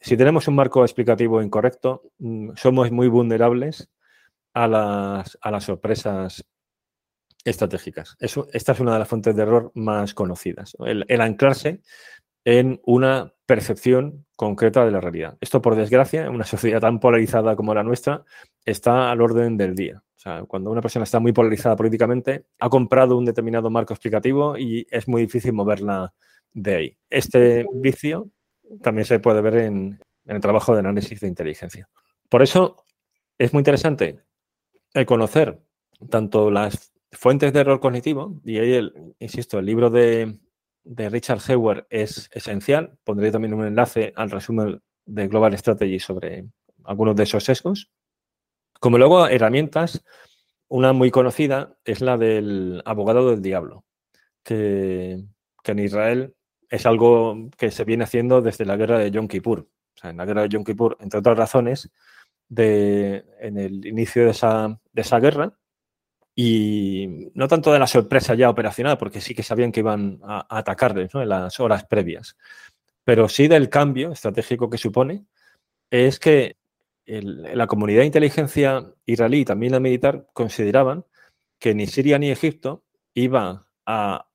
si 0.00 0.16
tenemos 0.16 0.46
un 0.46 0.54
marco 0.54 0.84
explicativo 0.84 1.42
incorrecto, 1.42 2.02
mm, 2.18 2.50
somos 2.54 2.90
muy 2.92 3.08
vulnerables 3.08 3.88
a 4.54 4.66
las, 4.68 5.38
a 5.42 5.50
las 5.50 5.64
sorpresas 5.64 6.44
estratégicas. 7.44 8.16
Eso, 8.18 8.48
esta 8.52 8.72
es 8.72 8.80
una 8.80 8.94
de 8.94 9.00
las 9.00 9.08
fuentes 9.08 9.36
de 9.36 9.42
error 9.42 9.70
más 9.74 10.14
conocidas. 10.14 10.76
El, 10.86 11.20
anclarse 11.20 11.82
en 12.44 12.80
una 12.84 13.32
percepción 13.46 14.26
concreta 14.36 14.84
de 14.84 14.90
la 14.90 15.00
realidad. 15.00 15.36
Esto, 15.40 15.60
por 15.60 15.76
desgracia, 15.76 16.22
en 16.22 16.34
una 16.34 16.44
sociedad 16.44 16.80
tan 16.80 17.00
polarizada 17.00 17.56
como 17.56 17.74
la 17.74 17.82
nuestra, 17.82 18.24
está 18.64 19.10
al 19.10 19.20
orden 19.20 19.56
del 19.56 19.74
día. 19.74 20.02
Cuando 20.48 20.70
una 20.70 20.80
persona 20.80 21.02
está 21.02 21.20
muy 21.20 21.32
polarizada 21.32 21.76
políticamente, 21.76 22.46
ha 22.58 22.70
comprado 22.70 23.18
un 23.18 23.26
determinado 23.26 23.68
marco 23.68 23.92
explicativo 23.92 24.56
y 24.56 24.86
es 24.90 25.06
muy 25.06 25.20
difícil 25.22 25.52
moverla 25.52 26.14
de 26.50 26.74
ahí. 26.74 26.96
Este 27.10 27.66
vicio 27.74 28.30
también 28.80 29.04
se 29.04 29.18
puede 29.18 29.42
ver 29.42 29.56
en, 29.56 30.00
el 30.24 30.40
trabajo 30.40 30.72
de 30.72 30.80
análisis 30.80 31.20
de 31.20 31.28
inteligencia. 31.28 31.90
Por 32.30 32.42
eso 32.42 32.84
es 33.36 33.52
muy 33.52 33.60
interesante 33.60 34.20
el 34.94 35.06
conocer 35.06 35.60
tanto 36.08 36.50
las 36.50 36.92
fuentes 37.12 37.52
de 37.52 37.60
error 37.60 37.80
cognitivo, 37.80 38.40
y 38.44 38.58
ahí, 38.58 38.72
el, 38.72 39.14
insisto, 39.18 39.58
el 39.58 39.66
libro 39.66 39.90
de, 39.90 40.38
Richard 40.84 41.40
Hewer 41.48 41.86
es 41.90 42.28
esencial. 42.32 42.98
Pondré 43.04 43.30
también 43.30 43.54
un 43.54 43.66
enlace 43.66 44.12
al 44.16 44.30
resumen 44.30 44.82
de 45.06 45.28
Global 45.28 45.56
Strategy 45.56 45.98
sobre 45.98 46.46
algunos 46.84 47.16
de 47.16 47.22
esos 47.22 47.44
sesgos. 47.44 47.90
Como 48.80 48.98
luego 48.98 49.26
herramientas, 49.26 50.04
una 50.68 50.92
muy 50.92 51.10
conocida 51.10 51.76
es 51.84 52.00
la 52.00 52.18
del 52.18 52.82
abogado 52.84 53.30
del 53.30 53.40
diablo, 53.40 53.84
que, 54.42 55.24
que 55.62 55.72
en 55.72 55.78
Israel 55.78 56.34
es 56.68 56.84
algo 56.84 57.48
que 57.56 57.70
se 57.70 57.84
viene 57.84 58.04
haciendo 58.04 58.42
desde 58.42 58.66
la 58.66 58.76
guerra 58.76 58.98
de 58.98 59.10
Yom 59.10 59.28
Kippur. 59.28 59.60
O 59.60 59.98
sea, 59.98 60.10
en 60.10 60.18
la 60.18 60.26
guerra 60.26 60.42
de 60.42 60.48
Yom 60.50 60.64
Kippur, 60.64 60.98
entre 61.00 61.20
otras 61.20 61.38
razones, 61.38 61.90
de, 62.48 63.24
en 63.40 63.58
el 63.58 63.86
inicio 63.86 64.24
de 64.24 64.30
esa, 64.30 64.80
de 64.92 65.02
esa 65.02 65.20
guerra, 65.20 65.52
y 66.36 67.30
no 67.34 67.46
tanto 67.46 67.72
de 67.72 67.78
la 67.78 67.86
sorpresa 67.86 68.34
ya 68.34 68.50
operacional, 68.50 68.98
porque 68.98 69.20
sí 69.20 69.34
que 69.34 69.42
sabían 69.42 69.70
que 69.70 69.80
iban 69.80 70.20
a, 70.24 70.46
atacarles 70.48 71.14
en 71.14 71.28
las 71.28 71.60
horas 71.60 71.84
previas, 71.84 72.36
pero 73.04 73.28
sí 73.28 73.48
del 73.48 73.68
cambio 73.68 74.12
estratégico 74.12 74.68
que 74.68 74.78
supone, 74.78 75.26
es 75.90 76.18
que 76.18 76.56
la 77.06 77.66
comunidad 77.66 78.00
de 78.00 78.06
inteligencia 78.06 78.84
israelí 79.06 79.40
y 79.40 79.44
también 79.44 79.72
la 79.72 79.80
militar 79.80 80.26
consideraban 80.32 81.04
que 81.58 81.74
ni 81.74 81.86
Siria 81.86 82.18
ni 82.18 82.30
Egipto 82.30 82.82
iba 83.14 83.68
a 83.86 84.26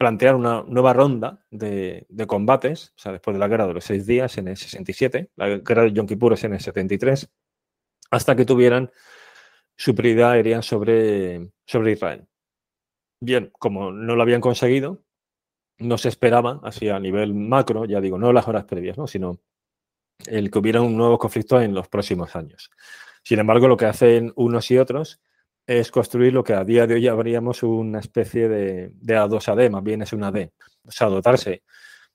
plantear 0.00 0.34
una 0.34 0.64
nueva 0.66 0.94
ronda 0.94 1.44
de, 1.50 2.06
combates, 2.26 2.94
o 2.96 2.98
sea, 2.98 3.12
después 3.12 3.34
de 3.34 3.38
la 3.38 3.48
guerra 3.48 3.66
de 3.66 3.74
los 3.74 3.84
seis 3.84 4.06
días 4.06 4.38
en 4.38 4.48
el 4.48 4.56
67, 4.56 5.28
la 5.36 5.58
guerra 5.58 5.82
de 5.82 5.92
Yom 5.92 6.06
Kippur 6.06 6.32
es 6.32 6.42
en 6.44 6.54
el 6.54 6.60
73, 6.60 7.30
hasta 8.10 8.34
que 8.34 8.46
tuvieran 8.46 8.90
superioridad 9.76 10.30
aérea 10.30 10.62
sobre, 10.62 11.50
sobre 11.66 11.92
Israel. 11.92 12.26
Bien, 13.20 13.52
como 13.58 13.92
no 13.92 14.16
lo 14.16 14.22
habían 14.22 14.40
conseguido, 14.40 15.04
no 15.76 15.98
se 15.98 16.08
esperaba, 16.08 16.62
así 16.64 16.88
a 16.88 16.98
nivel 16.98 17.34
macro, 17.34 17.84
ya 17.84 18.00
digo, 18.00 18.16
no 18.16 18.32
las 18.32 18.48
horas 18.48 18.64
previas, 18.64 18.96
¿no? 18.96 19.06
sino 19.06 19.38
el 20.24 20.50
que 20.50 20.58
hubiera 20.60 20.80
un 20.80 20.96
nuevo 20.96 21.18
conflicto 21.18 21.60
en 21.60 21.74
los 21.74 21.88
próximos 21.88 22.34
años. 22.36 22.70
Sin 23.22 23.38
embargo, 23.38 23.68
lo 23.68 23.76
que 23.76 23.84
hacen 23.84 24.32
unos 24.34 24.70
y 24.70 24.78
otros 24.78 25.20
es 25.70 25.92
construir 25.92 26.32
lo 26.32 26.42
que 26.42 26.52
a 26.52 26.64
día 26.64 26.84
de 26.88 26.94
hoy 26.94 27.06
habríamos 27.06 27.62
una 27.62 28.00
especie 28.00 28.48
de, 28.48 28.90
de 28.92 29.16
A2AD, 29.16 29.70
más 29.70 29.84
bien 29.84 30.02
es 30.02 30.12
una 30.12 30.32
D. 30.32 30.52
O 30.84 30.90
sea, 30.90 31.06
dotarse 31.06 31.62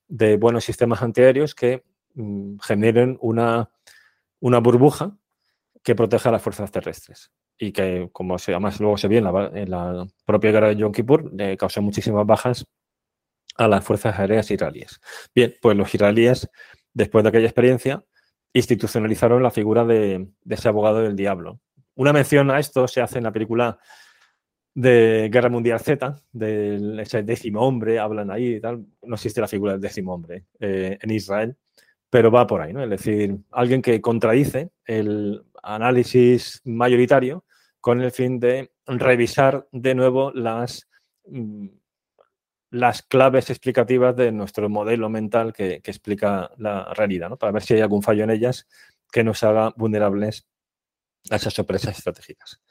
de 0.09 0.35
buenos 0.35 0.65
sistemas 0.65 1.01
antiaéreos 1.01 1.55
que 1.55 1.85
mm, 2.15 2.57
generen 2.59 3.17
una, 3.21 3.69
una 4.41 4.59
burbuja 4.59 5.17
que 5.81 5.95
proteja 5.95 6.27
a 6.27 6.31
las 6.33 6.41
fuerzas 6.41 6.69
terrestres 6.69 7.31
y 7.57 7.71
que, 7.71 8.09
como 8.11 8.37
se, 8.39 8.51
además 8.51 8.81
luego 8.81 8.97
se 8.97 9.07
vio 9.07 9.19
en 9.19 9.71
la, 9.71 10.05
propia 10.25 10.51
guerra 10.51 10.67
de 10.67 10.75
Yom 10.75 10.91
Kippur, 10.91 11.31
le 11.33 11.55
causó 11.55 11.81
muchísimas 11.81 12.25
bajas 12.25 12.67
a 13.55 13.69
las 13.69 13.85
fuerzas 13.85 14.19
aéreas 14.19 14.51
israelíes. 14.51 14.99
Bien, 15.33 15.55
pues 15.61 15.77
los 15.77 15.95
israelíes, 15.95 16.49
después 16.93 17.23
de 17.23 17.29
aquella 17.29 17.45
experiencia, 17.45 18.03
institucionalizaron 18.51 19.41
la 19.41 19.51
figura 19.51 19.85
de, 19.85 20.27
ese 20.49 20.67
abogado 20.67 20.99
del 20.99 21.15
diablo. 21.15 21.61
Una 21.95 22.13
mención 22.13 22.51
a 22.51 22.59
esto 22.59 22.87
se 22.87 23.01
hace 23.01 23.17
en 23.17 23.23
la 23.23 23.31
película 23.31 23.77
de 24.73 25.29
Guerra 25.31 25.49
Mundial 25.49 25.79
Z, 25.79 26.21
del 26.33 26.99
ese 26.99 27.23
décimo 27.23 27.61
hombre, 27.61 27.97
hablan 27.97 28.29
ahí 28.29 28.55
y 28.55 28.61
tal. 28.61 28.85
No 29.03 29.15
existe 29.15 29.39
la 29.39 29.47
figura 29.47 29.73
del 29.73 29.81
décimo 29.81 30.13
hombre 30.13 30.45
eh, 30.59 30.97
en 31.01 31.11
Israel, 31.11 31.55
pero 32.09 32.29
va 32.29 32.45
por 32.45 32.61
ahí, 32.61 32.73
¿no? 32.73 32.83
Es 32.83 32.89
decir, 32.89 33.37
alguien 33.51 33.81
que 33.81 34.01
contradice 34.01 34.71
el 34.85 35.43
análisis 35.63 36.61
mayoritario 36.65 37.45
con 37.79 38.01
el 38.01 38.11
fin 38.11 38.39
de 38.39 38.71
revisar 38.85 39.67
de 39.71 39.95
nuevo 39.95 40.31
las, 40.31 40.89
mm, 41.27 41.67
las 42.71 43.03
claves 43.03 43.49
explicativas 43.49 44.15
de 44.15 44.31
nuestro 44.33 44.69
modelo 44.69 45.09
mental 45.09 45.53
que, 45.53 45.75
explica 45.75 46.51
la 46.57 46.93
realidad, 46.93 47.29
¿no? 47.29 47.37
para 47.37 47.53
ver 47.53 47.63
si 47.63 47.75
hay 47.75 47.81
algún 47.81 48.03
fallo 48.03 48.25
en 48.25 48.31
ellas 48.31 48.67
que 49.11 49.23
nos 49.23 49.43
haga 49.43 49.71
vulnerables 49.77 50.47
a 51.29 51.35
esas 51.35 51.53
sorpresas 51.53 51.97
estratégicas. 51.97 52.61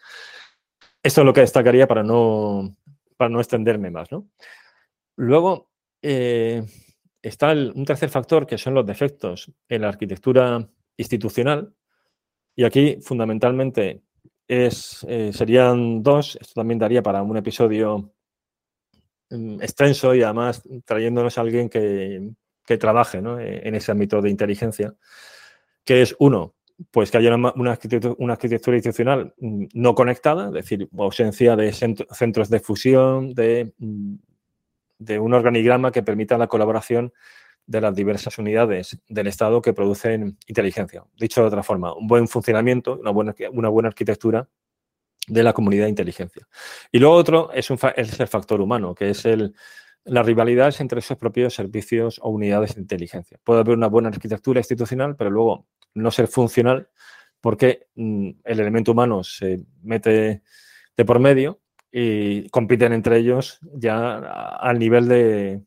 Esto 1.03 1.21
es 1.21 1.25
lo 1.25 1.33
que 1.33 1.43
destacaría 1.43 1.87
para 1.87 2.03
no, 2.03 2.77
para 3.17 3.29
no 3.29 3.41
extenderme 3.41 3.91
más. 3.91 4.09
Luego, 5.17 5.71
eh, 6.03 6.63
está 7.23 7.53
un 7.53 7.85
tercer 7.85 8.11
factor 8.11 8.47
que 8.47 8.59
son 8.59 8.75
los 8.75 8.87
defectos 8.87 9.51
en 9.69 9.83
la 9.83 9.89
arquitectura 9.89 10.69
institucional. 10.97 11.75
Y 12.57 12.65
aquí, 12.65 12.99
fundamentalmente, 13.03 14.03
es, 14.47 15.05
eh, 15.09 15.33
serían 15.33 16.03
dos. 16.03 16.37
Esto 16.41 16.55
también 16.55 16.79
daría 16.79 17.03
para 17.03 17.23
un 17.23 17.37
episodio 17.37 18.15
mm, 19.31 19.63
extenso 19.63 20.15
y 20.15 20.23
además 20.23 20.63
trayéndonos 20.85 21.39
a 21.39 21.41
alguien 21.41 21.69
que, 21.69 22.31
trabaje 22.79 23.19
e, 23.19 23.69
en 23.69 23.75
ese 23.75 23.93
ámbito 23.93 24.23
de 24.23 24.31
inteligencia, 24.31 24.95
que 25.85 26.03
es 26.03 26.17
uno, 26.19 26.55
pues 26.91 27.11
que 27.11 27.19
haya 27.19 27.35
una, 27.35 27.73
arquitectura, 27.73 28.77
institucional 28.77 29.35
mm, 29.39 29.67
no 29.75 29.95
conectada, 29.95 30.49
es 30.49 30.53
decir, 30.53 30.89
ausencia 30.99 31.57
de 31.57 31.73
centros 31.73 32.51
de 32.51 32.61
fusión, 32.61 33.35
de 33.35 33.73
mm, 33.79 34.15
de 34.99 35.19
un 35.19 35.35
organigrama 35.35 35.93
que 35.93 36.03
permita 36.03 36.39
la 36.39 36.47
colaboración 36.47 37.13
de 37.67 37.81
las 37.81 37.95
diversas 37.95 38.39
unidades 38.39 38.99
del 39.09 39.27
Estado 39.27 39.63
que 39.63 39.73
producen 39.73 40.37
inteligencia. 40.47 41.05
Dicho 41.17 41.41
de 41.41 41.47
otra 41.47 41.63
forma, 41.63 41.95
un 41.95 42.07
buen 42.07 42.29
funcionamiento, 42.29 42.99
una 42.99 43.11
buena, 43.11 43.35
una 43.53 43.69
buena 43.69 43.89
arquitectura 43.89 44.49
de 45.27 45.43
la 45.43 45.55
comunidad 45.55 45.85
de 45.85 45.91
inteligencia. 45.91 46.47
Y 46.93 46.99
luego 46.99 47.15
otro 47.15 47.51
es, 47.53 47.71
un, 47.71 47.79
es 47.97 48.21
el 48.21 48.29
factor 48.29 48.61
humano, 48.61 48.95
que 48.95 49.11
es 49.11 49.25
el, 49.25 49.55
la 50.05 50.23
rivalidad 50.23 50.75
entre 50.81 50.99
esos 50.99 51.17
propios 51.17 51.55
servicios 51.55 52.21
o 52.23 52.29
unidades 52.29 52.75
de 52.75 52.83
inteligencia. 52.83 53.39
Puede 53.43 53.61
haber 53.61 53.77
una 53.77 53.87
buena 53.87 54.11
arquitectura 54.11 54.61
institucional, 54.61 55.17
pero 55.17 55.31
luego 55.31 55.67
no 55.95 56.11
ser 56.11 56.29
funcional 56.29 56.89
porque 57.41 57.89
mm, 57.95 58.31
el 58.45 58.61
elemento 58.61 58.93
humano 58.93 59.23
se 59.23 59.65
mete 59.83 60.43
de 60.97 61.05
por 61.05 61.19
medio 61.19 61.61
y 61.93 62.49
compiten 62.49 62.93
entre 62.93 63.19
ellos 63.19 63.59
ya 63.75 64.17
al 64.17 64.79
nivel 64.79 65.09
de, 65.09 65.63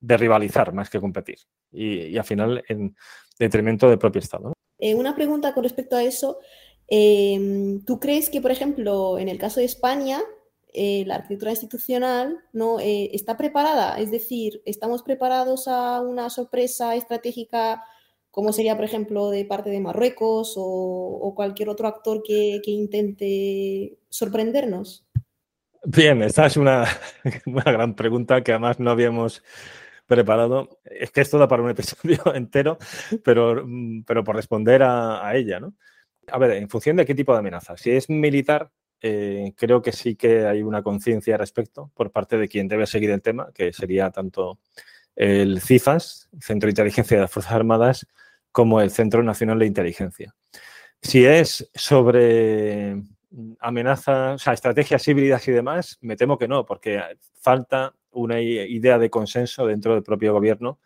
rivalizar 0.00 0.72
más 0.72 0.88
que 0.90 1.00
competir. 1.00 1.38
Y, 1.70 2.16
al 2.16 2.24
final 2.24 2.64
en 2.68 2.96
detrimento 3.38 3.88
del 3.88 3.98
propio 3.98 4.20
Estado. 4.20 4.54
Eh, 4.78 4.94
una 4.94 5.14
pregunta 5.14 5.52
con 5.52 5.64
respecto 5.64 5.96
a 5.96 6.02
eso. 6.02 6.38
Em, 6.86 7.84
¿Tú 7.84 8.00
crees 8.00 8.30
que, 8.30 8.40
por 8.40 8.50
ejemplo, 8.50 9.18
en 9.18 9.28
el 9.28 9.38
caso 9.38 9.60
de 9.60 9.66
España, 9.66 10.20
eh, 10.72 11.04
la 11.06 11.16
arquitectura 11.16 11.50
institucional 11.50 12.38
no 12.54 12.80
eh, 12.80 13.10
está 13.12 13.36
preparada? 13.36 13.98
Es 14.00 14.10
decir, 14.10 14.62
¿estamos 14.64 15.02
preparados 15.02 15.68
a 15.68 16.00
una 16.00 16.30
sorpresa 16.30 16.96
estratégica 16.96 17.84
como 18.38 18.52
sería, 18.52 18.76
por 18.76 18.84
ejemplo, 18.84 19.30
de 19.30 19.44
parte 19.44 19.68
de 19.68 19.80
Marruecos 19.80 20.54
o, 20.56 21.32
cualquier 21.34 21.70
otro 21.70 21.88
actor 21.88 22.22
que 22.22 22.60
intente 22.66 23.98
sorprendernos? 24.08 25.08
Bien, 25.84 26.22
esta 26.22 26.46
es 26.46 26.56
una, 26.56 26.86
gran 27.44 27.96
pregunta 27.96 28.44
que 28.44 28.52
además 28.52 28.78
no 28.78 28.92
habíamos 28.92 29.42
preparado. 30.06 30.78
Es 30.84 31.10
que 31.10 31.20
esto 31.20 31.36
da 31.36 31.48
para 31.48 31.64
un 31.64 31.70
episodio 31.70 32.22
entero, 32.34 32.78
pero, 33.24 33.64
mm, 33.66 34.04
pero 34.04 34.22
por 34.22 34.36
responder 34.36 34.84
a, 34.84 35.34
ella, 35.34 35.58
¿no? 35.58 35.74
A 36.28 36.38
ver, 36.38 36.52
en 36.52 36.68
función 36.68 36.94
de 36.94 37.04
qué 37.04 37.16
tipo 37.16 37.32
de 37.32 37.40
amenaza. 37.40 37.76
Si 37.76 37.90
es 37.90 38.08
militar, 38.08 38.70
eh, 39.00 39.52
creo 39.56 39.82
que 39.82 39.90
sí 39.90 40.14
que 40.14 40.46
hay 40.46 40.62
una 40.62 40.84
conciencia 40.84 41.34
al 41.34 41.40
respecto 41.40 41.90
por 41.92 42.12
parte 42.12 42.36
de 42.38 42.46
quien 42.46 42.68
debe 42.68 42.86
seguir 42.86 43.10
el 43.10 43.20
tema, 43.20 43.50
que 43.52 43.72
sería 43.72 44.12
tanto 44.12 44.60
el 45.16 45.60
CIFAS, 45.60 46.28
Centro 46.40 46.68
de 46.68 46.70
Inteligencia 46.70 47.16
de 47.16 47.22
las 47.22 47.32
Fuerzas 47.32 47.52
Armadas, 47.52 48.06
como 48.58 48.80
el 48.80 48.90
Centro 48.90 49.22
Nacional 49.22 49.60
de 49.60 49.66
Inteligencia. 49.66 50.34
Si 51.00 51.24
es 51.24 51.70
sobre 51.76 53.00
amenazas, 53.60 54.34
o 54.34 54.38
sea, 54.38 54.52
estrategias 54.52 55.06
híbridas 55.06 55.46
y 55.46 55.52
demás, 55.52 55.96
me 56.00 56.16
temo 56.16 56.36
que 56.36 56.48
no, 56.48 56.66
porque 56.66 57.00
falta 57.40 57.94
una 58.10 58.40
idea 58.40 58.98
de 58.98 59.10
consenso 59.10 59.64
dentro 59.64 59.94
del 59.94 60.02
propio 60.02 60.32
gobierno 60.32 60.80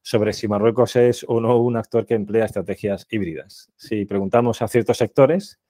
sobre 0.00 0.32
si 0.32 0.48
Marruecos 0.48 0.96
es 0.96 1.22
o 1.28 1.42
no 1.42 1.58
un 1.58 1.76
actor 1.76 2.06
que 2.06 2.14
emplea 2.14 2.46
estrategias 2.46 3.06
híbridas. 3.10 3.70
Si 3.76 4.06
preguntamos 4.06 4.62
a 4.62 4.68
ciertos 4.68 4.96
sectores 4.96 5.60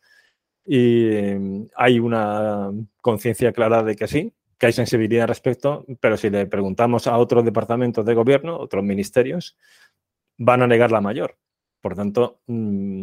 y 0.64 1.16
em, 1.16 1.68
hay 1.74 1.98
una 1.98 2.70
conciencia 3.00 3.52
clara 3.52 3.82
de 3.82 3.96
que 3.96 4.06
sí, 4.06 4.32
que 4.56 4.66
hay 4.66 4.72
sensibilidad 4.72 5.22
al 5.22 5.30
respecto, 5.30 5.84
pero 5.98 6.16
si 6.16 6.30
le 6.30 6.46
preguntamos 6.46 7.08
a 7.08 7.18
otros 7.18 7.44
departamentos 7.44 8.06
de 8.06 8.14
gobierno, 8.14 8.56
otros 8.56 8.84
ministerios, 8.84 9.56
van 10.40 10.62
a 10.62 10.66
negar 10.66 10.90
la 10.90 11.02
mayor. 11.02 11.36
Por 11.82 11.94
tanto, 11.94 12.40
mm, 12.46 13.02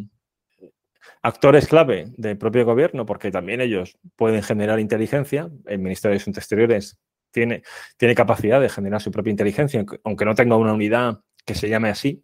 actores 1.22 1.68
clave 1.68 2.12
del 2.18 2.38
propio 2.38 2.66
gobierno, 2.66 3.06
porque 3.06 3.32
también 3.32 3.62
ellos 3.62 3.98
pueden 4.16 4.42
generar 4.42 4.80
inteligencia. 4.80 5.50
El 5.66 5.80
Ministerio 5.80 6.14
de 6.14 6.22
Asuntos 6.22 6.44
Exteriores 6.44 7.00
tiene, 7.32 7.62
tiene 7.96 8.16
capacidad 8.16 8.60
de 8.60 8.70
generar 8.70 9.02
su 9.02 9.12
propia 9.12 9.32
inteligencia, 9.32 9.86
aunque 10.04 10.26
no 10.26 10.34
tenga 10.34 10.58
una 10.58 10.74
unidad 10.74 11.22
que 11.46 11.54
se 11.54 11.70
llame 11.70 11.90
así. 11.90 12.24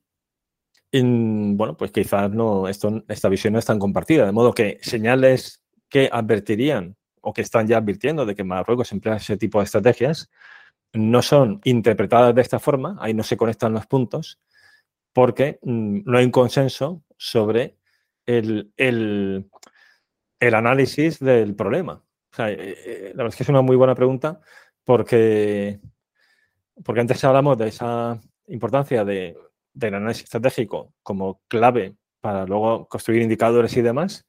bueno, 0.91 1.77
pues 1.77 1.91
quizás 1.91 2.31
no, 2.31 2.67
esta 2.67 3.29
visión 3.29 3.53
no 3.53 3.59
es 3.59 3.65
tan 3.65 3.79
compartida, 3.79 4.25
de 4.25 4.31
modo 4.31 4.53
que 4.53 4.79
señales 4.81 5.63
que 5.89 6.09
advertirían 6.11 6.95
o 7.21 7.33
que 7.33 7.41
están 7.41 7.67
ya 7.67 7.77
advirtiendo 7.77 8.25
de 8.25 8.35
que 8.35 8.43
Marruecos 8.43 8.91
emplea 8.91 9.17
ese 9.17 9.37
tipo 9.37 9.59
de 9.59 9.65
estrategias 9.65 10.29
no 10.91 11.21
son 11.21 11.61
interpretadas 11.63 12.35
de 12.35 12.41
esta 12.41 12.59
forma, 12.59 12.97
ahí 12.99 13.13
no 13.13 13.23
se 13.23 13.37
conectan 13.37 13.73
los 13.73 13.87
puntos, 13.87 14.39
porque 15.13 15.59
mm, 15.61 16.01
no 16.05 16.17
hay 16.17 16.25
un 16.25 16.31
consenso 16.31 17.03
sobre 17.17 17.77
el, 18.25 18.71
análisis 20.39 21.19
del 21.19 21.55
problema? 21.55 22.03
Eh, 22.39 22.75
eh, 22.85 23.01
la 23.15 23.23
verdad 23.23 23.29
es 23.29 23.35
que 23.35 23.43
es 23.43 23.49
una 23.49 23.61
muy 23.61 23.75
buena 23.75 23.95
pregunta 23.95 24.41
porque, 24.83 25.79
porque 26.83 27.01
antes 27.01 27.23
hablamos 27.23 27.57
de 27.57 27.67
esa 27.67 28.19
importancia 28.47 29.05
de, 29.05 29.37
del 29.73 29.93
análisis 29.93 30.25
estratégico 30.25 30.93
como 31.03 31.41
clave 31.47 31.95
para 32.19 32.45
luego 32.45 32.87
construir 32.87 33.21
indicadores 33.21 33.75
y 33.77 33.81
demás. 33.81 34.25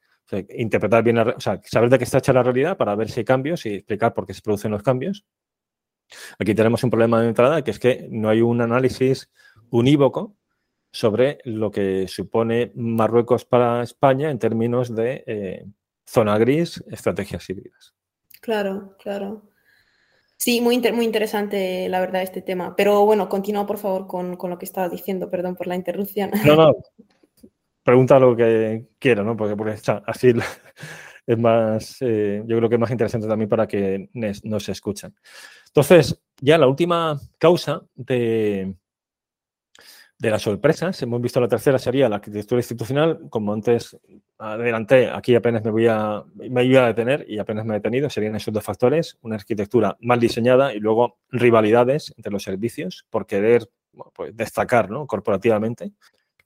interpretar 0.50 1.02
bien, 1.02 1.18
o 1.18 1.40
sea, 1.40 1.60
saber 1.64 1.90
de 1.90 1.98
qué 1.98 2.04
está 2.04 2.18
hecha 2.18 2.32
la 2.32 2.42
realidad 2.42 2.76
para 2.76 2.94
ver 2.94 3.10
si 3.10 3.20
hay 3.20 3.24
cambios 3.24 3.66
y 3.66 3.74
explicar 3.74 4.14
por 4.14 4.26
qué 4.26 4.34
se 4.34 4.42
producen 4.42 4.72
los 4.72 4.82
cambios. 4.82 5.24
Aquí 6.38 6.54
tenemos 6.54 6.82
un 6.84 6.90
problema 6.90 7.20
de 7.20 7.28
entrada, 7.28 7.62
que 7.62 7.70
es 7.70 7.78
que 7.78 8.06
no 8.10 8.28
hay 8.28 8.40
un 8.40 8.60
análisis 8.60 9.30
unívoco 9.70 10.36
sobre 10.94 11.38
lo 11.42 11.72
que 11.72 12.06
supone 12.06 12.70
Marruecos 12.76 13.44
para 13.44 13.82
España 13.82 14.30
en 14.30 14.38
términos 14.38 14.94
de 14.94 15.24
eh, 15.26 15.66
zona 16.06 16.38
gris, 16.38 16.84
estrategias 16.88 17.50
híbridas. 17.50 17.94
Claro, 18.40 18.94
claro. 19.02 19.42
Sí, 20.36 20.60
muy, 20.60 20.78
muy 20.92 21.04
interesante, 21.04 21.88
la 21.88 21.98
verdad, 21.98 22.22
este 22.22 22.42
tema. 22.42 22.76
Pero 22.76 23.04
bueno, 23.04 23.28
continúa, 23.28 23.66
por 23.66 23.78
favor, 23.78 24.06
con, 24.06 24.38
lo 24.38 24.56
que 24.56 24.66
estabas 24.66 24.92
diciendo. 24.92 25.28
Perdón 25.28 25.56
por 25.56 25.66
la 25.66 25.74
interrupción. 25.74 26.30
No, 26.46 26.54
no. 26.54 26.72
Pregunta 27.82 28.20
lo 28.20 28.36
que 28.36 28.86
quiera, 29.00 29.24
¿no? 29.24 29.36
Porque, 29.36 29.76
así 30.06 30.32
es 31.26 31.38
más, 31.38 31.96
eh, 32.02 32.40
yo 32.46 32.56
creo 32.56 32.68
que 32.68 32.76
es 32.76 32.80
más 32.80 32.92
interesante 32.92 33.26
también 33.26 33.48
para 33.48 33.66
que 33.66 34.10
nos 34.12 34.68
escuchen. 34.68 35.12
Entonces, 35.66 36.22
ya 36.40 36.56
la 36.56 36.68
última 36.68 37.18
causa 37.36 37.82
de, 37.96 38.76
de 40.24 40.30
las 40.30 40.42
sorpresas. 40.42 41.00
Hemos 41.02 41.20
visto 41.20 41.38
la 41.38 41.48
tercera 41.48 41.78
sería 41.78 42.08
la 42.08 42.16
arquitectura 42.16 42.58
institucional. 42.58 43.28
Como 43.28 43.52
antes 43.52 43.96
adelanté, 44.38 45.10
aquí 45.10 45.34
apenas 45.34 45.62
me 45.62 45.70
voy 45.70 45.86
a, 45.86 46.24
me 46.34 46.64
iba 46.64 46.82
a 46.82 46.86
detener 46.86 47.26
y 47.28 47.38
apenas 47.38 47.66
me 47.66 47.74
he 47.74 47.78
detenido. 47.78 48.08
Serían 48.08 48.34
esos 48.34 48.52
dos 48.52 48.64
factores, 48.64 49.18
una 49.20 49.36
arquitectura 49.36 49.96
mal 50.00 50.18
diseñada 50.18 50.72
y 50.74 50.80
luego 50.80 51.18
rivalidades 51.30 52.14
entre 52.16 52.32
los 52.32 52.42
servicios 52.42 53.04
por 53.10 53.26
querer 53.26 53.68
pues, 54.14 54.34
destacar 54.34 54.88
¿no? 54.88 55.06
corporativamente. 55.06 55.92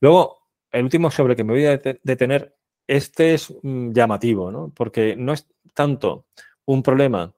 Luego, 0.00 0.38
el 0.72 0.82
último 0.82 1.10
sobre 1.10 1.36
que 1.36 1.44
me 1.44 1.52
voy 1.52 1.66
a 1.66 1.78
detener, 1.78 2.56
este 2.84 3.34
es 3.34 3.54
mm, 3.62 3.92
llamativo, 3.92 4.50
¿no? 4.50 4.72
porque 4.74 5.14
no 5.16 5.32
es 5.32 5.46
tanto 5.72 6.26
un 6.64 6.82
problema 6.82 7.32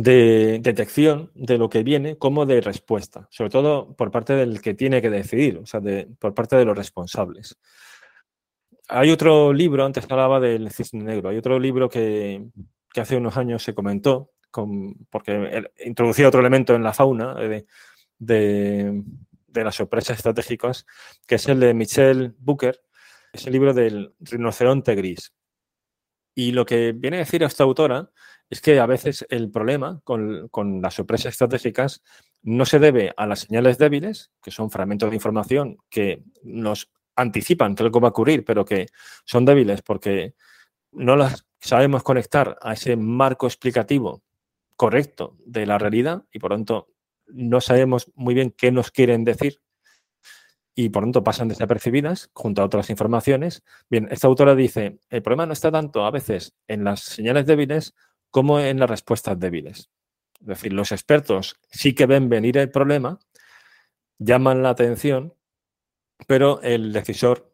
de 0.00 0.60
detección 0.62 1.32
de 1.34 1.58
lo 1.58 1.68
que 1.68 1.82
viene 1.82 2.16
como 2.16 2.46
de 2.46 2.60
respuesta, 2.60 3.26
sobre 3.32 3.50
todo 3.50 3.96
por 3.96 4.12
parte 4.12 4.34
del 4.34 4.62
que 4.62 4.72
tiene 4.72 5.02
que 5.02 5.10
decidir, 5.10 5.58
o 5.58 5.66
sea, 5.66 5.80
por 6.20 6.34
parte 6.34 6.54
de 6.54 6.64
los 6.64 6.76
responsables. 6.76 7.58
Hay 8.86 9.10
otro 9.10 9.52
libro, 9.52 9.84
antes 9.84 10.06
hablaba 10.08 10.38
del 10.38 10.70
cisne 10.70 11.02
negro, 11.02 11.30
hay 11.30 11.36
otro 11.36 11.58
libro 11.58 11.88
que, 11.88 12.46
hace 12.94 13.16
unos 13.16 13.36
años 13.36 13.64
se 13.64 13.74
comentó, 13.74 14.30
porque 15.10 15.64
introducía 15.84 16.28
otro 16.28 16.40
elemento 16.40 16.76
en 16.76 16.84
la 16.84 16.92
fauna 16.94 17.34
de, 17.34 17.66
de, 18.18 19.02
las 19.52 19.74
sorpresas 19.74 20.16
estratégicas, 20.16 20.86
que 21.26 21.34
es 21.34 21.48
el 21.48 21.58
de 21.58 21.74
Michel 21.74 22.36
Booker, 22.38 22.80
es 23.32 23.48
el 23.48 23.52
libro 23.52 23.74
del 23.74 24.14
rinoceronte 24.20 24.94
gris. 24.94 25.32
Y 26.38 26.52
lo 26.52 26.64
que 26.64 26.92
viene 26.92 27.16
a 27.16 27.26
decir 27.26 27.42
esta 27.42 27.64
autora 27.64 28.12
es 28.48 28.60
que 28.60 28.78
a 28.78 28.86
veces 28.86 29.26
el 29.28 29.50
problema 29.50 30.00
con, 30.04 30.48
las 30.80 30.94
sorpresas 30.94 31.32
estratégicas 31.32 32.00
no 32.42 32.64
se 32.64 32.78
debe 32.78 33.12
a 33.16 33.26
las 33.26 33.40
señales 33.40 33.76
débiles, 33.76 34.30
que 34.40 34.52
son 34.52 34.70
fragmentos 34.70 35.10
de 35.10 35.16
información 35.16 35.78
que 35.90 36.22
nos 36.44 36.92
anticipan 37.16 37.74
que 37.74 37.82
algo 37.82 38.00
va 38.00 38.06
a 38.06 38.10
ocurrir, 38.10 38.44
pero 38.44 38.64
que 38.64 38.86
son 39.24 39.44
débiles 39.44 39.82
porque 39.82 40.34
no 40.92 41.16
las 41.16 41.44
sabemos 41.58 42.04
conectar 42.04 42.56
a 42.62 42.74
ese 42.74 42.96
marco 42.96 43.48
explicativo 43.48 44.22
correcto 44.76 45.36
de 45.44 45.66
la 45.66 45.76
realidad 45.76 46.22
y 46.30 46.38
por 46.38 46.52
tanto 46.52 46.86
no 47.26 47.60
sabemos 47.60 48.12
muy 48.14 48.34
bien 48.34 48.54
qué 48.56 48.70
nos 48.70 48.92
quieren 48.92 49.24
decir 49.24 49.60
y 50.80 50.90
por 50.90 51.02
lo 51.02 51.06
tanto 51.06 51.24
pasan 51.24 51.48
desapercibidas 51.48 52.30
junto 52.34 52.62
a 52.62 52.64
otras 52.64 52.88
informaciones. 52.88 53.64
Bien, 53.90 54.06
esta 54.12 54.28
autora 54.28 54.54
dice, 54.54 55.00
el 55.10 55.22
problema 55.22 55.44
no 55.44 55.52
está 55.52 55.72
tanto 55.72 56.04
a 56.04 56.12
veces 56.12 56.54
en 56.68 56.84
las 56.84 57.00
señales 57.00 57.46
débiles 57.46 57.96
como 58.30 58.60
en 58.60 58.78
las 58.78 58.88
respuestas 58.88 59.40
débiles. 59.40 59.90
Es 60.40 60.46
decir, 60.46 60.72
los 60.72 60.92
expertos 60.92 61.56
sí 61.68 61.96
que 61.96 62.06
ven 62.06 62.28
venir 62.28 62.58
el 62.58 62.70
problema, 62.70 63.18
llaman 64.18 64.62
la 64.62 64.70
atención, 64.70 65.34
pero 66.28 66.62
el 66.62 66.92
decisor 66.92 67.52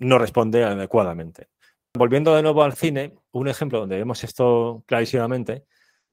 no 0.00 0.18
responde 0.18 0.64
adecuadamente. 0.64 1.50
Volviendo 1.94 2.34
de 2.34 2.42
nuevo 2.42 2.64
al 2.64 2.72
cine, 2.72 3.14
un 3.30 3.46
ejemplo 3.46 3.78
donde 3.78 3.98
vemos 3.98 4.24
esto 4.24 4.82
clarísimamente 4.84 5.64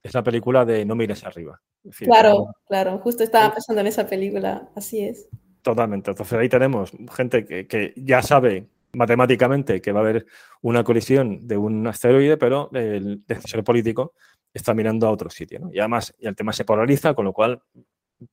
es 0.03 0.13
la 0.13 0.21
película 0.21 0.63
de 0.63 0.85
No 0.85 0.93
mires 0.93 1.23
arriba. 1.23 1.59
claro, 2.01 2.55
claro, 2.67 2.99
justo 2.99 3.23
estaba 3.23 3.51
pensando 3.51 3.81
en 3.81 3.87
esa 3.87 4.05
película, 4.05 4.69
así 4.75 4.99
es. 4.99 5.27
Totalmente. 5.65 6.11
Entonces 6.11 6.37
ahí 6.37 6.47
tenemos 6.47 6.91
gente 7.15 7.43
que, 7.43 7.91
ya 7.95 8.21
sabe 8.21 8.67
matemáticamente 8.93 9.81
que 9.81 9.91
va 9.91 10.01
a 10.01 10.03
haber 10.03 10.27
una 10.61 10.83
colisión 10.83 11.47
de 11.47 11.57
un 11.57 11.87
asteroide, 11.87 12.37
pero 12.37 12.69
el 12.73 13.25
decisor 13.25 13.63
político 13.63 14.13
está 14.53 14.75
mirando 14.75 15.07
a 15.07 15.11
otro 15.11 15.31
sitio. 15.31 15.67
Y 15.73 15.79
además 15.79 16.13
el 16.19 16.35
tema 16.35 16.53
se 16.53 16.65
polariza, 16.65 17.15
con 17.15 17.25
lo 17.25 17.33
cual 17.33 17.63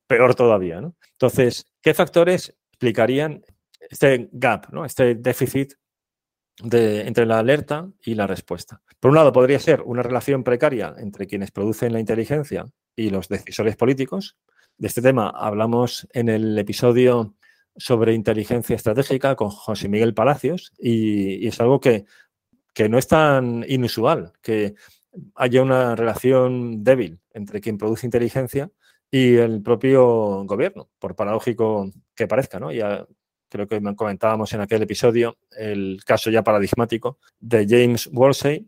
peor 0.05 0.35
todavía. 0.35 0.79
Entonces, 1.13 1.65
¿qué 1.81 1.95
factores 1.95 2.55
explicarían 2.69 3.43
este 3.79 4.29
gap, 4.31 4.71
¿no? 4.71 4.85
este 4.85 5.15
déficit 5.15 5.73
de, 6.61 7.07
entre 7.07 7.25
la 7.25 7.39
alerta 7.39 7.89
y 8.05 8.13
la 8.13 8.27
respuesta? 8.27 8.79
Por 8.99 9.09
un 9.09 9.15
lado, 9.15 9.33
podría 9.33 9.57
ser 9.57 9.81
una 9.81 10.03
relación 10.03 10.43
precaria 10.43 10.93
entre 10.99 11.25
quienes 11.25 11.49
producen 11.49 11.93
la 11.93 11.99
inteligencia 11.99 12.65
y 12.95 13.09
los 13.09 13.27
decisores 13.27 13.75
políticos. 13.75 14.37
De 14.83 14.87
este 14.87 15.01
tema 15.01 15.29
hablamos 15.29 16.05
en 16.11 16.27
el 16.27 16.59
episodio 16.59 17.35
sobre 17.77 18.13
inteligencia 18.13 18.75
estratégica 18.75 19.33
con 19.37 19.49
José 19.49 19.87
Miguel 19.87 20.13
Palacios 20.13 20.73
y, 20.77 21.47
es 21.47 21.61
algo 21.61 21.79
que, 21.79 22.03
no 22.89 22.97
es 22.97 23.07
tan 23.07 23.63
inusual, 23.65 24.33
que 24.41 24.75
haya 25.35 25.61
una 25.61 25.95
relación 25.95 26.83
débil 26.83 27.21
entre 27.31 27.61
quien 27.61 27.77
produce 27.77 28.05
inteligencia 28.05 28.71
y 29.09 29.35
el 29.35 29.61
propio 29.61 30.43
gobierno, 30.43 30.89
por 30.99 31.15
paradójico 31.15 31.89
que 32.13 32.27
parezca, 32.27 32.59
¿no? 32.59 32.69
Ya 32.69 33.07
creo 33.47 33.69
que 33.69 33.81
comentábamos 33.95 34.51
en 34.51 34.59
aquel 34.59 34.81
episodio 34.81 35.37
el 35.51 36.01
caso 36.05 36.29
ya 36.29 36.43
paradigmático 36.43 37.19
de 37.39 37.65
James 37.69 38.09
Woolsey, 38.11 38.67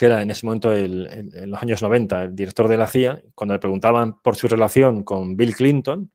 que 0.00 0.06
era 0.06 0.22
en 0.22 0.30
ese 0.30 0.46
momento, 0.46 0.74
en 0.74 1.50
los 1.50 1.62
años 1.62 1.82
90, 1.82 2.22
el 2.22 2.34
director 2.34 2.68
de 2.68 2.78
la 2.78 2.86
CIA, 2.86 3.22
cuando 3.34 3.52
le 3.52 3.60
preguntaban 3.60 4.18
por 4.22 4.34
su 4.34 4.48
relación 4.48 5.04
con 5.04 5.36
Bill 5.36 5.54
Clinton, 5.54 6.10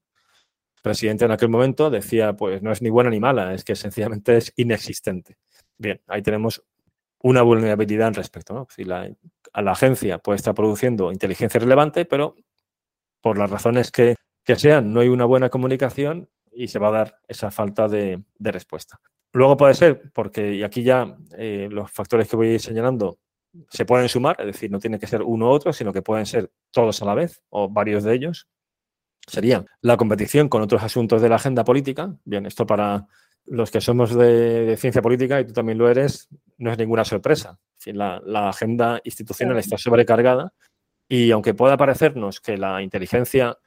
presidente 0.82 1.26
en 1.26 1.32
aquel 1.32 1.50
momento 1.50 1.92
decía, 1.92 2.34
pues 2.34 2.64
no 2.64 2.72
es 2.72 2.82
ni 2.82 2.90
buena 2.90 3.12
ni 3.12 3.20
mala, 3.20 3.54
es 3.54 3.64
que 3.64 3.76
sencillamente 3.76 4.38
es 4.38 4.52
inexistente. 4.56 5.38
Bien, 5.78 6.02
ahí 6.08 6.24
tenemos 6.24 6.64
una 7.22 7.44
vulnerabilidad 7.44 8.08
al 8.08 8.16
respecto. 8.16 8.56
¿no? 8.56 8.68
Si 8.76 8.86
la, 8.86 9.08
a 9.54 9.62
la 9.62 9.74
agencia 9.74 10.18
puede 10.18 10.38
estar 10.38 10.56
produciendo 10.56 11.12
inteligencia 11.12 11.60
relevante, 11.60 12.06
pero 12.06 12.36
por 13.22 13.38
las 13.38 13.52
razones 13.52 13.92
que, 13.92 14.16
sean, 14.56 14.92
no 14.92 15.02
hay 15.02 15.10
una 15.10 15.26
buena 15.26 15.50
comunicación 15.50 16.28
y 16.52 16.70
se 16.70 16.80
va 16.80 16.88
a 16.88 16.92
dar 16.92 17.20
esa 17.28 17.52
falta 17.52 17.88
de, 17.88 18.24
respuesta. 18.40 19.00
Luego 19.32 19.58
puede 19.58 19.76
ser, 19.76 20.12
porque 20.12 20.56
y 20.56 20.64
aquí 20.64 20.82
ya 20.82 21.16
eh, 21.38 21.68
los 21.70 21.92
factores 21.92 22.28
que 22.28 22.36
voy 22.36 22.58
señalando 22.58 23.20
se 23.70 23.86
pueden 23.86 24.10
sumar, 24.10 24.36
es 24.39 24.47
decir, 24.47 24.72
no 24.72 24.80
tiene 24.80 24.99
que 24.99 25.08
ser 25.08 25.22
uno 25.22 25.47
u 25.47 25.49
otro, 25.49 25.74
sino 25.74 25.93
que 25.93 26.01
pueden 26.01 26.26
ser 26.26 26.51
todos 26.72 27.01
a 27.01 27.06
la 27.06 27.16
vez 27.16 27.41
o 27.49 27.70
varios 27.70 28.03
de 28.03 28.14
ellos 28.14 28.47
sería 29.28 29.66
la 29.82 29.97
competición 29.97 30.49
con 30.49 30.62
otros 30.62 30.84
asuntos 30.84 31.22
de 31.22 31.30
la 31.30 31.36
agenda 31.36 31.64
política. 31.64 32.16
Bien, 32.24 32.45
esto 32.45 32.66
para 32.66 33.08
los 33.45 33.72
que 33.72 33.82
somos 33.82 34.16
de, 34.16 34.76
ciencia 34.78 35.01
política, 35.01 35.39
y 35.39 35.45
tú 35.45 35.53
también 35.53 35.78
lo 35.78 35.89
eres, 35.89 36.28
no 36.58 36.72
es 36.72 36.78
ninguna 36.78 37.06
sorpresa. 37.06 37.60
la, 37.86 38.22
la, 38.26 38.49
agenda 38.49 38.99
institucional 39.03 39.58
está 39.58 39.78
sobrecargada 39.78 40.53
y 41.08 41.32
aunque 41.32 41.53
pueda 41.53 41.78
parecernos 41.78 42.41
que 42.41 42.58
la 42.58 42.82
inteligencia 42.82 43.58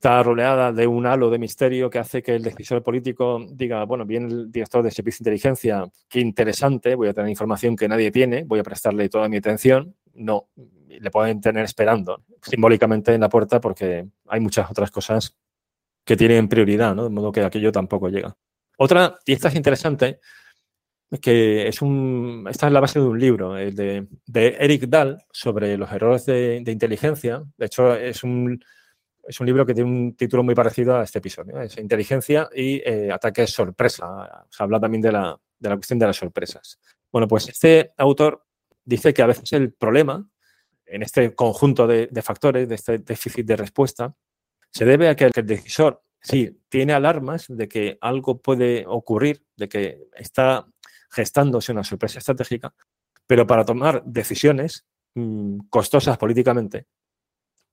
está 0.00 0.22
rodeada 0.22 0.72
de 0.72 0.86
un 0.86 1.04
halo 1.04 1.28
de 1.28 1.38
misterio 1.38 1.90
que 1.90 1.98
hace 1.98 2.22
que 2.22 2.34
el 2.34 2.42
decisor 2.42 2.82
político 2.82 3.38
diga, 3.50 3.84
bueno, 3.84 4.06
viene 4.06 4.28
el 4.28 4.50
director 4.50 4.82
de 4.82 4.90
servicio 4.90 5.22
de 5.22 5.28
inteligencia, 5.28 5.84
qué 6.08 6.20
interesante, 6.20 6.94
voy 6.94 7.08
a 7.08 7.12
tener 7.12 7.28
información 7.28 7.76
que 7.76 7.86
nadie 7.86 8.10
tiene, 8.10 8.44
voy 8.44 8.60
a 8.60 8.62
prestarle 8.62 9.10
toda 9.10 9.28
mi 9.28 9.36
atención. 9.36 9.94
No, 10.14 10.48
le 10.88 11.10
pueden 11.10 11.42
tener 11.42 11.66
esperando 11.66 12.24
simbólicamente 12.40 13.12
en 13.12 13.20
la 13.20 13.28
puerta 13.28 13.60
porque 13.60 14.08
hay 14.26 14.40
muchas 14.40 14.70
otras 14.70 14.90
cosas 14.90 15.36
que 16.02 16.16
tienen 16.16 16.48
prioridad, 16.48 16.94
¿no? 16.94 17.04
De 17.04 17.10
modo 17.10 17.30
que 17.30 17.42
aquello 17.42 17.70
tampoco 17.70 18.08
llega. 18.08 18.34
Otra, 18.78 19.18
y 19.26 19.34
esta 19.34 19.48
es 19.48 19.54
interesante, 19.54 20.20
que 21.20 21.68
es 21.68 21.82
un, 21.82 22.46
esta 22.48 22.68
es 22.68 22.72
la 22.72 22.80
base 22.80 23.00
de 23.00 23.04
un 23.04 23.20
libro, 23.20 23.58
el 23.58 23.74
de, 23.74 24.06
Eric 24.32 24.84
Dahl, 24.88 25.18
sobre 25.30 25.76
los 25.76 25.92
errores 25.92 26.24
de, 26.24 26.64
inteligencia. 26.66 27.42
De 27.58 27.66
hecho, 27.66 27.94
es 27.94 28.24
un, 28.24 28.64
es 29.26 29.40
un 29.40 29.46
libro 29.46 29.64
que 29.64 29.74
tiene 29.74 29.90
un 29.90 30.16
título 30.16 30.42
muy 30.42 30.54
parecido 30.54 30.96
a 30.96 31.04
este 31.04 31.18
episodio, 31.18 31.60
es 31.60 31.76
Inteligencia 31.78 32.48
y 32.54 32.82
eh, 32.84 33.10
ataques 33.12 33.50
sorpresa. 33.50 34.46
Se 34.48 34.62
habla 34.62 34.80
también 34.80 35.02
de 35.02 35.12
la, 35.12 35.38
de 35.58 35.68
la 35.68 35.76
cuestión 35.76 35.98
de 35.98 36.06
las 36.06 36.16
sorpresas. 36.16 36.78
Bueno, 37.12 37.28
pues 37.28 37.48
este 37.48 37.92
autor 37.96 38.44
dice 38.84 39.12
que 39.12 39.22
a 39.22 39.26
veces 39.26 39.52
el 39.52 39.72
problema 39.72 40.26
en 40.90 41.02
este 41.02 41.34
conjunto 41.34 41.86
de, 41.86 42.08
factores, 42.22 42.68
de 42.68 42.74
este 42.74 42.98
déficit 42.98 43.46
de 43.46 43.56
respuesta, 43.56 44.14
se 44.70 44.84
debe 44.84 45.08
a 45.08 45.16
que 45.16 45.24
el, 45.24 45.46
decisor, 45.46 46.02
sí, 46.20 46.60
tiene 46.68 46.92
alarmas 46.92 47.46
de 47.48 47.68
que 47.68 47.98
algo 48.00 48.40
puede 48.40 48.84
ocurrir, 48.86 49.44
de 49.56 49.68
que 49.68 50.08
está 50.14 50.66
gestándose 51.10 51.72
una 51.72 51.84
sorpresa 51.84 52.18
estratégica, 52.18 52.74
pero 53.26 53.46
para 53.46 53.64
tomar 53.64 54.02
decisiones 54.04 54.86
mm, 55.14 55.68
costosas 55.70 56.18
políticamente 56.18 56.86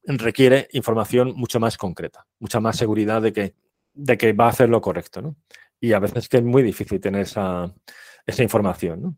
requiere 0.07 0.67
información 0.71 1.33
mucho 1.35 1.59
más 1.59 1.77
concreta, 1.77 2.25
mucha 2.39 2.59
más 2.59 2.77
seguridad 2.77 3.21
de 3.21 3.33
que, 3.33 3.55
de 3.93 4.17
que 4.17 4.33
va 4.33 4.45
a 4.45 4.49
hacer 4.49 4.69
lo 4.69 4.81
correcto. 4.81 5.35
Y 5.79 5.93
a 5.93 5.99
veces 5.99 6.29
que 6.29 6.37
es 6.37 6.43
muy 6.43 6.63
difícil 6.63 6.99
tener 6.99 7.21
esa, 7.21 7.73
esa 8.25 8.43
información. 8.43 9.17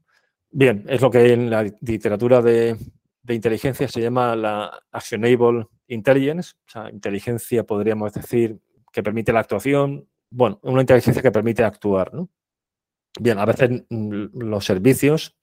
Bien, 0.52 0.86
es 0.90 1.02
lo 1.02 1.12
que 1.12 1.34
en 1.34 1.50
la 1.50 1.64
literatura 1.82 2.42
de, 2.42 2.76
de 3.22 3.34
inteligencia 3.36 3.88
se 3.88 4.02
llama 4.02 4.36
la 4.36 4.82
Actionable 4.92 5.68
Intelligence, 5.88 6.54
o 6.68 6.72
sea, 6.72 6.90
inteligencia 6.90 7.64
podríamos 7.64 8.14
decir 8.14 8.60
que 8.92 9.04
permite 9.04 9.32
la 9.32 9.42
actuación, 9.42 10.08
bueno, 10.32 10.60
una 10.64 10.82
inteligencia 10.82 11.22
que 11.22 11.32
permite 11.32 11.64
actuar, 11.64 12.14
¿no? 12.14 12.30
Bien, 13.20 13.40
a 13.40 13.46
veces 13.46 13.84
mm, 13.90 14.40
los 14.40 14.66
servicios 14.66 15.38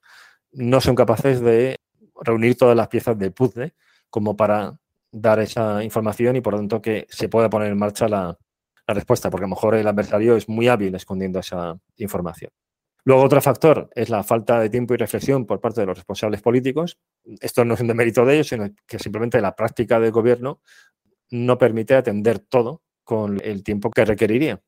no 0.52 0.80
son 0.80 0.94
capaces 0.94 1.40
de 1.40 1.76
reunir 2.20 2.56
todas 2.56 2.76
las 2.76 2.88
piezas 2.88 3.18
del 3.18 3.32
puzzle 3.32 3.74
como 4.10 4.36
para 4.36 4.78
dar 5.12 5.40
esa 5.40 5.82
información 5.82 6.36
y 6.36 6.40
por 6.40 6.54
lo 6.54 6.58
tanto 6.58 6.82
que 6.82 7.06
se 7.08 7.28
pueda 7.28 7.50
poner 7.50 7.72
en 7.72 7.78
marcha 7.78 8.08
la, 8.08 8.38
respuesta, 8.88 9.30
porque 9.30 9.44
a 9.44 9.48
lo 9.48 9.54
mejor 9.56 9.74
el 9.74 9.88
adversario 9.88 10.36
es 10.36 10.48
muy 10.48 10.68
hábil 10.68 10.94
escondiendo 10.94 11.40
esa 11.40 11.76
información. 11.96 12.52
Luego, 13.04 13.22
otro 13.22 13.40
factor 13.40 13.90
es 13.94 14.10
la 14.10 14.22
falta 14.22 14.60
de 14.60 14.70
tiempo 14.70 14.94
y 14.94 14.96
reflexión 14.96 15.44
por 15.44 15.60
parte 15.60 15.80
de 15.80 15.88
los 15.88 15.96
responsables 15.96 16.40
políticos. 16.40 16.96
Esto 17.40 17.64
no 17.64 17.74
es 17.74 17.80
un 17.80 17.88
demérito 17.88 18.24
de 18.24 18.34
ellos, 18.34 18.48
sino 18.48 18.68
que 18.86 19.00
simplemente 19.00 19.40
la 19.40 19.56
práctica 19.56 19.98
del 19.98 20.12
gobierno 20.12 20.60
no 21.30 21.58
permite 21.58 21.94
atender 21.94 22.38
todo 22.38 22.82
con 23.02 23.40
el 23.42 23.64
tiempo 23.64 23.90
que 23.90 24.04
requeriría. 24.04 24.62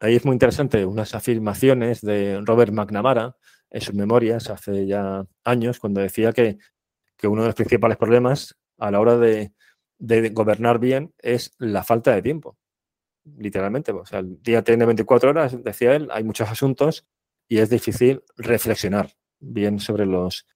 Ahí 0.00 0.16
es 0.16 0.24
muy 0.24 0.34
interesante 0.34 0.84
unas 0.84 1.14
afirmaciones 1.14 2.00
de 2.00 2.40
Robert 2.44 2.72
McNamara 2.72 3.36
en 3.70 3.80
sus 3.80 3.94
memorias 3.94 4.50
hace 4.50 4.86
ya 4.86 5.26
años, 5.44 5.80
cuando 5.80 6.00
decía 6.00 6.32
que, 6.32 6.58
uno 7.22 7.42
de 7.42 7.48
los 7.48 7.54
principales 7.54 7.96
problemas 7.96 8.56
a 8.78 8.90
la 8.90 9.00
hora 9.00 9.16
de, 9.16 9.52
gobernar 9.98 10.78
bien 10.78 11.14
es 11.18 11.54
la 11.58 11.82
falta 11.82 12.14
de 12.14 12.22
tiempo 12.22 12.56
literalmente. 13.38 13.92
O 13.92 14.06
sea, 14.06 14.20
el 14.20 14.40
día 14.42 14.62
tiene 14.62 14.86
24 14.86 15.30
horas, 15.30 15.62
decía 15.62 15.94
él, 15.94 16.08
hay 16.12 16.24
muchos 16.24 16.48
asuntos 16.48 17.06
y 17.48 17.58
es 17.58 17.70
difícil 17.70 18.22
reflexionar 18.36 19.10
bien 19.40 19.80
sobre 19.80 20.06
los, 20.06 20.46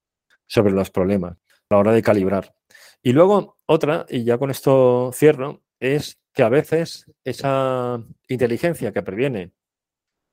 sobre 0.47 0.73
los 0.73 0.89
problemas 0.89 1.33
a 1.33 1.75
la 1.75 1.77
hora 1.77 1.91
de 1.91 2.01
calibrar. 2.01 2.53
Y 3.03 3.13
luego 3.13 3.57
otra, 3.65 4.05
y 4.09 4.23
ya 4.23 4.37
con 4.37 4.51
esto 4.51 5.11
cierro, 5.13 5.61
es 5.79 6.19
que 6.33 6.43
a 6.43 6.49
veces 6.49 7.11
esa 7.23 8.03
inteligencia 8.27 8.91
que 8.91 9.01
previene 9.01 9.51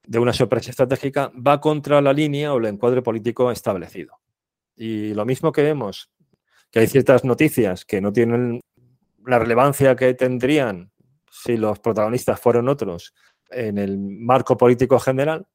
de 0.07 0.19
una 0.19 0.33
sorpresa 0.33 0.71
estratégica 0.71 1.33
va 1.35 1.61
contra 1.61 2.01
la 2.01 2.13
línea 2.13 2.53
o 2.53 2.59
el 2.59 2.67
encuadre 2.67 3.03
político 3.03 3.51
establecido. 3.51 4.21
Y 4.77 5.13
lo 5.15 5.25
mismo 5.25 5.51
que 5.51 5.63
vemos, 5.63 6.11
que 6.71 6.81
hay 6.81 6.87
ciertas 6.87 7.25
noticias 7.25 7.85
que 7.85 8.01
no 8.01 8.13
tienen 8.13 8.61
la 9.25 9.39
relevancia 9.39 9.97
que 9.97 10.15
tendrían 10.15 10.91
si 11.31 11.57
los 11.57 11.79
protagonistas 11.79 12.41
fueron 12.41 12.69
otros 12.69 13.15
en 13.51 13.79
el 13.79 13.99
marco 13.99 14.57
político 14.57 14.99
general, 14.99 15.47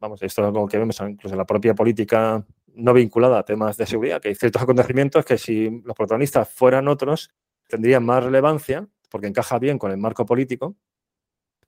vamos, 0.00 0.22
esto 0.22 0.42
es 0.42 0.46
algo 0.46 0.66
que 0.66 0.78
vemos 0.78 1.00
incluso 1.00 1.34
en 1.34 1.38
la 1.38 1.46
propia 1.46 1.74
política 1.74 2.44
no 2.74 2.92
vinculada 2.92 3.38
a 3.38 3.44
temas 3.44 3.76
de 3.76 3.86
seguridad, 3.86 4.20
que 4.20 4.28
hay 4.28 4.34
ciertos 4.34 4.62
acontecimientos 4.62 5.24
que 5.24 5.38
si 5.38 5.82
los 5.84 5.94
protagonistas 5.94 6.48
fueran 6.48 6.88
otros, 6.88 7.30
tendrían 7.68 8.04
más 8.04 8.24
relevancia, 8.24 8.88
porque 9.10 9.26
encaja 9.26 9.58
bien 9.58 9.78
con 9.78 9.90
el 9.90 9.98
marco 9.98 10.24
político, 10.24 10.76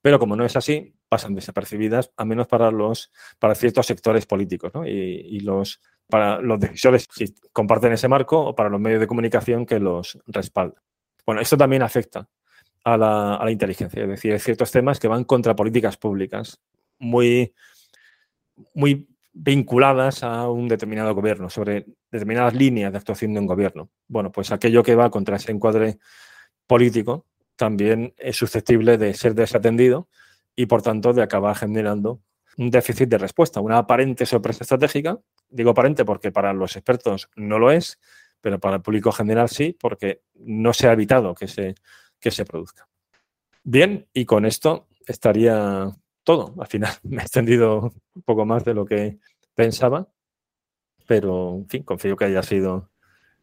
pero 0.04 0.18
como 0.18 0.36
no 0.36 0.44
es 0.44 0.54
así, 0.54 0.94
pasan 1.08 1.34
desapercibidas, 1.34 2.12
al 2.18 2.26
menos 2.26 2.46
para 2.46 2.70
los 2.70 3.10
para 3.38 3.54
ciertos 3.54 3.86
sectores 3.86 4.26
políticos, 4.26 4.70
¿no? 4.74 4.86
y, 4.86 5.40
los 5.40 5.80
para 6.10 6.42
los 6.42 6.60
decisores 6.60 7.08
si 7.10 7.34
comparten 7.54 7.94
ese 7.94 8.06
marco 8.06 8.38
o 8.38 8.54
para 8.54 8.68
los 8.68 8.78
medios 8.78 9.00
de 9.00 9.06
comunicación 9.06 9.64
que 9.64 9.80
los 9.80 10.18
respaldan. 10.26 10.82
Bueno, 11.24 11.40
esto 11.40 11.56
también 11.56 11.80
afecta 11.80 12.28
a 12.84 12.98
la, 12.98 13.36
a 13.36 13.44
la 13.46 13.50
inteligencia, 13.50 14.02
es 14.02 14.08
decir, 14.10 14.34
hay 14.34 14.40
ciertos 14.40 14.70
temas 14.70 15.00
que 15.00 15.08
van 15.08 15.24
contra 15.24 15.56
políticas 15.56 15.96
públicas 15.96 16.60
muy 16.98 17.54
muy 18.74 19.08
vinculadas 19.32 20.22
a 20.22 20.50
un 20.50 20.68
determinado 20.68 21.14
gobierno, 21.14 21.48
sobre 21.48 21.86
determinadas 22.10 22.52
líneas 22.52 22.92
de 22.92 22.98
actuación 22.98 23.32
de 23.32 23.40
un 23.40 23.46
gobierno. 23.46 23.88
Bueno, 24.06 24.30
pues 24.30 24.52
aquello 24.52 24.82
que 24.82 24.96
va 24.96 25.10
contra 25.10 25.36
ese 25.36 25.50
encuadre 25.50 25.96
político 26.66 27.24
también 27.56 28.14
es 28.18 28.36
susceptible 28.36 28.98
de 28.98 29.14
ser 29.14 29.34
desatendido 29.34 30.08
y, 30.56 30.66
por 30.66 30.82
tanto, 30.82 31.12
de 31.12 31.22
acabar 31.22 31.56
generando 31.56 32.20
un 32.56 32.70
déficit 32.70 33.08
de 33.08 33.18
respuesta, 33.18 33.60
una 33.60 33.78
aparente 33.78 34.26
sorpresa 34.26 34.64
estratégica. 34.64 35.18
Digo 35.48 35.70
aparente 35.70 36.04
porque 36.04 36.30
para 36.30 36.52
los 36.52 36.76
expertos 36.76 37.28
no 37.36 37.58
lo 37.58 37.70
es, 37.70 37.98
pero 38.40 38.60
para 38.60 38.76
el 38.76 38.82
público 38.82 39.12
general 39.12 39.48
sí, 39.48 39.76
porque 39.78 40.22
no 40.34 40.72
se 40.72 40.88
ha 40.88 40.92
evitado 40.92 41.34
que 41.34 41.48
se, 41.48 41.74
que 42.20 42.30
se 42.30 42.44
produzca. 42.44 42.88
Bien, 43.62 44.06
y 44.12 44.26
con 44.26 44.44
esto 44.44 44.88
estaría 45.06 45.90
todo. 46.22 46.54
Al 46.58 46.66
final 46.66 46.92
me 47.02 47.22
he 47.22 47.24
extendido 47.24 47.92
un 48.14 48.22
poco 48.22 48.44
más 48.44 48.64
de 48.64 48.74
lo 48.74 48.84
que 48.84 49.18
pensaba, 49.54 50.08
pero 51.06 51.56
en 51.56 51.68
fin, 51.68 51.82
confío 51.82 52.16
que 52.16 52.24
haya 52.26 52.42
sido 52.42 52.90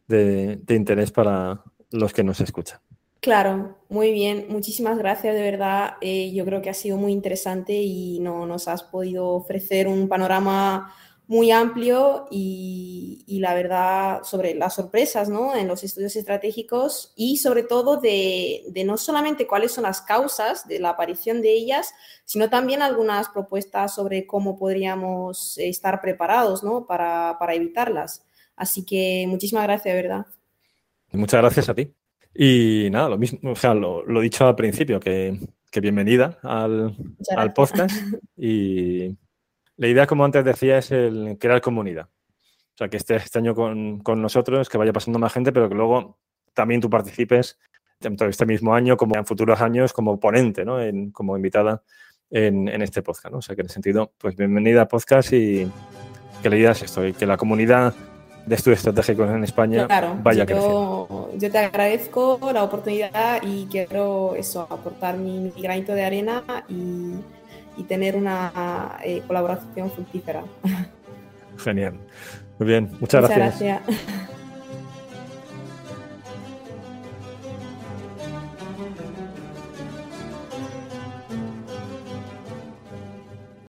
de, 0.06 0.60
interés 0.68 1.10
para 1.10 1.62
los 1.90 2.12
que 2.12 2.24
nos 2.24 2.40
escuchan. 2.40 2.80
Claro, 3.22 3.78
muy 3.88 4.10
bien. 4.10 4.46
Muchísimas 4.48 4.98
gracias, 4.98 5.36
de 5.36 5.42
verdad. 5.42 5.94
Eh, 6.00 6.32
yo 6.34 6.44
creo 6.44 6.60
que 6.60 6.70
ha 6.70 6.74
sido 6.74 6.96
muy 6.96 7.12
interesante 7.12 7.72
y 7.72 8.18
no, 8.18 8.46
nos 8.46 8.66
has 8.66 8.82
podido 8.82 9.28
ofrecer 9.28 9.86
un 9.86 10.08
panorama 10.08 10.92
muy 11.28 11.52
amplio 11.52 12.26
y, 12.32 13.38
la 13.40 13.54
verdad 13.54 14.22
sobre 14.24 14.54
las 14.54 14.74
sorpresas 14.74 15.28
¿no? 15.28 15.54
en 15.54 15.66
los 15.66 15.82
estudios 15.82 16.14
estratégicos 16.16 17.12
y 17.16 17.38
sobre 17.38 17.62
todo 17.62 17.96
de, 17.96 18.64
no 18.84 18.96
solamente 18.96 19.46
cuáles 19.46 19.72
son 19.72 19.84
las 19.84 20.00
causas 20.00 20.66
de 20.66 20.80
la 20.80 20.90
aparición 20.90 21.42
de 21.42 21.52
ellas, 21.52 21.94
sino 22.24 22.50
también 22.50 22.82
algunas 22.82 23.28
propuestas 23.28 23.94
sobre 23.94 24.26
cómo 24.26 24.56
podríamos 24.58 25.58
estar 25.58 26.00
preparados 26.00 26.64
¿no? 26.64 26.86
para, 26.86 27.36
evitarlas. 27.50 28.26
Así 28.56 28.84
que 28.84 29.26
muchísimas 29.28 29.62
gracias, 29.64 29.94
¿verdad? 29.94 30.26
Muchas 31.12 31.40
gracias 31.40 31.68
a 31.68 31.74
ti. 31.74 31.94
Y 32.34 32.88
nada, 32.90 33.10
lo 33.10 33.18
mismo, 33.18 33.50
o 33.50 33.56
sea, 33.56 33.74
lo, 33.74 34.04
lo 34.06 34.20
dicho 34.20 34.46
al 34.46 34.56
principio, 34.56 34.98
que, 34.98 35.38
bienvenida 35.80 36.38
al, 36.42 36.96
al 37.36 37.52
podcast 37.52 37.94
y 38.36 39.16
la 39.76 39.88
idea, 39.88 40.06
como 40.06 40.24
antes 40.24 40.44
decía, 40.44 40.78
es 40.78 40.92
el 40.92 41.36
crear 41.38 41.60
comunidad. 41.60 42.08
O 42.74 42.78
sea, 42.78 42.88
que 42.88 42.96
esté 42.96 43.16
este 43.16 43.38
año 43.38 43.54
con, 43.54 44.02
nosotros, 44.22 44.68
que 44.68 44.78
vaya 44.78 44.92
pasando 44.92 45.18
más 45.18 45.32
gente, 45.32 45.52
pero 45.52 45.68
que 45.68 45.74
luego 45.74 46.18
también 46.54 46.80
tú 46.80 46.88
participes 46.88 47.58
tanto 47.98 48.26
este 48.26 48.46
mismo 48.46 48.74
año 48.74 48.96
como 48.96 49.16
en 49.16 49.26
futuros 49.26 49.60
años 49.60 49.92
como 49.92 50.18
ponente, 50.18 50.64
¿no? 50.64 50.78
como 51.12 51.36
invitada 51.36 51.82
en, 52.30 52.68
este 52.82 53.02
podcast. 53.02 53.32
¿no? 53.32 53.38
O 53.38 53.42
sea, 53.42 53.54
que 53.54 53.60
en 53.60 53.66
ese 53.66 53.74
sentido, 53.74 54.12
pues 54.18 54.36
bienvenida 54.36 54.82
a 54.82 54.88
podcast 54.88 55.32
y 55.32 55.70
que 56.42 56.50
la 56.50 56.56
idea 56.56 56.70
es 56.72 56.82
esto, 56.82 57.06
y 57.06 57.12
que 57.12 57.26
la 57.26 57.36
comunidad 57.36 57.94
de 58.46 58.54
estudios 58.54 58.78
estratégicos 58.78 59.30
en 59.30 59.44
España 59.44 59.86
vaya 60.22 60.44
creciendo. 60.46 61.30
Yo 61.36 61.50
te 61.50 61.58
agradezco 61.58 62.38
la 62.52 62.64
oportunidad 62.64 63.42
y 63.42 63.66
quiero 63.70 64.34
eso, 64.34 64.66
aportar 64.68 65.16
mi, 65.16 65.38
mi 65.38 65.62
granito 65.62 65.94
de 65.94 66.04
arena 66.04 66.42
y 66.68 67.14
y 67.76 67.84
tener 67.84 68.16
una 68.16 68.98
eh, 69.04 69.22
colaboración 69.26 69.90
fructífera. 69.90 70.44
Genial. 71.58 71.94
Muy 72.58 72.68
bien, 72.68 72.90
muchas, 73.00 73.22
muchas 73.22 73.36
gracias. 73.36 73.80